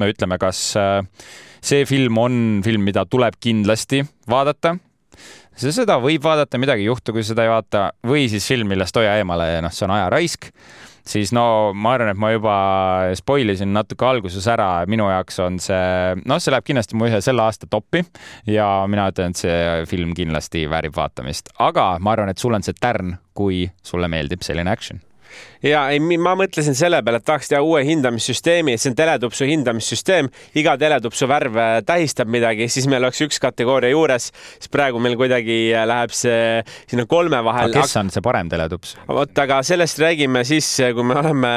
me 0.00 0.10
ütleme, 0.12 0.40
kas 0.40 0.62
äh, 0.80 1.02
see 1.64 1.84
film 1.88 2.18
on 2.22 2.40
film, 2.64 2.86
mida 2.86 3.04
tuleb 3.08 3.36
kindlasti 3.42 4.04
vaadata. 4.30 4.76
seda 5.56 5.98
võib 6.00 6.24
vaadata, 6.24 6.58
midagi 6.60 6.84
ei 6.84 6.90
juhtu, 6.90 7.12
kui 7.16 7.24
seda 7.24 7.44
ei 7.44 7.52
vaata, 7.52 7.90
või 8.06 8.28
siis 8.32 8.48
film, 8.48 8.68
millest 8.72 8.96
hoia 8.96 9.16
eemale 9.20 9.50
ja 9.54 9.62
noh, 9.64 9.72
see 9.72 9.88
on 9.88 9.96
ajaraisk 9.96 10.50
siis 11.08 11.32
no 11.36 11.72
ma 11.74 11.94
arvan, 11.96 12.12
et 12.12 12.20
ma 12.20 12.32
juba 12.34 12.56
spoil 13.18 13.54
isin 13.54 13.72
natuke 13.76 14.06
alguses 14.08 14.46
ära, 14.50 14.70
minu 14.90 15.08
jaoks 15.10 15.40
on 15.44 15.60
see, 15.62 16.16
noh, 16.26 16.42
see 16.42 16.54
läheb 16.54 16.66
kindlasti 16.66 16.98
mu 16.98 17.08
ühe 17.10 17.20
selle 17.24 17.46
aasta 17.46 17.70
toppi 17.70 18.04
ja 18.50 18.68
mina 18.90 19.08
ütlen, 19.12 19.34
et 19.34 19.42
see 19.44 19.58
film 19.90 20.14
kindlasti 20.18 20.66
väärib 20.70 20.96
vaatamist, 20.96 21.52
aga 21.62 21.94
ma 22.02 22.16
arvan, 22.16 22.32
et 22.32 22.42
sul 22.42 22.56
on 22.56 22.66
see 22.66 22.76
tärn, 22.78 23.16
kui 23.36 23.66
sulle 23.84 24.10
meeldib 24.10 24.44
selline 24.46 24.72
action 24.72 25.02
ja 25.64 25.86
ei, 25.92 26.00
ma 26.00 26.34
mõtlesin 26.38 26.76
selle 26.76 27.00
peale, 27.04 27.20
et 27.20 27.26
tahaks 27.26 27.50
teha 27.50 27.62
uue 27.64 27.82
hindamissüsteemi, 27.86 28.76
see 28.80 28.92
on 28.92 28.96
teletupsu 28.98 29.48
hindamissüsteem, 29.48 30.28
iga 30.58 30.76
teletupsu 30.80 31.28
värv 31.30 31.58
äh, 31.60 31.72
tähistab 31.86 32.30
midagi, 32.32 32.68
siis 32.72 32.88
meil 32.90 33.04
oleks 33.04 33.22
üks 33.26 33.40
kategooria 33.42 33.92
juures, 33.92 34.30
siis 34.58 34.72
praegu 34.72 35.00
meil 35.02 35.16
kuidagi 35.18 35.58
äh, 35.72 35.86
läheb 35.88 36.14
see 36.16 36.62
sinna 36.90 37.06
kolme 37.10 37.40
vahel. 37.46 37.74
kes 37.74 37.96
on 38.00 38.12
see 38.14 38.24
parem 38.24 38.50
teletups? 38.52 38.96
vot, 39.08 39.32
aga 39.46 39.60
sellest 39.66 40.00
räägime 40.02 40.44
siis, 40.46 40.68
kui 40.96 41.06
me 41.06 41.18
oleme 41.22 41.54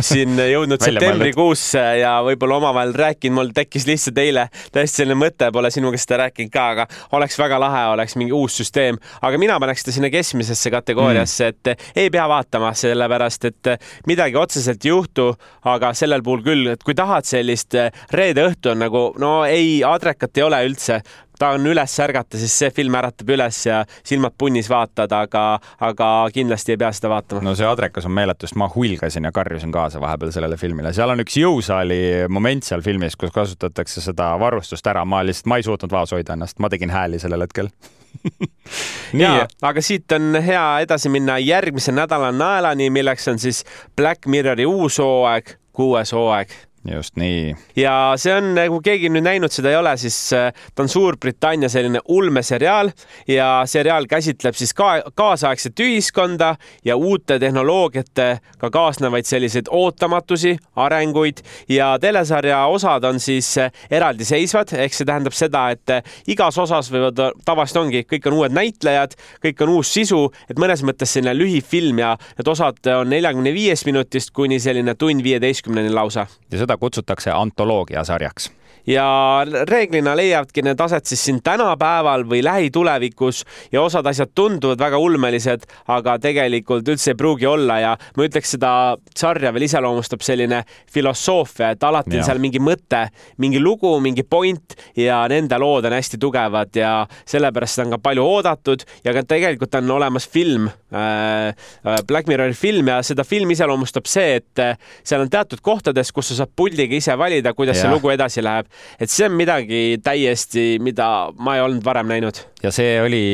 siin 0.00 0.38
jõudnud 0.54 0.82
septembrikuusse 0.84 1.84
ja 2.02 2.18
võib-olla 2.26 2.60
omavahel 2.62 2.94
rääkinud, 2.96 3.38
mul 3.38 3.52
tekkis 3.56 3.88
lihtsalt 3.88 4.18
eile 4.22 4.48
täiesti 4.72 5.02
selline 5.02 5.18
mõte, 5.18 5.50
pole 5.54 5.70
sinu 5.74 5.92
käest 5.94 6.08
seda 6.08 6.22
rääkinud 6.24 6.52
ka, 6.52 6.68
aga 6.74 6.88
oleks 7.18 7.38
väga 7.40 7.60
lahe, 7.60 7.84
oleks 7.94 8.16
mingi 8.20 8.34
uus 8.36 8.58
süsteem, 8.60 8.98
aga 9.24 9.40
mina 9.40 9.58
paneks 9.60 9.86
ta 9.86 9.94
sinna 9.94 10.10
keskmisesse 10.12 10.72
kategooriasse 10.74 11.48
mm., 11.48 11.56
et 11.58 11.98
ei 12.04 12.10
pea 12.12 12.26
vaatama, 12.30 12.72
sellepärast 13.08 13.48
et 13.48 13.66
eh, 13.72 13.78
midagi 14.06 14.36
otseselt 14.36 14.84
ei 14.84 14.92
juhtu, 14.92 15.32
aga 15.64 15.92
sellel 15.94 16.22
puhul 16.22 16.44
küll, 16.44 16.68
et 16.72 16.84
kui 16.84 16.94
tahad 16.94 17.26
sellist 17.26 17.74
eh, 17.74 17.90
reede 18.12 18.44
õhtu 18.48 18.72
on 18.72 18.84
nagu 18.84 19.02
no 19.18 19.44
ei, 19.46 19.82
adrekat 19.84 20.36
ei 20.38 20.46
ole 20.46 20.60
üldse, 20.68 21.00
ta 21.38 21.52
on 21.56 21.66
üles 21.70 21.94
ärgata, 22.02 22.38
siis 22.40 22.54
see 22.60 22.70
film 22.74 22.94
äratab 22.98 23.30
üles 23.34 23.60
ja 23.66 23.82
silmad 24.06 24.34
punnis 24.38 24.68
vaatad, 24.70 25.12
aga, 25.14 25.44
aga 25.84 26.08
kindlasti 26.34 26.74
ei 26.74 26.80
pea 26.80 26.90
seda 26.94 27.12
vaatama. 27.12 27.42
no 27.46 27.54
see 27.58 27.68
adrekas 27.68 28.08
on 28.08 28.14
meeletu, 28.16 28.46
sest 28.46 28.58
ma 28.60 28.70
hulgasin 28.74 29.28
ja 29.28 29.32
karjusin 29.34 29.72
kaasa 29.74 30.00
vahepeal 30.02 30.32
sellele 30.34 30.58
filmile, 30.60 30.92
seal 30.96 31.14
on 31.14 31.24
üks 31.24 31.38
jõusaali 31.40 32.00
moment 32.32 32.66
seal 32.66 32.82
filmis, 32.84 33.16
kus 33.16 33.34
kasutatakse 33.34 34.02
seda 34.04 34.32
varustust 34.40 34.86
ära, 34.90 35.04
ma 35.08 35.22
lihtsalt, 35.26 35.50
ma 35.50 35.60
ei 35.60 35.66
suutnud 35.66 35.94
vaos 35.94 36.14
hoida 36.16 36.36
ennast, 36.36 36.58
ma 36.58 36.70
tegin 36.72 36.92
hääli 36.94 37.20
sellel 37.22 37.46
hetkel. 37.46 37.70
Nii, 39.18 39.44
aga 39.62 39.82
siit 39.84 40.12
on 40.16 40.38
hea 40.44 40.64
edasi 40.84 41.10
minna 41.12 41.38
järgmise 41.42 41.92
nädala 41.92 42.32
naelani, 42.32 42.88
milleks 42.90 43.28
on 43.28 43.38
siis 43.38 43.64
Black 43.96 44.26
Mirrori 44.26 44.66
uus 44.66 44.98
hooaeg, 45.02 45.54
kuues 45.76 46.12
hooaeg 46.16 46.56
just 46.94 47.16
nii. 47.16 47.54
ja 47.76 47.94
see 48.16 48.32
on, 48.34 48.54
kui 48.72 48.80
keegi 48.84 49.10
nüüd 49.12 49.26
näinud 49.26 49.52
seda 49.52 49.72
ei 49.72 49.78
ole, 49.78 49.94
siis 50.00 50.16
äh, 50.36 50.48
ta 50.74 50.84
on 50.84 50.88
Suurbritannia 50.88 51.68
selline 51.72 52.00
ulmeseriaal 52.08 52.90
ja 53.28 53.48
seriaal 53.68 54.08
käsitleb 54.10 54.56
siis 54.58 54.74
ka 54.76 54.90
kaasaegset 55.18 55.80
ühiskonda 55.84 56.54
ja 56.84 56.96
uute 56.96 57.38
tehnoloogiatega 57.38 58.70
kaasnevaid 58.72 59.28
selliseid 59.28 59.70
ootamatusi, 59.70 60.56
arenguid 60.76 61.42
ja 61.68 61.94
telesarja 62.00 62.64
osad 62.66 63.04
on 63.04 63.20
siis 63.20 63.50
äh, 63.58 63.72
eraldiseisvad, 63.90 64.72
ehk 64.78 64.96
see 64.96 65.08
tähendab 65.08 65.36
seda, 65.36 65.68
et 65.74 65.94
äh, 65.94 66.18
igas 66.28 66.58
osas 66.58 66.90
võivad, 66.94 67.20
tavaliselt 67.44 67.82
ongi, 67.84 68.04
kõik 68.08 68.30
on 68.30 68.40
uued 68.40 68.56
näitlejad, 68.56 69.18
kõik 69.44 69.66
on 69.66 69.76
uus 69.78 69.92
sisu, 69.94 70.24
et 70.48 70.58
mõnes 70.58 70.82
mõttes 70.86 71.12
selline 71.12 71.36
lühifilm 71.36 72.02
ja 72.02 72.14
need 72.38 72.54
osad 72.54 72.80
on 72.94 73.10
neljakümne 73.12 73.52
viiest 73.54 73.88
minutist 73.88 74.32
kuni 74.36 74.60
selline 74.62 74.94
tund 74.98 75.24
viieteistkümneni 75.24 75.92
lausa. 75.92 76.26
ja 76.50 76.58
seda 76.58 76.77
kutsutakse 76.78 77.30
antoloogiasarjaks 77.30 78.50
ja 78.88 79.06
reeglina 79.68 80.14
leiavadki 80.16 80.62
need 80.64 80.80
aset 80.80 81.06
siis 81.06 81.24
siin 81.28 81.40
tänapäeval 81.44 82.24
või 82.28 82.40
lähitulevikus 82.44 83.44
ja 83.72 83.82
osad 83.82 84.06
asjad 84.08 84.32
tunduvad 84.34 84.80
väga 84.80 84.98
ulmelised, 84.98 85.66
aga 85.92 86.16
tegelikult 86.22 86.88
üldse 86.88 87.12
ei 87.12 87.18
pruugi 87.18 87.46
olla 87.46 87.78
ja 87.82 87.90
ma 88.16 88.24
ütleks, 88.24 88.54
seda 88.56 88.70
sarja 89.16 89.52
veel 89.52 89.66
iseloomustab 89.68 90.24
selline 90.24 90.62
filosoofia, 90.92 91.74
et 91.74 91.84
alati 91.84 92.16
ja. 92.16 92.22
on 92.22 92.28
seal 92.30 92.40
mingi 92.42 92.62
mõte, 92.64 93.04
mingi 93.44 93.60
lugu, 93.60 93.92
mingi 94.00 94.24
point 94.24 94.76
ja 94.96 95.20
nende 95.28 95.58
lood 95.60 95.88
on 95.88 95.96
hästi 95.98 96.20
tugevad 96.20 96.76
ja 96.76 96.92
sellepärast 97.28 97.76
seda 97.78 97.88
on 97.88 97.96
ka 97.96 98.00
palju 98.08 98.24
oodatud 98.24 98.86
ja 99.04 99.14
ka 99.16 99.24
tegelikult 99.28 99.76
on 99.82 99.90
olemas 99.98 100.28
film 100.28 100.68
äh,, 100.68 101.52
äh 101.52 102.02
Black 102.08 102.28
Mirrori 102.28 102.56
film 102.56 102.88
ja 102.88 103.02
seda 103.04 103.24
filmi 103.24 103.52
iseloomustab 103.52 104.08
see, 104.08 104.38
et 104.40 104.64
äh, 104.64 104.80
seal 105.04 105.20
on 105.20 105.30
teatud 105.30 105.60
kohtades, 105.60 106.12
kus 106.12 106.32
sa 106.32 106.42
saad 106.42 106.56
puldiga 106.56 106.96
ise 106.96 107.12
valida, 107.18 107.52
kuidas 107.52 107.76
ja. 107.76 107.84
see 107.84 107.92
lugu 107.92 108.14
edasi 108.14 108.44
läheb 108.44 108.70
et 109.00 109.10
see 109.10 109.26
on 109.28 109.36
midagi 109.38 109.82
täiesti, 110.04 110.78
mida 110.82 111.30
ma 111.38 111.56
ei 111.56 111.64
olnud 111.64 111.84
varem 111.84 112.10
näinud. 112.10 112.44
ja 112.62 112.72
see 112.74 113.00
oli 113.02 113.24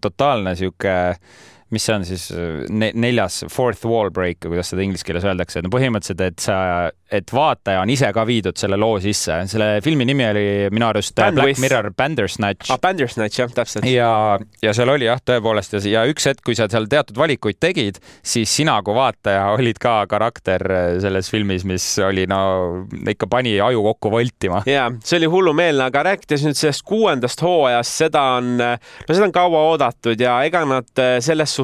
totaalne 0.00 0.56
sihuke 0.58 0.94
mis 1.74 1.84
see 1.86 1.96
on 1.96 2.06
siis 2.08 2.28
ne 2.70 2.90
neljas 2.94 3.42
fourth 3.52 3.84
wall 3.88 4.12
break 4.14 4.44
või 4.44 4.54
kuidas 4.54 4.72
seda 4.72 4.84
inglise 4.84 5.06
keeles 5.06 5.26
öeldakse, 5.26 5.62
no 5.64 5.72
põhimõtteliselt, 5.72 6.22
et 6.24 6.44
sa, 6.44 6.56
et 7.14 7.32
vaataja 7.34 7.82
on 7.82 7.92
ise 7.92 8.10
ka 8.14 8.24
viidud 8.28 8.58
selle 8.58 8.78
loo 8.80 8.98
sisse. 9.02 9.36
selle 9.50 9.80
filmi 9.84 10.06
nimi 10.08 10.26
oli 10.28 10.46
minu 10.74 10.88
arust 10.88 11.14
Band 11.18 11.38
Black 11.38 11.54
with... 11.54 11.62
Mirror 11.64 11.90
Bandersnatch 11.96 12.72
ah,. 12.72 12.80
Bandersnatch 12.82 13.40
jah, 13.40 13.52
täpselt. 13.54 13.86
ja, 13.88 14.38
ja 14.62 14.74
seal 14.76 14.92
oli 14.94 15.08
jah, 15.08 15.20
tõepoolest 15.24 15.78
ja, 15.78 15.82
ja 15.92 16.04
üks 16.10 16.28
hetk, 16.30 16.44
kui 16.46 16.56
sa 16.58 16.68
seal 16.70 16.88
teatud 16.90 17.18
valikuid 17.18 17.60
tegid, 17.62 18.00
siis 18.22 18.50
sina 18.54 18.76
kui 18.84 18.96
vaataja 18.96 19.50
olid 19.54 19.80
ka 19.82 19.96
karakter 20.10 20.64
selles 21.02 21.30
filmis, 21.32 21.66
mis 21.68 21.86
oli 22.04 22.26
no 22.30 22.40
ikka 23.10 23.28
pani 23.30 23.56
aju 23.62 23.84
kokku 23.90 24.12
voltima. 24.14 24.62
ja 24.68 24.88
see 25.04 25.18
oli 25.22 25.30
hullumeelne, 25.30 25.88
aga 25.88 26.04
rääkides 26.10 26.46
nüüd 26.48 26.58
sellest 26.58 26.84
kuuendast 26.88 27.42
hooajast, 27.44 27.98
seda 28.04 28.24
on, 28.38 28.54
no 28.58 29.10
seda 29.10 29.28
on 29.28 29.34
kaua 29.34 29.64
oodatud 29.70 30.20
ja 30.20 30.36
ega 30.46 30.64
nad 30.68 31.04
selles 31.24 31.54
suhtes, 31.54 31.63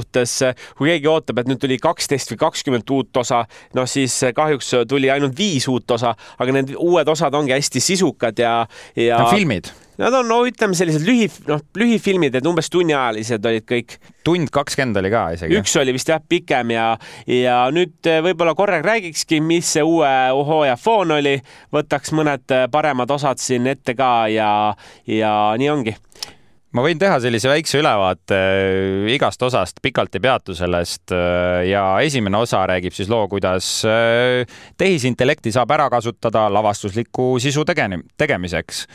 kui 0.78 0.90
keegi 0.92 1.10
ootab, 1.10 1.42
et 1.42 1.50
nüüd 1.50 1.60
tuli 1.62 1.78
kaksteist 1.82 2.32
või 2.34 2.40
kakskümmend 2.46 2.94
uut 2.96 3.22
osa, 3.22 3.44
no 3.74 3.86
siis 3.90 4.16
kahjuks 4.34 4.74
tuli 4.88 5.10
ainult 5.12 5.36
viis 5.38 5.68
uut 5.70 5.90
osa, 5.96 6.14
aga 6.38 6.56
need 6.56 6.74
uued 6.78 7.08
osad 7.08 7.34
ongi 7.34 7.56
hästi 7.56 7.84
sisukad 7.90 8.38
ja, 8.40 8.56
ja 8.96 9.22
filmid 9.30 9.72
Nad 10.00 10.14
on, 10.16 10.28
no 10.30 10.38
ütleme, 10.48 10.72
sellised 10.76 11.04
lühi, 11.04 11.26
noh, 11.44 11.60
lühifilmid, 11.76 12.38
et 12.38 12.46
umbes 12.48 12.70
tunniajalised 12.72 13.44
olid 13.50 13.66
kõik. 13.68 13.98
tund 14.24 14.48
kakskümmend 14.52 14.96
oli 15.00 15.10
ka 15.12 15.22
isegi. 15.36 15.56
üks 15.60 15.76
oli 15.80 15.92
vist 15.96 16.08
jah, 16.08 16.22
pikem 16.24 16.72
ja, 16.72 16.86
ja 17.28 17.56
nüüd 17.72 18.08
võib-olla 18.24 18.54
korra 18.56 18.80
räägikski, 18.84 19.42
mis 19.44 19.74
see 19.76 19.84
uue 19.84 20.08
hooaja 20.32 20.76
foon 20.80 21.16
oli, 21.18 21.36
võtaks 21.72 22.14
mõned 22.16 22.56
paremad 22.72 23.12
osad 23.12 23.40
siin 23.40 23.68
ette 23.68 23.96
ka 23.96 24.28
ja, 24.32 24.50
ja 25.08 25.34
nii 25.60 25.72
ongi 25.72 25.96
ma 26.76 26.84
võin 26.84 27.00
teha 27.00 27.18
sellise 27.22 27.50
väikse 27.50 27.80
ülevaate 27.80 28.36
äh, 28.38 29.08
igast 29.14 29.42
osast, 29.42 29.80
pikalt 29.82 30.14
ei 30.16 30.24
peatu 30.24 30.54
sellest 30.56 31.14
äh, 31.14 31.66
ja 31.70 31.84
esimene 32.04 32.42
osa 32.44 32.62
räägib 32.70 32.94
siis 32.96 33.10
loo, 33.10 33.26
kuidas 33.30 33.68
äh, 33.88 34.44
tehisintellekti 34.78 35.52
saab 35.54 35.74
ära 35.76 35.88
kasutada 35.92 36.46
lavastusliku 36.52 37.32
sisu 37.42 37.66
tegeni-, 37.68 38.02
tegemiseks. 38.20 38.86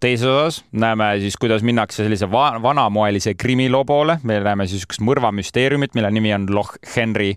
Teises 0.00 0.24
osas 0.24 0.62
näeme 0.72 1.10
siis, 1.20 1.34
kuidas 1.36 1.60
minnakse 1.66 2.00
sellise 2.00 2.24
va 2.32 2.54
vanamoelise 2.62 3.34
krimiloo 3.36 3.84
poole, 3.84 4.16
me 4.24 4.38
näeme 4.40 4.64
siis 4.70 4.86
üks 4.88 5.02
mõrvamüsteeriumit, 5.04 5.92
mille 5.94 6.08
nimi 6.16 6.32
on 6.32 6.48
Loch 6.56 6.80
Henry 6.94 7.34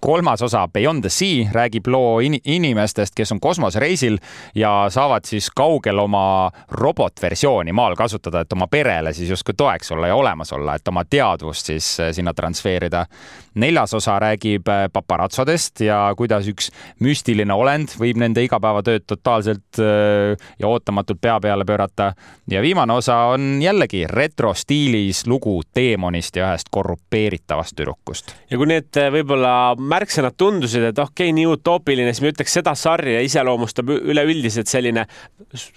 kolmas 0.00 0.42
osa 0.42 0.68
Beyond 0.68 1.00
the 1.00 1.08
Sea 1.08 1.48
räägib 1.52 1.86
loo 1.86 2.20
in 2.20 2.38
inimestest, 2.44 3.14
kes 3.16 3.32
on 3.32 3.40
kosmosereisil 3.40 4.18
ja 4.54 4.86
saavad 4.88 5.24
siis 5.24 5.50
kaugel 5.54 5.98
oma 5.98 6.50
robotversiooni 6.70 7.72
maal 7.72 7.96
kasutada, 7.96 8.40
et 8.40 8.52
oma 8.52 8.66
perele 8.66 9.12
siis 9.12 9.30
justkui 9.30 9.54
toeks 9.56 9.92
olla 9.92 10.06
ja 10.06 10.16
olemas 10.16 10.52
olla, 10.52 10.74
et 10.74 10.88
oma 10.88 11.04
teadvust 11.04 11.72
siis 11.72 12.00
eh, 12.00 12.12
sinna 12.12 12.34
transferida. 12.34 13.06
neljas 13.54 13.94
osa 13.94 14.18
räägib 14.18 14.68
eh, 14.68 14.88
paparatsodest 14.92 15.80
ja 15.80 16.14
kuidas 16.16 16.48
üks 16.48 16.70
müstiline 17.00 17.52
olend 17.54 17.94
võib 17.98 18.18
nende 18.20 18.44
igapäevatööd 18.44 19.06
totaalselt 19.06 19.80
eh, 19.80 20.36
ja 20.58 20.68
ootamatult 20.68 21.20
pea 21.20 21.40
peale 21.40 21.64
pöörata. 21.64 22.12
ja 22.50 22.62
viimane 22.62 22.92
osa 22.92 23.16
on 23.16 23.62
jällegi 23.62 24.06
retrostiilis 24.06 25.26
lugu 25.26 25.60
teemonist 25.74 26.36
ja 26.36 26.50
ühest 26.50 26.68
korrupeeritavast 26.70 27.76
tüdrukust. 27.76 28.34
ja 28.50 28.58
kui 28.58 28.66
need 28.66 29.02
võib-olla 29.12 29.74
märksõnad 29.90 30.36
tundusid, 30.38 30.84
et 30.90 30.98
okei 30.98 31.28
okay,, 31.30 31.34
nii 31.36 31.46
utoopiline, 31.50 32.12
siis 32.14 32.24
ma 32.24 32.32
ütleks, 32.32 32.56
seda 32.58 32.74
sarja 32.78 33.22
iseloomustab 33.24 33.90
üleüldiselt 33.96 34.70
selline 34.70 35.06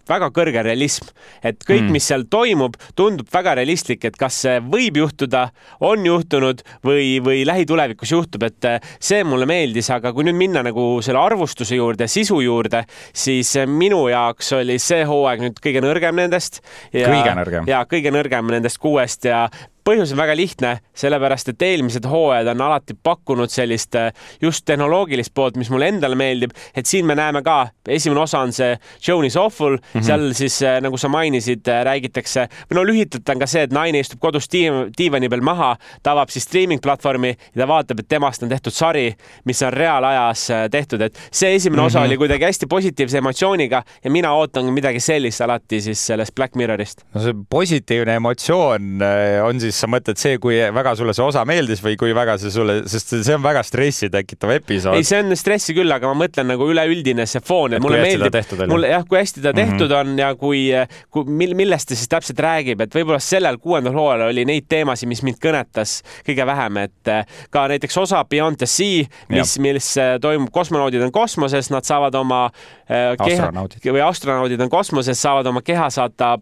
väga 0.10 0.30
kõrge 0.36 0.64
realism. 0.66 1.10
et 1.44 1.62
kõik 1.64 1.86
mm., 1.86 1.96
mis 1.96 2.10
seal 2.10 2.26
toimub, 2.30 2.78
tundub 2.98 3.30
väga 3.34 3.56
realistlik, 3.60 4.06
et 4.06 4.18
kas 4.20 4.42
see 4.46 4.58
võib 4.64 5.00
juhtuda, 5.02 5.48
on 5.86 6.06
juhtunud 6.06 6.64
või, 6.86 7.20
või 7.24 7.46
lähitulevikus 7.48 8.14
juhtub, 8.16 8.46
et 8.50 8.70
eh, 8.70 8.92
see 9.00 9.24
mulle 9.28 9.48
meeldis, 9.50 9.90
aga 9.94 10.14
kui 10.16 10.28
nüüd 10.28 10.38
minna 10.40 10.64
nagu 10.66 10.88
selle 11.06 11.22
arvustuse 11.22 11.78
juurde, 11.80 12.10
sisu 12.12 12.42
juurde, 12.46 12.84
siis 13.14 13.56
minu 13.70 14.06
jaoks 14.12 14.54
oli 14.60 14.80
see 14.82 15.04
hooaeg 15.08 15.46
nüüd 15.46 15.64
kõige 15.64 15.84
nõrgem 15.86 16.18
nendest. 16.20 16.62
kõige 16.94 17.36
nõrgem? 17.38 17.70
ja 17.70 17.84
kõige 17.90 18.14
nõrgem 18.14 18.50
nendest 18.56 18.82
kuuest 18.82 19.30
ja 19.30 19.48
põhjus 19.90 20.14
on 20.14 20.20
väga 20.20 20.36
lihtne, 20.38 20.72
sellepärast 20.98 21.50
et 21.54 21.64
eelmised 21.66 22.06
hooajad 22.10 22.52
on 22.52 22.62
alati 22.68 22.96
pakkunud 23.04 23.50
sellist 23.52 23.96
äh, 23.98 24.12
just 24.42 24.66
tehnoloogilist 24.70 25.34
poolt, 25.34 25.58
mis 25.58 25.70
mulle 25.74 25.90
endale 25.90 26.18
meeldib, 26.20 26.54
et 26.78 26.90
siin 26.90 27.08
me 27.10 27.16
näeme 27.18 27.42
ka, 27.46 27.72
esimene 27.90 28.22
osa 28.22 28.44
on 28.46 28.54
see 28.54 28.76
Joan 29.06 29.26
is 29.26 29.38
awful 29.38 29.78
mm, 29.78 29.82
-hmm. 29.94 30.06
seal 30.06 30.34
siis 30.38 30.62
äh, 30.64 30.78
nagu 30.82 30.98
sa 30.98 31.10
mainisid, 31.10 31.68
äh, 31.68 31.84
räägitakse, 31.86 32.48
no 32.76 32.84
lühidalt 32.86 33.30
on 33.30 33.40
ka 33.40 33.48
see, 33.48 33.64
et 33.64 33.74
naine 33.74 34.00
istub 34.04 34.20
kodus 34.20 34.50
diivani 34.52 35.30
peal 35.30 35.42
maha, 35.42 35.76
ta 36.04 36.12
avab 36.12 36.30
siis 36.30 36.44
streaming 36.44 36.82
platvormi 36.82 37.30
ja 37.30 37.64
ta 37.64 37.68
vaatab, 37.68 38.00
et 38.00 38.08
temast 38.08 38.44
on 38.44 38.50
tehtud 38.50 38.74
sari, 38.74 39.14
mis 39.46 39.62
on 39.64 39.74
reaalajas 39.74 40.48
tehtud, 40.72 41.02
et 41.02 41.18
see 41.32 41.56
esimene 41.56 41.82
mm 41.82 41.84
-hmm. 41.84 41.88
osa 41.88 42.00
mhm. 42.00 42.08
oli 42.08 42.18
kuidagi 42.18 42.46
hästi 42.46 42.68
positiivse 42.68 43.18
emotsiooniga 43.18 43.84
ja 44.04 44.12
mina 44.12 44.34
ootan 44.34 44.66
midagi 44.74 45.00
sellist 45.00 45.42
alati 45.42 45.82
siis 45.82 46.08
sellest 46.08 46.36
Black 46.36 46.56
Mirrorist. 46.56 47.02
no 47.14 47.22
see 47.22 47.34
positiivne 47.50 48.16
emotsioon 48.16 49.00
on 49.44 49.60
siis 49.60 49.79
sa 49.80 49.90
mõtled 49.92 50.20
see, 50.20 50.38
kui 50.42 50.58
väga 50.76 50.94
sulle 51.00 51.14
see 51.18 51.26
osa 51.26 51.46
meeldis 51.48 51.82
või 51.84 51.98
kui 52.00 52.14
väga 52.16 52.38
see 52.42 52.52
sulle, 52.54 52.82
sest 52.90 53.16
see 53.18 53.36
on 53.36 53.44
väga 53.44 53.64
stressi 53.68 54.10
tekitav 54.14 54.54
episood. 54.56 54.98
ei, 55.00 55.08
see 55.08 55.22
on 55.24 55.36
stressi 55.40 55.76
küll, 55.78 55.92
aga 55.94 56.12
ma 56.12 56.26
mõtlen 56.26 56.50
nagu 56.54 56.68
üleüldine 56.70 57.26
see 57.30 57.44
foon, 57.46 57.78
et 57.78 57.84
mulle 57.84 58.02
meeldib, 58.04 58.66
mulle 58.72 58.92
jah, 58.92 59.06
kui 59.08 59.20
hästi 59.22 59.44
ta 59.46 59.54
tehtud 59.56 59.88
mm 59.88 59.96
-hmm. 59.96 60.14
on 60.14 60.24
ja 60.24 60.34
kui, 60.36 60.62
kui, 61.10 61.54
millest 61.56 61.90
ta 61.90 61.98
siis 61.98 62.12
täpselt 62.12 62.40
räägib, 62.44 62.82
et 62.82 62.96
võib-olla 62.96 63.20
sellel 63.24 63.58
kuuendal 63.58 63.96
hooajal 63.96 64.28
oli 64.30 64.46
neid 64.46 64.68
teemasid, 64.70 65.10
mis 65.10 65.24
mind 65.24 65.40
kõnetas 65.44 66.00
kõige 66.28 66.46
vähem, 66.46 66.78
et 66.86 67.08
eh, 67.08 67.26
ka 67.50 67.68
näiteks 67.68 67.98
osa 67.98 68.24
Beyond 68.26 68.58
the 68.58 68.68
Sea, 68.70 69.06
mis, 69.30 69.58
mis 69.60 69.96
toimub, 70.22 70.52
kosmonaudid 70.52 71.02
on 71.02 71.12
kosmoses, 71.12 71.70
nad 71.70 71.88
saavad 71.88 72.16
oma 72.16 72.46
äh, 72.46 73.16
keha 73.26 73.52
või 73.94 74.04
astronaudid 74.06 74.62
on 74.62 74.70
kosmoses, 74.70 75.22
saavad 75.22 75.48
oma 75.48 75.62
keha 75.62 75.90
saata 75.90 76.36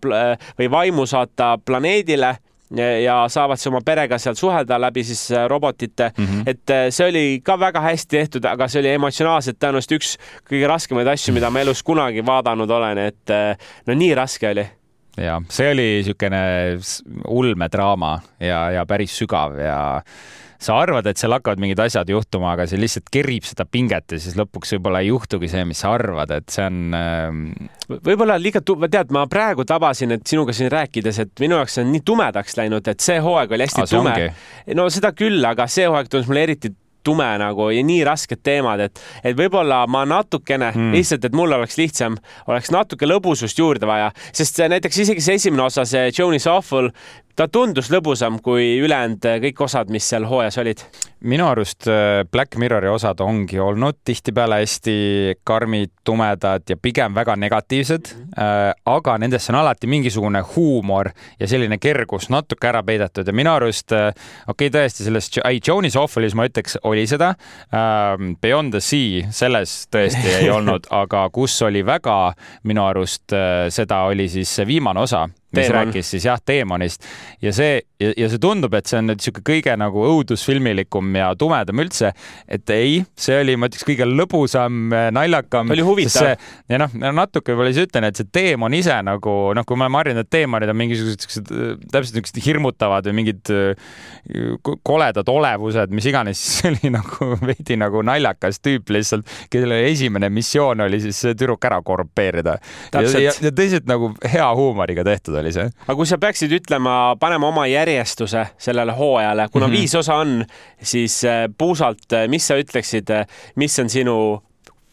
või 0.59 0.71
vaimu 0.71 1.05
saata 1.05 1.57
planeedile 1.65 2.35
ja 2.75 3.25
saavad 3.31 3.59
siis 3.59 3.71
oma 3.71 3.81
perega 3.85 4.17
seal 4.19 4.35
suhelda 4.35 4.79
läbi 4.81 5.03
siis 5.07 5.31
äh, 5.31 5.45
robotite 5.47 6.11
mm. 6.17 6.25
-hmm. 6.25 6.43
et 6.45 6.69
äh, 6.69 6.87
see 6.89 7.09
oli 7.09 7.41
ka 7.43 7.59
väga 7.59 7.81
hästi 7.81 8.17
tehtud, 8.17 8.45
aga 8.45 8.67
see 8.67 8.79
oli 8.79 8.89
emotsionaalselt 8.89 9.59
tõenäoliselt 9.59 9.95
üks 9.95 10.17
kõige 10.49 10.67
raskemaid 10.67 11.07
asju, 11.07 11.33
mida 11.33 11.49
ma 11.49 11.59
elus 11.63 11.83
kunagi 11.83 12.25
vaadanud 12.25 12.69
olen, 12.69 12.97
et 12.97 13.29
äh, 13.29 13.57
no 13.87 13.93
nii 13.93 14.15
raske 14.15 14.49
oli 14.49 14.67
ja 15.17 15.41
see 15.49 15.71
oli 15.71 15.87
niisugune 15.97 16.41
ulmedraama 17.27 18.19
ja, 18.39 18.71
ja 18.71 18.85
päris 18.85 19.15
sügav 19.17 19.57
ja 19.59 20.01
sa 20.59 20.77
arvad, 20.81 21.07
et 21.09 21.19
seal 21.19 21.35
hakkavad 21.35 21.61
mingid 21.61 21.81
asjad 21.81 22.09
juhtuma, 22.09 22.53
aga 22.55 22.67
see 22.69 22.79
lihtsalt 22.81 23.11
kerib 23.13 23.45
seda 23.47 23.67
pinget 23.69 24.15
ja 24.15 24.21
siis 24.21 24.37
lõpuks 24.39 24.75
võib-olla 24.77 25.03
ei 25.03 25.11
juhtugi 25.11 25.51
see, 25.51 25.65
mis 25.69 25.83
sa 25.83 25.93
arvad, 25.97 26.33
et 26.39 26.49
see 26.53 26.65
on 26.65 26.97
ähm.... 26.97 27.43
võib-olla 27.93 28.39
liiga, 28.41 28.63
tead, 28.63 29.13
ma 29.15 29.27
praegu 29.31 29.67
tabasin, 29.67 30.17
et 30.17 30.25
sinuga 30.27 30.55
siin 30.55 30.71
rääkides, 30.73 31.21
et 31.25 31.43
minu 31.43 31.59
jaoks 31.59 31.79
on 31.83 31.93
nii 31.93 32.03
tumedaks 32.07 32.57
läinud, 32.59 32.89
et 32.89 33.03
see 33.03 33.21
hooaeg 33.23 33.53
oli 33.53 33.67
hästi 33.67 33.85
Aa, 33.85 33.93
tume. 33.93 34.17
no 34.77 34.89
seda 34.93 35.13
küll, 35.17 35.39
aga 35.45 35.69
see 35.71 35.87
hooaeg 35.87 36.11
tundus 36.11 36.29
mulle 36.31 36.47
eriti 36.49 36.73
tume 37.07 37.27
nagu 37.39 37.69
ja 37.71 37.83
nii 37.87 38.01
rasked 38.07 38.41
teemad, 38.43 38.81
et, 38.87 39.01
et 39.23 39.37
võib-olla 39.37 39.83
ma 39.91 40.03
natukene 40.09 40.71
mm. 40.73 40.95
lihtsalt, 40.95 41.27
et 41.27 41.37
mul 41.37 41.55
oleks 41.55 41.77
lihtsam, 41.79 42.17
oleks 42.51 42.71
natuke 42.75 43.07
lõbusust 43.07 43.61
juurde 43.61 43.87
vaja, 43.89 44.09
sest 44.35 44.59
näiteks 44.73 45.05
isegi 45.05 45.23
see 45.23 45.39
esimene 45.39 45.67
osa, 45.69 45.85
see 45.87 46.09
Johnny's 46.11 46.49
Awful, 46.51 46.91
ta 47.37 47.45
tundus 47.53 47.91
lõbusam 47.93 48.39
kui 48.41 48.79
ülejäänud 48.81 49.25
äh, 49.29 49.37
kõik 49.43 49.61
osad, 49.67 49.91
mis 49.93 50.05
seal 50.09 50.25
hooajas 50.25 50.57
olid. 50.57 50.81
minu 51.29 51.45
arust 51.45 51.87
äh, 51.89 52.23
Black 52.31 52.57
Mirrori 52.57 52.89
osad 52.89 53.21
ongi 53.21 53.59
olnud 53.61 53.99
tihtipeale 54.05 54.61
hästi 54.63 54.95
karmid, 55.45 55.91
tumedad 56.05 56.65
ja 56.69 56.77
pigem 56.81 57.13
väga 57.15 57.35
negatiivsed 57.35 58.09
mm. 58.13 58.23
-hmm. 58.37 58.73
aga 58.85 59.17
nendesse 59.17 59.51
on 59.51 59.59
alati 59.59 59.87
mingisugune 59.87 60.41
huumor 60.55 61.09
ja 61.39 61.47
selline 61.47 61.77
kergus 61.77 62.29
natuke 62.29 62.67
ära 62.67 62.83
peidetud 62.83 63.27
ja 63.27 63.33
minu 63.33 63.51
arust, 63.51 63.91
okei 63.91 64.67
okay,, 64.67 64.69
tõesti 64.69 65.03
selles, 65.03 65.29
ei, 65.45 65.59
Johnny's 65.67 65.97
Awfulis 65.99 66.35
ma 66.35 66.45
ütleks, 66.45 66.77
oli 66.83 67.07
seda. 67.07 67.35
Ähm, 67.73 68.35
Beyond 68.41 68.71
the 68.71 68.79
Sea, 68.79 69.27
selles 69.31 69.87
tõesti 69.91 70.33
ei 70.39 70.49
olnud, 70.57 70.87
aga 70.89 71.29
kus 71.29 71.61
oli 71.61 71.85
väga 71.85 72.33
minu 72.63 72.85
arust 72.85 73.33
seda 73.69 74.01
oli 74.09 74.29
siis 74.29 74.55
see 74.55 74.67
viimane 74.67 74.99
osa 74.99 75.27
mis 75.57 75.67
Teemon. 75.67 75.91
rääkis 75.91 76.13
siis 76.15 76.27
jah, 76.29 76.41
teemonist 76.43 77.07
ja 77.43 77.53
see 77.55 77.81
ja, 78.01 78.11
ja 78.17 78.29
see 78.31 78.41
tundub, 78.41 78.75
et 78.77 78.89
see 78.89 78.99
on 78.99 79.09
nüüd 79.09 79.21
niisugune 79.21 79.45
kõige 79.47 79.73
nagu 79.79 80.03
õudusfilmilikum 80.11 81.15
ja 81.17 81.31
tumedam 81.39 81.81
üldse. 81.83 82.13
et 82.47 82.69
ei, 82.73 83.01
see 83.17 83.39
oli, 83.41 83.57
ma 83.59 83.69
ütleks, 83.69 83.85
kõige 83.87 84.07
lõbusam, 84.09 84.93
naljakam. 85.13 85.73
oli 85.73 85.85
huvitav. 85.85 86.35
ja 86.69 86.81
noh, 86.81 86.93
natuke 86.93 87.53
võib-olla 87.53 87.73
siis 87.73 87.89
ütlen, 87.89 88.07
et 88.09 88.19
see 88.19 88.29
teemon 88.33 88.73
ise 88.77 88.95
nagu 89.05 89.35
noh, 89.57 89.67
kui 89.67 89.79
me 89.79 89.87
oleme 89.87 90.01
harjunud, 90.01 90.25
et 90.25 90.33
teemonid 90.37 90.73
on 90.73 90.79
mingisugused 90.83 91.25
siuksed 91.25 91.51
täpselt 91.91 92.17
niisugused 92.17 92.41
hirmutavad 92.45 93.09
või 93.09 93.17
mingid 93.21 93.53
koledad 94.85 95.29
olevused, 95.31 95.93
mis 95.95 96.07
iganes, 96.09 96.39
siis 96.41 96.61
see 96.61 96.73
oli 96.73 96.93
nagu 96.93 97.31
veidi 97.41 97.77
nagu 97.79 98.03
naljakas 98.05 98.61
tüüp 98.63 98.93
lihtsalt, 98.93 99.27
kelle 99.53 99.81
esimene 99.89 100.29
missioon 100.33 100.85
oli 100.87 101.01
siis 101.03 101.21
tüdruk 101.31 101.65
ära 101.69 101.81
korrupeerida. 101.85 102.57
ja, 102.93 103.05
ja, 103.19 103.33
ja 103.41 103.53
teised 103.55 103.87
nagu 103.89 104.13
hea 104.27 104.47
huumoriga 104.57 105.05
tehtud 105.07 105.37
oli 105.39 105.46
see. 105.55 105.69
aga 105.85 105.95
kui 105.99 106.09
sa 106.09 106.17
peaksid 106.21 106.53
ütlema, 106.59 106.97
panema 107.19 107.51
oma 107.51 107.67
järjestuse 107.69 108.47
sellele 108.57 108.95
hooajale, 108.97 109.47
kuna 109.51 109.67
mm 109.67 109.73
-hmm. 109.73 109.77
viis 109.77 109.95
osa 109.95 110.15
on, 110.23 110.45
siis 110.81 111.23
äh, 111.25 111.47
puusalt, 111.57 112.11
äh, 112.13 112.27
mis 112.27 112.47
sa 112.47 112.57
ütleksid, 112.57 113.09
äh, 113.11 113.25
mis 113.55 113.79
on 113.79 113.89
sinu 113.89 114.43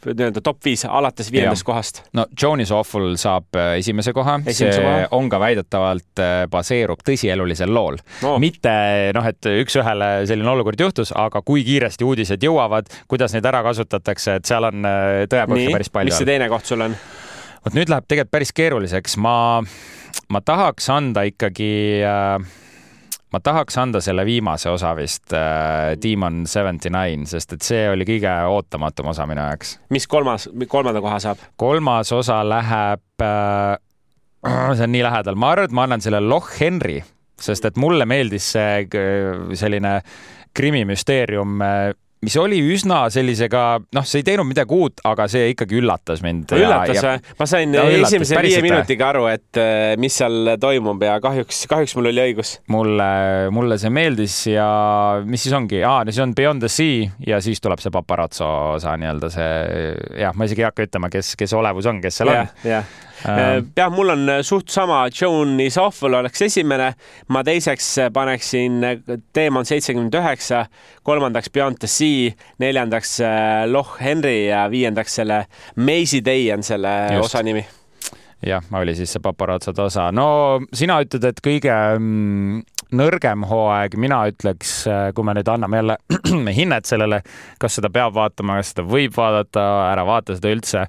nii-öelda 0.05 0.41
top 0.45 0.59
viis 0.65 0.85
alates 0.85 1.33
viiendast 1.33 1.65
kohast? 1.65 2.03
no 2.13 2.27
Johnny's 2.43 2.73
Awful 2.73 3.17
saab 3.17 3.57
esimese 3.77 4.13
koha, 4.13 4.41
see 4.51 4.69
koha. 4.71 5.09
on 5.11 5.31
ka 5.33 5.41
väidetavalt 5.41 6.21
baseerub 6.51 7.01
tõsielulisel 7.09 7.73
lool 7.73 7.97
no.. 8.23 8.39
mitte 8.39 8.75
noh, 9.17 9.25
et 9.25 9.49
üks-ühele 9.65 10.27
selline 10.29 10.51
olukord 10.51 10.81
juhtus, 10.81 11.13
aga 11.17 11.41
kui 11.43 11.65
kiiresti 11.65 12.05
uudised 12.05 12.45
jõuavad, 12.45 12.93
kuidas 13.09 13.33
neid 13.33 13.49
ära 13.49 13.63
kasutatakse, 13.63 14.35
et 14.35 14.45
seal 14.45 14.69
on 14.69 14.85
tõepõhja 15.25 15.73
päris 15.73 15.89
palju. 15.89 16.13
mis 16.13 16.21
see 16.21 16.29
teine 16.29 16.49
koht 16.53 16.67
sul 16.69 16.85
on? 16.85 16.97
vot 17.65 17.77
nüüd 17.77 17.91
läheb 17.91 18.09
tegelikult 18.09 18.35
päris 18.35 18.53
keeruliseks, 18.57 19.17
ma 19.17 19.37
ma 20.33 20.41
tahaks 20.45 20.91
anda 20.91 21.25
ikkagi 21.29 21.73
äh, 22.05 22.53
ma 23.35 23.41
tahaks 23.43 23.79
anda 23.83 24.01
selle 24.05 24.25
viimase 24.27 24.71
osa 24.71 24.93
vist 24.97 25.33
äh, 25.35 25.95
Demon 26.03 26.45
Seventy 26.47 26.91
Nine, 26.93 27.27
sest 27.27 27.57
et 27.57 27.67
see 27.67 27.89
oli 27.91 28.07
kõige 28.09 28.35
ootamatum 28.51 29.11
osa 29.11 29.27
minu 29.27 29.43
jaoks. 29.43 29.79
mis 29.95 30.07
kolmas, 30.11 30.47
kolmanda 30.71 31.03
koha 31.05 31.19
saab? 31.23 31.43
kolmas 31.61 32.13
osa 32.15 32.43
läheb 32.47 33.25
äh,, 33.25 33.75
see 34.77 34.87
on 34.87 34.95
nii 34.95 35.03
lähedal, 35.07 35.41
ma 35.41 35.55
arvan, 35.55 35.71
et 35.71 35.77
ma 35.77 35.89
annan 35.89 36.05
selle 36.05 36.23
Loch 36.23 36.55
Henry, 36.61 37.01
sest 37.41 37.67
et 37.67 37.81
mulle 37.81 38.07
meeldis 38.07 38.53
see 38.55 38.85
äh, 38.87 39.45
selline 39.59 39.99
krimimüsteerium 40.55 41.63
äh, 41.65 41.91
mis 42.25 42.37
oli 42.41 42.61
üsna 42.75 43.05
sellisega, 43.13 43.63
noh, 43.95 44.07
see 44.09 44.23
ei 44.23 44.27
teinud 44.31 44.49
midagi 44.49 44.75
uut, 44.77 45.03
aga 45.07 45.27
see 45.31 45.51
ikkagi 45.53 45.79
üllatas 45.81 46.23
mind. 46.25 46.55
üllatas 46.57 47.01
või? 47.05 47.35
ma 47.41 47.49
sain 47.51 47.75
no, 47.75 47.85
esimese 48.01 48.41
viie 48.45 48.63
minutiga 48.65 49.11
aru, 49.13 49.27
et 49.33 49.61
äh, 49.61 49.95
mis 50.01 50.17
seal 50.21 50.55
toimub 50.61 51.03
ja 51.05 51.19
kahjuks, 51.25 51.65
kahjuks 51.71 51.97
mul 51.99 52.11
oli 52.13 52.25
õigus. 52.29 52.57
mulle, 52.73 53.11
mulle 53.55 53.79
see 53.81 53.93
meeldis 53.95 54.39
ja 54.53 54.69
mis 55.29 55.47
siis 55.47 55.57
ongi, 55.57 55.83
aa, 55.87 56.03
siis 56.11 56.23
on 56.25 56.35
Beyond 56.37 56.65
the 56.65 56.73
Sea 56.73 57.09
ja 57.27 57.41
siis 57.45 57.63
tuleb 57.65 57.83
see 57.83 57.95
paparazzo 57.95 58.51
osa 58.75 58.97
nii-öelda 59.01 59.33
see, 59.33 59.51
jah, 60.25 60.37
ma 60.37 60.49
isegi 60.49 60.65
ei 60.65 60.71
hakka 60.71 60.89
ütlema, 60.89 61.13
kes, 61.13 61.35
kes 61.41 61.57
olevus 61.57 61.89
on, 61.91 62.03
kes 62.05 62.23
seal 62.23 62.33
yeah, 62.35 62.49
on 62.49 63.13
jah, 63.25 63.91
mul 63.93 64.13
on 64.15 64.29
äh, 64.29 64.43
suht 64.43 64.69
sama, 64.73 65.05
Jone'i 65.09 65.71
Sohvel 65.73 66.19
oleks 66.21 66.43
esimene, 66.47 66.91
ma 67.29 67.45
teiseks 67.47 67.91
äh, 68.05 68.11
paneksin 68.13 68.83
Teemant 69.33 69.69
seitsekümmend 69.69 70.15
üheksa, 70.21 70.65
kolmandaks 71.03 71.51
Beyond 71.55 71.81
the 71.81 71.91
Sea, 71.91 72.35
neljandaks 72.63 73.19
Loch 73.71 73.97
Henry. 74.01 74.45
Ja 74.49 74.67
viiendaks 74.71 75.15
selle 75.21 75.45
Maisie 75.77 76.25
Day 76.25 76.51
on 76.53 76.63
selle 76.63 76.93
Just. 77.15 77.31
osa 77.31 77.43
nimi 77.43 77.65
jah, 78.45 78.65
oli 78.77 78.95
siis 78.97 79.13
see 79.15 79.23
paparatsode 79.25 79.83
osa. 79.87 80.11
no 80.13 80.61
sina 80.75 80.99
ütled, 81.05 81.25
et 81.31 81.41
kõige 81.45 81.75
mm, 81.99 82.63
nõrgem 82.95 83.45
hooaeg, 83.49 83.97
mina 84.01 84.23
ütleks, 84.31 84.73
äh, 84.91 85.05
kui 85.15 85.27
me 85.27 85.35
nüüd 85.37 85.51
anname 85.51 85.81
jälle 85.81 85.99
hinnet 86.59 86.89
sellele, 86.89 87.21
kas 87.63 87.79
seda 87.79 87.91
peab 87.95 88.15
vaatama, 88.17 88.59
kas 88.61 88.75
seda 88.75 88.87
võib 88.89 89.17
vaadata, 89.17 89.65
ära 89.91 90.07
vaata 90.09 90.39
seda 90.39 90.53
üldse. 90.55 90.85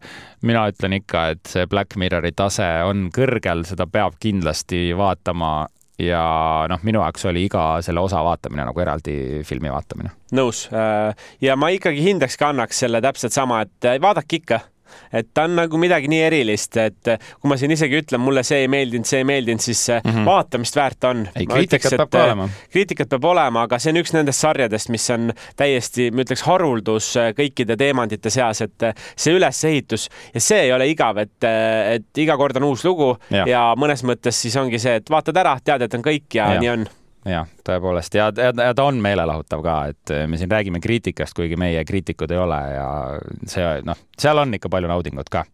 mina 0.45 0.67
ütlen 0.69 0.99
ikka, 0.99 1.27
et 1.35 1.49
see 1.49 1.65
Black 1.69 1.97
Mirrori 1.97 2.31
tase 2.35 2.67
on 2.85 3.09
kõrgel, 3.15 3.65
seda 3.65 3.87
peab 3.89 4.19
kindlasti 4.21 4.91
vaatama 4.97 5.55
ja 6.01 6.21
noh, 6.69 6.81
minu 6.83 6.99
jaoks 6.99 7.25
oli 7.29 7.45
iga 7.47 7.65
selle 7.85 8.03
osa 8.03 8.21
vaatamine 8.25 8.65
nagu 8.67 8.81
eraldi 8.83 9.41
filmi 9.47 9.71
vaatamine. 9.71 10.11
nõus 10.35 10.65
äh, 10.73 11.15
ja 11.41 11.55
ma 11.55 11.71
ikkagi 11.73 12.03
hindeks 12.03 12.37
ka 12.39 12.51
annaks 12.51 12.83
selle 12.83 13.01
täpselt 13.03 13.35
sama, 13.35 13.61
et 13.65 13.87
äh, 13.87 13.99
vaadake 14.01 14.41
ikka 14.41 14.59
et 15.13 15.29
ta 15.33 15.45
on 15.49 15.55
nagu 15.59 15.79
midagi 15.81 16.09
nii 16.11 16.21
erilist, 16.27 16.77
et 16.81 17.11
kui 17.39 17.51
ma 17.51 17.57
siin 17.59 17.73
isegi 17.75 17.99
ütlen, 18.01 18.21
mulle 18.23 18.43
see 18.47 18.63
ei 18.65 18.71
meeldinud, 18.71 19.07
see 19.09 19.21
ei 19.23 19.27
meeldinud, 19.27 19.63
siis 19.63 19.87
mm 19.89 20.11
-hmm. 20.11 20.25
vaatamist 20.25 20.75
väärt 20.75 21.03
on. 21.03 21.27
ei, 21.35 21.45
kriitikat 21.45 21.97
peab 21.97 22.11
ka 22.11 22.23
olema. 22.23 22.49
kriitikat 22.71 23.09
peab 23.09 23.29
olema, 23.31 23.65
aga 23.69 23.79
see 23.79 23.93
on 23.93 24.01
üks 24.01 24.13
nendest 24.13 24.39
sarjadest, 24.39 24.89
mis 24.89 25.09
on 25.09 25.31
täiesti, 25.55 26.11
ma 26.11 26.25
ütleks, 26.25 26.45
haruldus 26.45 27.13
kõikide 27.37 27.77
teemantide 27.77 28.29
seas, 28.29 28.61
et 28.61 28.89
see 29.15 29.35
ülesehitus 29.35 30.09
ja 30.33 30.41
see 30.41 30.61
ei 30.67 30.73
ole 30.73 30.87
igav, 30.89 31.17
et, 31.17 31.43
et 31.43 32.17
iga 32.17 32.37
kord 32.37 32.57
on 32.57 32.69
uus 32.71 32.85
lugu 32.85 33.15
ja, 33.29 33.45
ja 33.47 33.63
mõnes 33.77 34.03
mõttes 34.03 34.41
siis 34.41 34.55
ongi 34.55 34.79
see, 34.79 34.95
et 35.01 35.09
vaatad 35.09 35.37
ära, 35.37 35.57
tead, 35.63 35.81
et 35.81 35.93
on 35.93 36.05
kõik 36.05 36.37
ja, 36.37 36.53
ja. 36.53 36.59
nii 36.59 36.69
on 36.69 36.87
jah, 37.25 37.49
tõepoolest 37.65 38.15
ja, 38.17 38.29
ja, 38.37 38.51
ja 38.53 38.73
ta 38.77 38.85
on 38.85 38.99
meelelahutav 39.01 39.63
ka, 39.65 39.75
et 39.93 40.13
me 40.29 40.37
siin 40.37 40.51
räägime 40.51 40.81
kriitikast, 40.83 41.35
kuigi 41.37 41.57
meie 41.59 41.83
kriitikud 41.87 42.31
ei 42.31 42.41
ole 42.41 42.61
ja 42.75 42.87
see 43.49 43.81
noh, 43.85 43.99
seal 44.19 44.41
on 44.43 44.53
ikka 44.57 44.69
palju 44.71 44.91
naudingut 44.91 45.31
ka. 45.33 45.45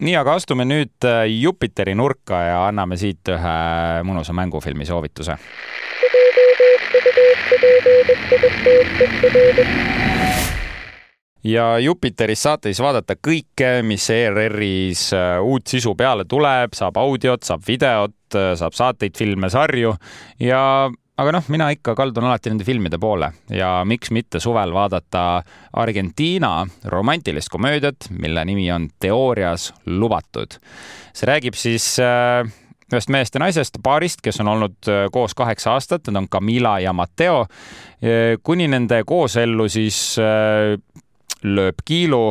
nii, 0.00 0.16
aga 0.16 0.34
astume 0.40 0.66
nüüd 0.66 1.06
äh, 1.06 1.22
Jupiteri 1.30 1.94
nurka 1.94 2.42
ja 2.48 2.60
anname 2.66 2.98
siit 3.00 3.30
ühe 3.30 3.56
mõnusa 4.06 4.34
mängufilmi 4.36 4.88
soovituse 4.88 5.38
ja 11.44 11.78
Jupiteris 11.78 12.42
saate 12.42 12.68
siis 12.68 12.82
vaadata 12.82 13.16
kõike, 13.16 13.80
mis 13.86 14.08
ERR-is 14.12 15.10
äh, 15.16 15.36
uut 15.42 15.66
sisu 15.70 15.94
peale 15.96 16.26
tuleb, 16.28 16.74
saab 16.76 16.98
audiot, 17.00 17.44
saab 17.46 17.64
videot, 17.66 18.14
saab 18.32 18.76
saateid, 18.76 19.16
filme, 19.18 19.50
sarju 19.50 19.94
ja 20.40 20.62
aga 21.20 21.34
noh, 21.36 21.50
mina 21.52 21.68
ikka 21.74 21.94
kaldun 21.98 22.26
alati 22.28 22.52
nende 22.52 22.64
filmide 22.64 22.98
poole 23.00 23.32
ja 23.52 23.80
miks 23.88 24.12
mitte 24.14 24.40
suvel 24.40 24.72
vaadata 24.72 25.42
Argentiina 25.82 26.66
romantilist 26.92 27.52
komöödiat, 27.52 28.08
mille 28.10 28.44
nimi 28.44 28.70
on 28.72 28.88
Teoorias 29.00 29.72
lubatud. 29.86 30.56
see 31.12 31.28
räägib 31.28 31.58
siis 31.58 31.98
äh, 32.00 32.46
ühest 32.90 33.10
mehest 33.12 33.34
ja 33.34 33.42
naisest, 33.42 33.78
paarist, 33.82 34.22
kes 34.22 34.40
on 34.40 34.48
olnud 34.48 34.88
koos 35.12 35.34
kaheksa 35.38 35.76
aastat, 35.76 36.08
need 36.08 36.16
on 36.16 36.28
Camila 36.28 36.78
ja 36.80 36.92
Matteo. 36.92 37.46
kuni 38.42 38.68
nende 38.68 39.02
koosellu 39.06 39.68
siis 39.68 40.16
lööb 41.42 41.84
kiilu 41.84 42.24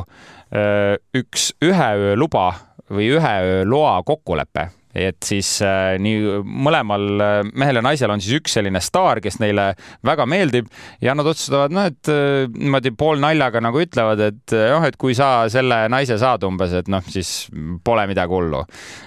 üks 1.13 1.51
ühe 1.61 1.89
öö 1.95 2.15
luba 2.17 2.51
või 2.89 3.11
ühe 3.13 3.35
öö 3.45 3.63
loa 3.69 4.01
kokkulepe 4.03 4.69
et 4.95 5.17
siis 5.21 5.47
äh, 5.61 5.99
nii 6.01 6.39
mõlemal 6.43 7.03
äh, 7.21 7.33
mehel 7.53 7.77
ja 7.77 7.83
naisel 7.85 8.09
on 8.09 8.21
siis 8.23 8.39
üks 8.39 8.55
selline 8.57 8.81
staar, 8.81 9.21
kes 9.21 9.37
neile 9.41 9.71
väga 10.05 10.25
meeldib 10.29 10.69
ja 11.03 11.13
nad 11.17 11.27
otsustavad, 11.29 11.73
noh, 11.75 11.89
et 11.91 12.09
äh, 12.09 12.47
niimoodi 12.49 12.91
poolnaljaga 12.97 13.61
nagu 13.61 13.81
ütlevad, 13.83 14.23
et 14.25 14.55
noh, 14.55 14.85
et 14.87 14.97
kui 14.99 15.13
sa 15.17 15.45
selle 15.51 15.83
naise 15.93 16.17
saad 16.21 16.45
umbes, 16.47 16.73
et 16.81 16.89
noh, 16.89 17.05
siis 17.05 17.49
pole 17.85 18.07
midagi 18.09 18.33
hullu. 18.33 18.63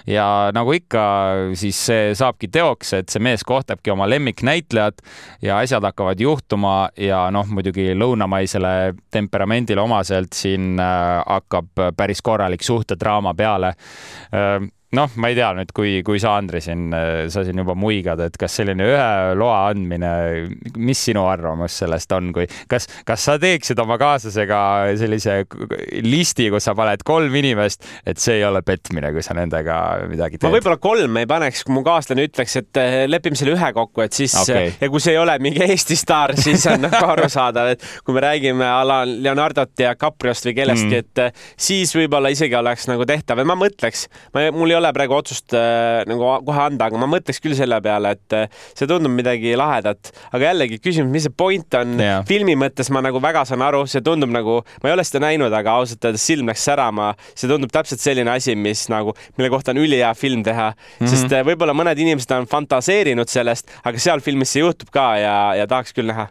ja 0.07 0.27
nagu 0.55 0.73
ikka, 0.75 1.03
siis 1.59 1.79
see 1.89 2.13
saabki 2.17 2.47
teoks, 2.53 2.93
et 3.01 3.11
see 3.11 3.23
mees 3.23 3.43
kohtabki 3.47 3.91
oma 3.91 4.07
lemmiknäitlejat 4.07 5.03
ja 5.43 5.59
asjad 5.59 5.83
hakkavad 5.83 6.19
juhtuma 6.19 6.77
ja 6.97 7.25
noh, 7.33 7.49
muidugi 7.51 7.91
lõunamaisele 7.97 8.93
temperamendile 9.11 9.83
omaselt 9.83 10.31
siin 10.37 10.79
hakkab 10.79 11.83
päris 11.97 12.23
korralik 12.23 12.63
suhtedraama 12.63 13.35
peale 13.35 13.73
noh, 14.97 15.09
ma 15.17 15.29
ei 15.31 15.37
tea 15.37 15.49
nüüd, 15.57 15.71
kui, 15.75 15.93
kui 16.05 16.21
sa, 16.21 16.35
Andri, 16.39 16.61
siin, 16.63 16.87
sa 17.33 17.43
siin 17.45 17.59
juba 17.61 17.75
muigad, 17.77 18.21
et 18.25 18.37
kas 18.39 18.59
selline 18.59 18.85
ühe 18.85 19.07
loa 19.39 19.67
andmine, 19.71 20.11
mis 20.77 21.01
sinu 21.09 21.25
arvamus 21.29 21.79
sellest 21.83 22.13
on, 22.15 22.31
kui 22.35 22.47
kas, 22.69 22.87
kas 23.07 23.25
sa 23.27 23.37
teeksid 23.41 23.79
oma 23.81 23.97
kaaslasega 24.01 24.59
sellise 24.99 25.39
listi, 26.05 26.49
kus 26.53 26.67
sa 26.69 26.75
paned 26.77 27.03
kolm 27.07 27.33
inimest, 27.41 27.85
et 28.07 28.21
see 28.21 28.39
ei 28.39 28.45
ole 28.47 28.63
petmine, 28.65 29.11
kui 29.15 29.25
sa 29.25 29.35
nendega 29.37 29.77
midagi 30.09 30.37
teed? 30.37 30.47
ma 30.47 30.57
võib-olla 30.57 30.79
kolm 30.83 31.21
ei 31.21 31.29
paneks, 31.29 31.63
kui 31.65 31.77
mu 31.77 31.83
kaaslane 31.85 32.27
ütleks, 32.29 32.57
et 32.61 32.81
eh, 32.81 32.97
lepime 33.09 33.39
selle 33.39 33.55
ühe 33.57 33.71
kokku, 33.75 34.05
et 34.05 34.15
siis 34.15 34.35
okay. 34.43 34.73
ja 34.79 34.91
kui 34.93 35.03
see 35.03 35.15
ei 35.15 35.21
ole 35.21 35.37
mingi 35.43 35.63
Eesti 35.63 35.97
staar, 35.97 36.35
siis 36.37 36.67
on 36.69 36.85
nagu 36.87 37.01
arusaadav, 37.15 37.73
et 37.75 37.87
kui 38.05 38.15
me 38.17 38.25
räägime 38.25 38.67
a 38.67 38.81
la 38.87 39.01
Leonardot 39.09 39.73
ja 39.81 39.95
Capriost 39.99 40.49
või 40.49 40.57
kellestki 40.59 40.99
mm., 40.99 41.01
et 41.03 41.43
siis 41.59 41.93
võib-olla 41.95 42.31
isegi 42.33 42.57
oleks 42.57 42.87
nagu 42.91 43.07
tehtav, 43.09 43.41
et 43.41 43.49
ma 43.49 43.57
mõtleks, 43.57 44.07
ma, 44.35 44.47
mul 44.53 44.73
ei 44.73 44.77
ole 44.79 44.82
ole 44.83 44.91
praegu 44.95 45.15
otsust 45.17 45.55
äh, 45.57 46.03
nagu 46.09 46.29
kohe 46.45 46.63
anda, 46.67 46.89
aga 46.89 46.99
ma 47.01 47.09
mõtleks 47.15 47.41
küll 47.43 47.55
selle 47.57 47.79
peale, 47.83 48.13
et 48.17 48.35
äh, 48.37 48.59
see 48.77 48.89
tundub 48.89 49.13
midagi 49.15 49.55
lahedat. 49.59 50.11
aga 50.31 50.51
jällegi 50.51 50.79
küsimus, 50.83 51.11
mis 51.13 51.27
see 51.27 51.35
point 51.43 51.79
on 51.79 51.95
yeah. 52.01 52.21
filmi 52.27 52.55
mõttes, 52.59 52.91
ma 52.93 53.03
nagu 53.05 53.21
väga 53.23 53.45
saan 53.49 53.63
aru, 53.65 53.85
see 53.89 54.03
tundub 54.05 54.33
nagu, 54.33 54.59
ma 54.83 54.91
ei 54.91 54.97
ole 54.97 55.07
seda 55.07 55.23
näinud, 55.25 55.53
aga 55.53 55.79
ausalt 55.79 56.05
öeldes 56.09 56.27
silm 56.27 56.51
läks 56.51 56.67
särama. 56.67 57.13
see 57.33 57.49
tundub 57.51 57.73
täpselt 57.73 58.03
selline 58.03 58.35
asi, 58.35 58.57
mis 58.59 58.85
nagu, 58.93 59.15
mille 59.37 59.51
kohta 59.53 59.73
on 59.73 59.81
ülihea 59.83 60.13
film 60.17 60.43
teha 60.43 60.71
mm, 60.73 60.77
-hmm. 60.99 61.11
sest 61.15 61.33
äh, 61.33 61.45
võib-olla 61.47 61.75
mõned 61.77 61.99
inimesed 61.99 62.31
on 62.37 62.47
fantaseerinud 62.49 63.29
sellest, 63.29 63.71
aga 63.83 63.99
seal 63.99 64.21
filmis 64.21 64.53
see 64.53 64.63
juhtub 64.63 64.91
ka 64.93 65.13
ja, 65.17 65.35
ja 65.57 65.67
tahaks 65.67 65.95
küll 65.95 66.11
näha 66.11 66.29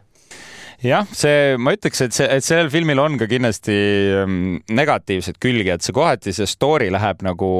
jah, 0.83 1.07
see, 1.15 1.57
ma 1.63 1.75
ütleks, 1.77 2.03
et 2.07 2.17
see, 2.17 2.27
et 2.39 2.45
sellel 2.45 2.71
filmil 2.73 3.01
on 3.03 3.19
ka 3.21 3.29
kindlasti 3.31 3.77
ähm, 4.23 4.59
negatiivseid 4.73 5.39
külgi, 5.43 5.71
et 5.75 5.85
see 5.85 5.95
kohati 5.97 6.35
see 6.35 6.49
story 6.51 6.91
läheb 6.93 7.23
nagu 7.27 7.53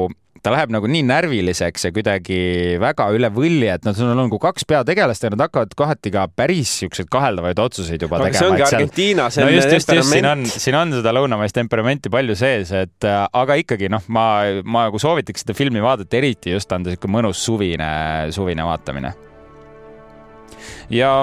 ta 0.43 0.51
läheb 0.51 0.73
nagu 0.75 0.89
nii 0.91 1.05
närviliseks 1.07 1.85
ja 1.87 1.91
kuidagi 1.95 2.37
väga 2.81 3.07
üle 3.15 3.29
võlli, 3.31 3.69
et 3.71 3.85
noh, 3.87 3.95
sul 3.95 4.09
on 4.11 4.19
nagu 4.25 4.39
kaks 4.41 4.65
peategelast 4.67 5.23
ja 5.23 5.31
nad 5.31 5.45
hakkavad 5.45 5.71
kohati 5.79 6.11
ka 6.11 6.25
päris 6.35 6.73
siukseid 6.81 7.07
kaheldavaid 7.13 7.61
otsuseid 7.63 8.03
juba 8.03 8.19
no, 8.19 8.27
tegema. 8.27 8.41
see 8.41 8.49
ongi 8.51 8.65
Argentiina, 8.67 9.29
see 9.31 9.45
no 9.45 9.53
just, 9.53 9.71
just, 9.71 9.93
just 9.95 10.11
siin 10.11 10.27
on, 10.27 10.43
siin 10.49 10.75
on 10.79 10.91
seda 10.97 11.13
lõunamaist 11.15 11.55
temperamenti 11.55 12.11
palju 12.13 12.35
sees, 12.39 12.73
et 12.75 13.07
äh, 13.07 13.21
aga 13.39 13.57
ikkagi 13.61 13.87
noh, 13.93 14.03
ma, 14.11 14.25
ma 14.67 14.89
nagu 14.89 14.99
soovitaks 14.99 15.45
seda 15.45 15.55
filmi 15.55 15.83
vaadata, 15.83 16.19
eriti 16.19 16.51
just 16.51 16.75
on 16.75 16.83
ta 16.83 16.91
sihuke 16.91 17.11
mõnus 17.11 17.39
suvine, 17.47 17.87
suvine 18.35 18.67
vaatamine. 18.67 19.13
ja 20.91 21.15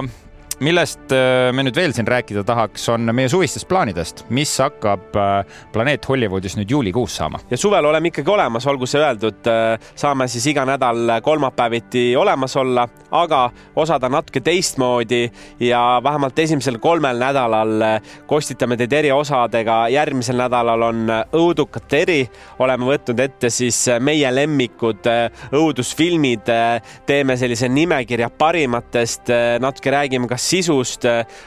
millest 0.60 1.12
äh, 1.12 1.48
me 1.56 1.64
nüüd 1.64 1.76
veel 1.76 1.94
siin 1.96 2.08
rääkida 2.08 2.42
tahaks, 2.44 2.84
on 2.92 3.08
meie 3.16 3.30
suvistest 3.32 3.68
plaanidest, 3.68 4.24
mis 4.34 4.52
hakkab 4.60 5.16
äh, 5.16 5.60
Planeet 5.72 6.04
Hollywoodis 6.08 6.56
nüüd 6.58 6.70
juulikuus 6.70 7.16
saama. 7.16 7.40
ja 7.50 7.56
suvel 7.58 7.84
oleme 7.88 8.10
ikkagi 8.10 8.30
olemas, 8.30 8.66
olgu 8.68 8.88
see 8.88 9.00
öeldud, 9.00 9.40
äh, 9.48 9.92
saame 9.96 10.28
siis 10.28 10.50
iga 10.52 10.66
nädal 10.68 11.16
kolmapäeviti 11.24 12.10
olemas 12.16 12.56
olla, 12.60 12.86
aga 13.10 13.40
osad 13.76 14.04
on 14.04 14.12
natuke 14.18 14.42
teistmoodi 14.44 15.22
ja 15.64 16.00
vähemalt 16.04 16.38
esimesel 16.38 16.76
kolmel 16.78 17.18
nädalal 17.20 17.86
kostitame 18.28 18.76
teid 18.76 18.92
eriosadega. 18.92 19.88
järgmisel 19.88 20.36
nädalal 20.36 20.82
on 20.90 21.14
õudukate 21.40 22.02
eri, 22.04 22.20
oleme 22.58 22.90
võtnud 22.90 23.24
ette 23.24 23.50
siis 23.50 23.86
meie 24.00 24.28
lemmikud 24.34 25.08
õudusfilmid, 25.56 26.52
teeme 27.06 27.36
sellise 27.40 27.68
nimekirja 27.68 28.30
parimatest, 28.30 29.32
natuke 29.60 29.90
räägime, 29.94 30.28
kas 30.28 30.49
sisust. 30.50 31.06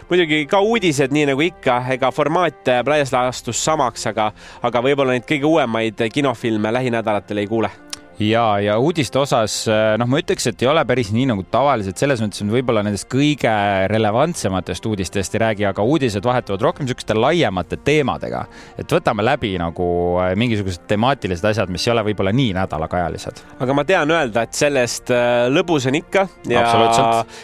muidugi 0.09 0.45
ka 0.49 0.61
uudised, 0.63 1.13
nii 1.13 1.27
nagu 1.33 1.45
ikka, 1.45 1.79
ega 1.97 2.11
formaat 2.11 2.71
laias 2.87 3.13
laastus 3.13 3.63
samaks, 3.65 4.07
aga, 4.11 4.31
aga 4.63 4.83
võib-olla 4.83 5.17
neid 5.17 5.27
kõige 5.29 5.49
uuemaid 5.49 6.07
kinofilme 6.13 6.73
lähinädalatel 6.73 7.43
ei 7.43 7.49
kuule 7.51 7.71
ja, 8.19 8.59
ja 8.59 8.77
uudiste 8.77 9.19
osas 9.19 9.63
äh, 9.67 9.95
noh, 9.97 10.07
ma 10.09 10.19
ütleks, 10.21 10.45
et 10.49 10.61
ei 10.61 10.69
ole 10.69 10.83
päris 10.85 11.09
nii 11.13 11.25
nagu 11.31 11.45
tavaliselt, 11.51 11.97
selles 11.99 12.21
mõttes 12.21 12.43
on 12.45 12.51
võib-olla 12.53 12.83
nendest 12.85 13.07
kõige 13.11 13.53
relevantsematest 13.89 14.85
uudistest 14.89 15.33
ei 15.35 15.41
räägi, 15.43 15.65
aga 15.69 15.85
uudised 15.85 16.25
vahetuvad 16.25 16.61
rohkem 16.61 16.85
niisuguste 16.85 17.17
laiemate 17.17 17.79
teemadega. 17.83 18.45
et 18.77 18.91
võtame 18.93 19.25
läbi 19.25 19.55
nagu 19.61 19.87
äh, 20.21 20.33
mingisugused 20.37 20.85
temaatilised 20.87 21.49
asjad, 21.49 21.71
mis 21.73 21.87
ei 21.87 21.93
ole 21.95 22.05
võib-olla 22.09 22.33
nii 22.35 22.53
nädalakajalised. 22.57 23.43
aga 23.65 23.77
ma 23.77 23.85
tean 23.89 24.13
öelda, 24.13 24.45
et 24.45 24.53
sellest 24.57 25.11
äh, 25.13 25.47
lõbus 25.53 25.87
on 25.89 25.97
ikka 25.97 26.27
ja, 26.49 26.65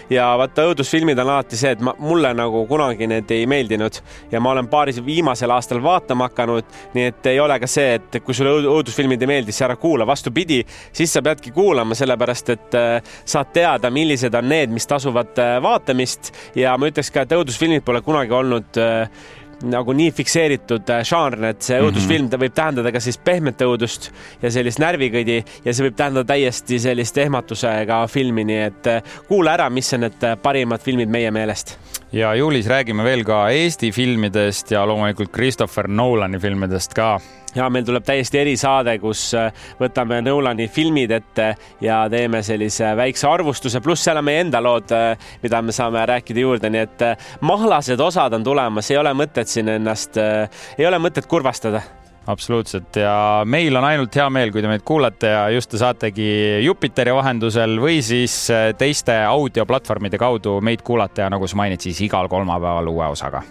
ja 0.09 0.29
vaata, 0.37 0.67
õudusfilmid 0.69 1.19
on 1.23 1.33
alati 1.33 1.57
see, 1.57 1.73
et 1.77 1.83
ma, 1.85 1.95
mulle 1.99 2.33
nagu 2.37 2.65
kunagi 2.69 3.09
need 3.09 3.31
ei 3.33 3.49
meeldinud 3.49 4.01
ja 4.31 4.41
ma 4.43 4.53
olen 4.53 4.69
paari 4.69 4.93
viimasel 5.05 5.51
aastal 5.53 5.81
vaatama 5.83 6.29
hakanud, 6.29 6.65
nii 6.93 7.09
et 7.09 7.33
ei 7.33 7.39
ole 7.41 7.57
ka 7.59 7.67
see, 7.69 7.97
et 7.97 8.21
kui 8.25 8.37
sulle 8.37 8.53
õudusfilmid 8.69 9.21
ei 9.25 9.33
meeldi, 9.33 9.53
siis 9.55 9.65
ära 9.65 9.75
kuula, 9.79 10.05
vastupidi 10.07 10.58
siis 10.93 11.13
sa 11.13 11.23
peadki 11.25 11.53
kuulama, 11.55 11.97
sellepärast 11.97 12.53
et 12.55 12.77
äh, 12.77 13.17
saad 13.25 13.53
teada, 13.55 13.91
millised 13.93 14.35
on 14.35 14.49
need, 14.49 14.73
mis 14.73 14.87
tasuvad 14.89 15.37
äh, 15.41 15.57
vaatamist 15.63 16.33
ja 16.57 16.77
ma 16.77 16.89
ütleks 16.89 17.11
ka, 17.13 17.25
et 17.25 17.37
õudusfilmid 17.37 17.85
pole 17.85 18.01
kunagi 18.05 18.35
olnud 18.35 18.81
äh, 18.81 19.27
nagu 19.69 19.91
nii 19.91 20.11
fikseeritud 20.15 20.87
žanr, 21.03 21.49
et 21.49 21.65
see 21.65 21.75
mhm. 21.75 21.89
õudusfilm 21.89 22.21
mm, 22.23 22.29
-hmm. 22.31 22.43
võib 22.45 22.53
tähendada 22.55 22.93
ka 22.95 23.01
siis 23.03 23.17
pehmet 23.17 23.61
õudust 23.65 24.09
ja 24.41 24.51
sellist 24.55 24.79
närvikõdi 24.79 25.41
ja 25.65 25.73
see 25.73 25.87
võib 25.87 25.97
tähendada 25.99 26.29
täiesti 26.31 26.79
sellist 26.79 27.17
ehmatusega 27.17 28.05
filmi, 28.07 28.45
nii 28.47 28.61
et 28.69 28.89
kuula 29.27 29.57
ära, 29.57 29.69
mis 29.69 29.91
on 29.97 30.05
need 30.07 30.23
parimad 30.43 30.85
filmid 30.85 31.11
meie 31.11 31.31
meelest. 31.31 31.75
ja 32.11 32.31
juulis 32.35 32.67
räägime 32.67 33.03
veel 33.03 33.25
ka 33.27 33.49
Eesti 33.49 33.91
filmidest 33.91 34.71
ja 34.71 34.85
loomulikult 34.87 35.31
Christopher 35.31 35.87
Nolani 35.87 36.39
filmidest 36.39 36.93
ka 36.93 37.17
ja 37.55 37.69
meil 37.69 37.85
tuleb 37.87 38.05
täiesti 38.05 38.41
erisaade, 38.41 38.97
kus 39.01 39.29
äh, 39.37 39.51
võtame 39.79 40.21
Nolani 40.25 40.67
filmid 40.71 41.11
ette 41.15 41.51
ja 41.83 42.01
teeme 42.11 42.41
sellise 42.45 42.93
väikse 42.97 43.27
arvustuse, 43.29 43.81
pluss 43.83 44.05
seal 44.05 44.19
on 44.21 44.27
meie 44.27 44.43
enda 44.45 44.61
lood, 44.63 44.91
äh, 44.95 45.31
mida 45.43 45.61
me 45.65 45.75
saame 45.75 46.05
rääkida 46.09 46.43
juurde, 46.45 46.71
nii 46.73 46.83
et 46.85 47.05
äh, 47.05 47.29
mahlased 47.45 47.99
osad 47.99 48.35
on 48.37 48.45
tulemas, 48.45 48.91
ei 48.91 48.99
ole 48.99 49.13
mõtet 49.17 49.49
siin 49.49 49.69
ennast, 49.75 50.19
ei 50.19 50.85
ole 50.87 50.99
mõtet 51.01 51.27
kurvastada. 51.29 51.81
Absoluutselt. 52.29 52.93
Ja 52.99 53.41
meil 53.49 53.73
on 53.79 53.85
ainult 53.87 54.13
hea 54.13 54.27
meel, 54.29 54.51
kui 54.53 54.61
te 54.61 54.69
meid 54.69 54.83
kuulate 54.85 55.31
ja 55.33 55.47
just 55.49 55.71
te 55.71 55.79
saategi 55.81 56.27
Jupiteri 56.61 57.15
vahendusel 57.15 57.79
või 57.81 58.03
siis 58.05 58.35
teiste 58.77 59.15
audioplatvormide 59.25 60.19
kaudu 60.21 60.59
meid 60.61 60.85
kuulata 60.85 61.25
ja 61.25 61.31
nagu 61.33 61.49
sa 61.49 61.57
mainid, 61.57 61.81
siis 61.81 62.03
igal 62.05 62.29
kolmapäeval 62.29 62.91
uue 62.93 63.09
osaga 63.15 63.41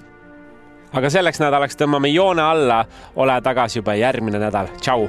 aga 0.99 1.11
selleks 1.13 1.43
nädalaks 1.43 1.79
tõmbame 1.79 2.13
joone 2.13 2.45
alla, 2.45 2.83
ole 3.17 3.41
tagasi 3.45 3.83
juba 3.83 3.97
järgmine 3.99 4.43
nädal, 4.43 4.75
tšau 4.83 5.09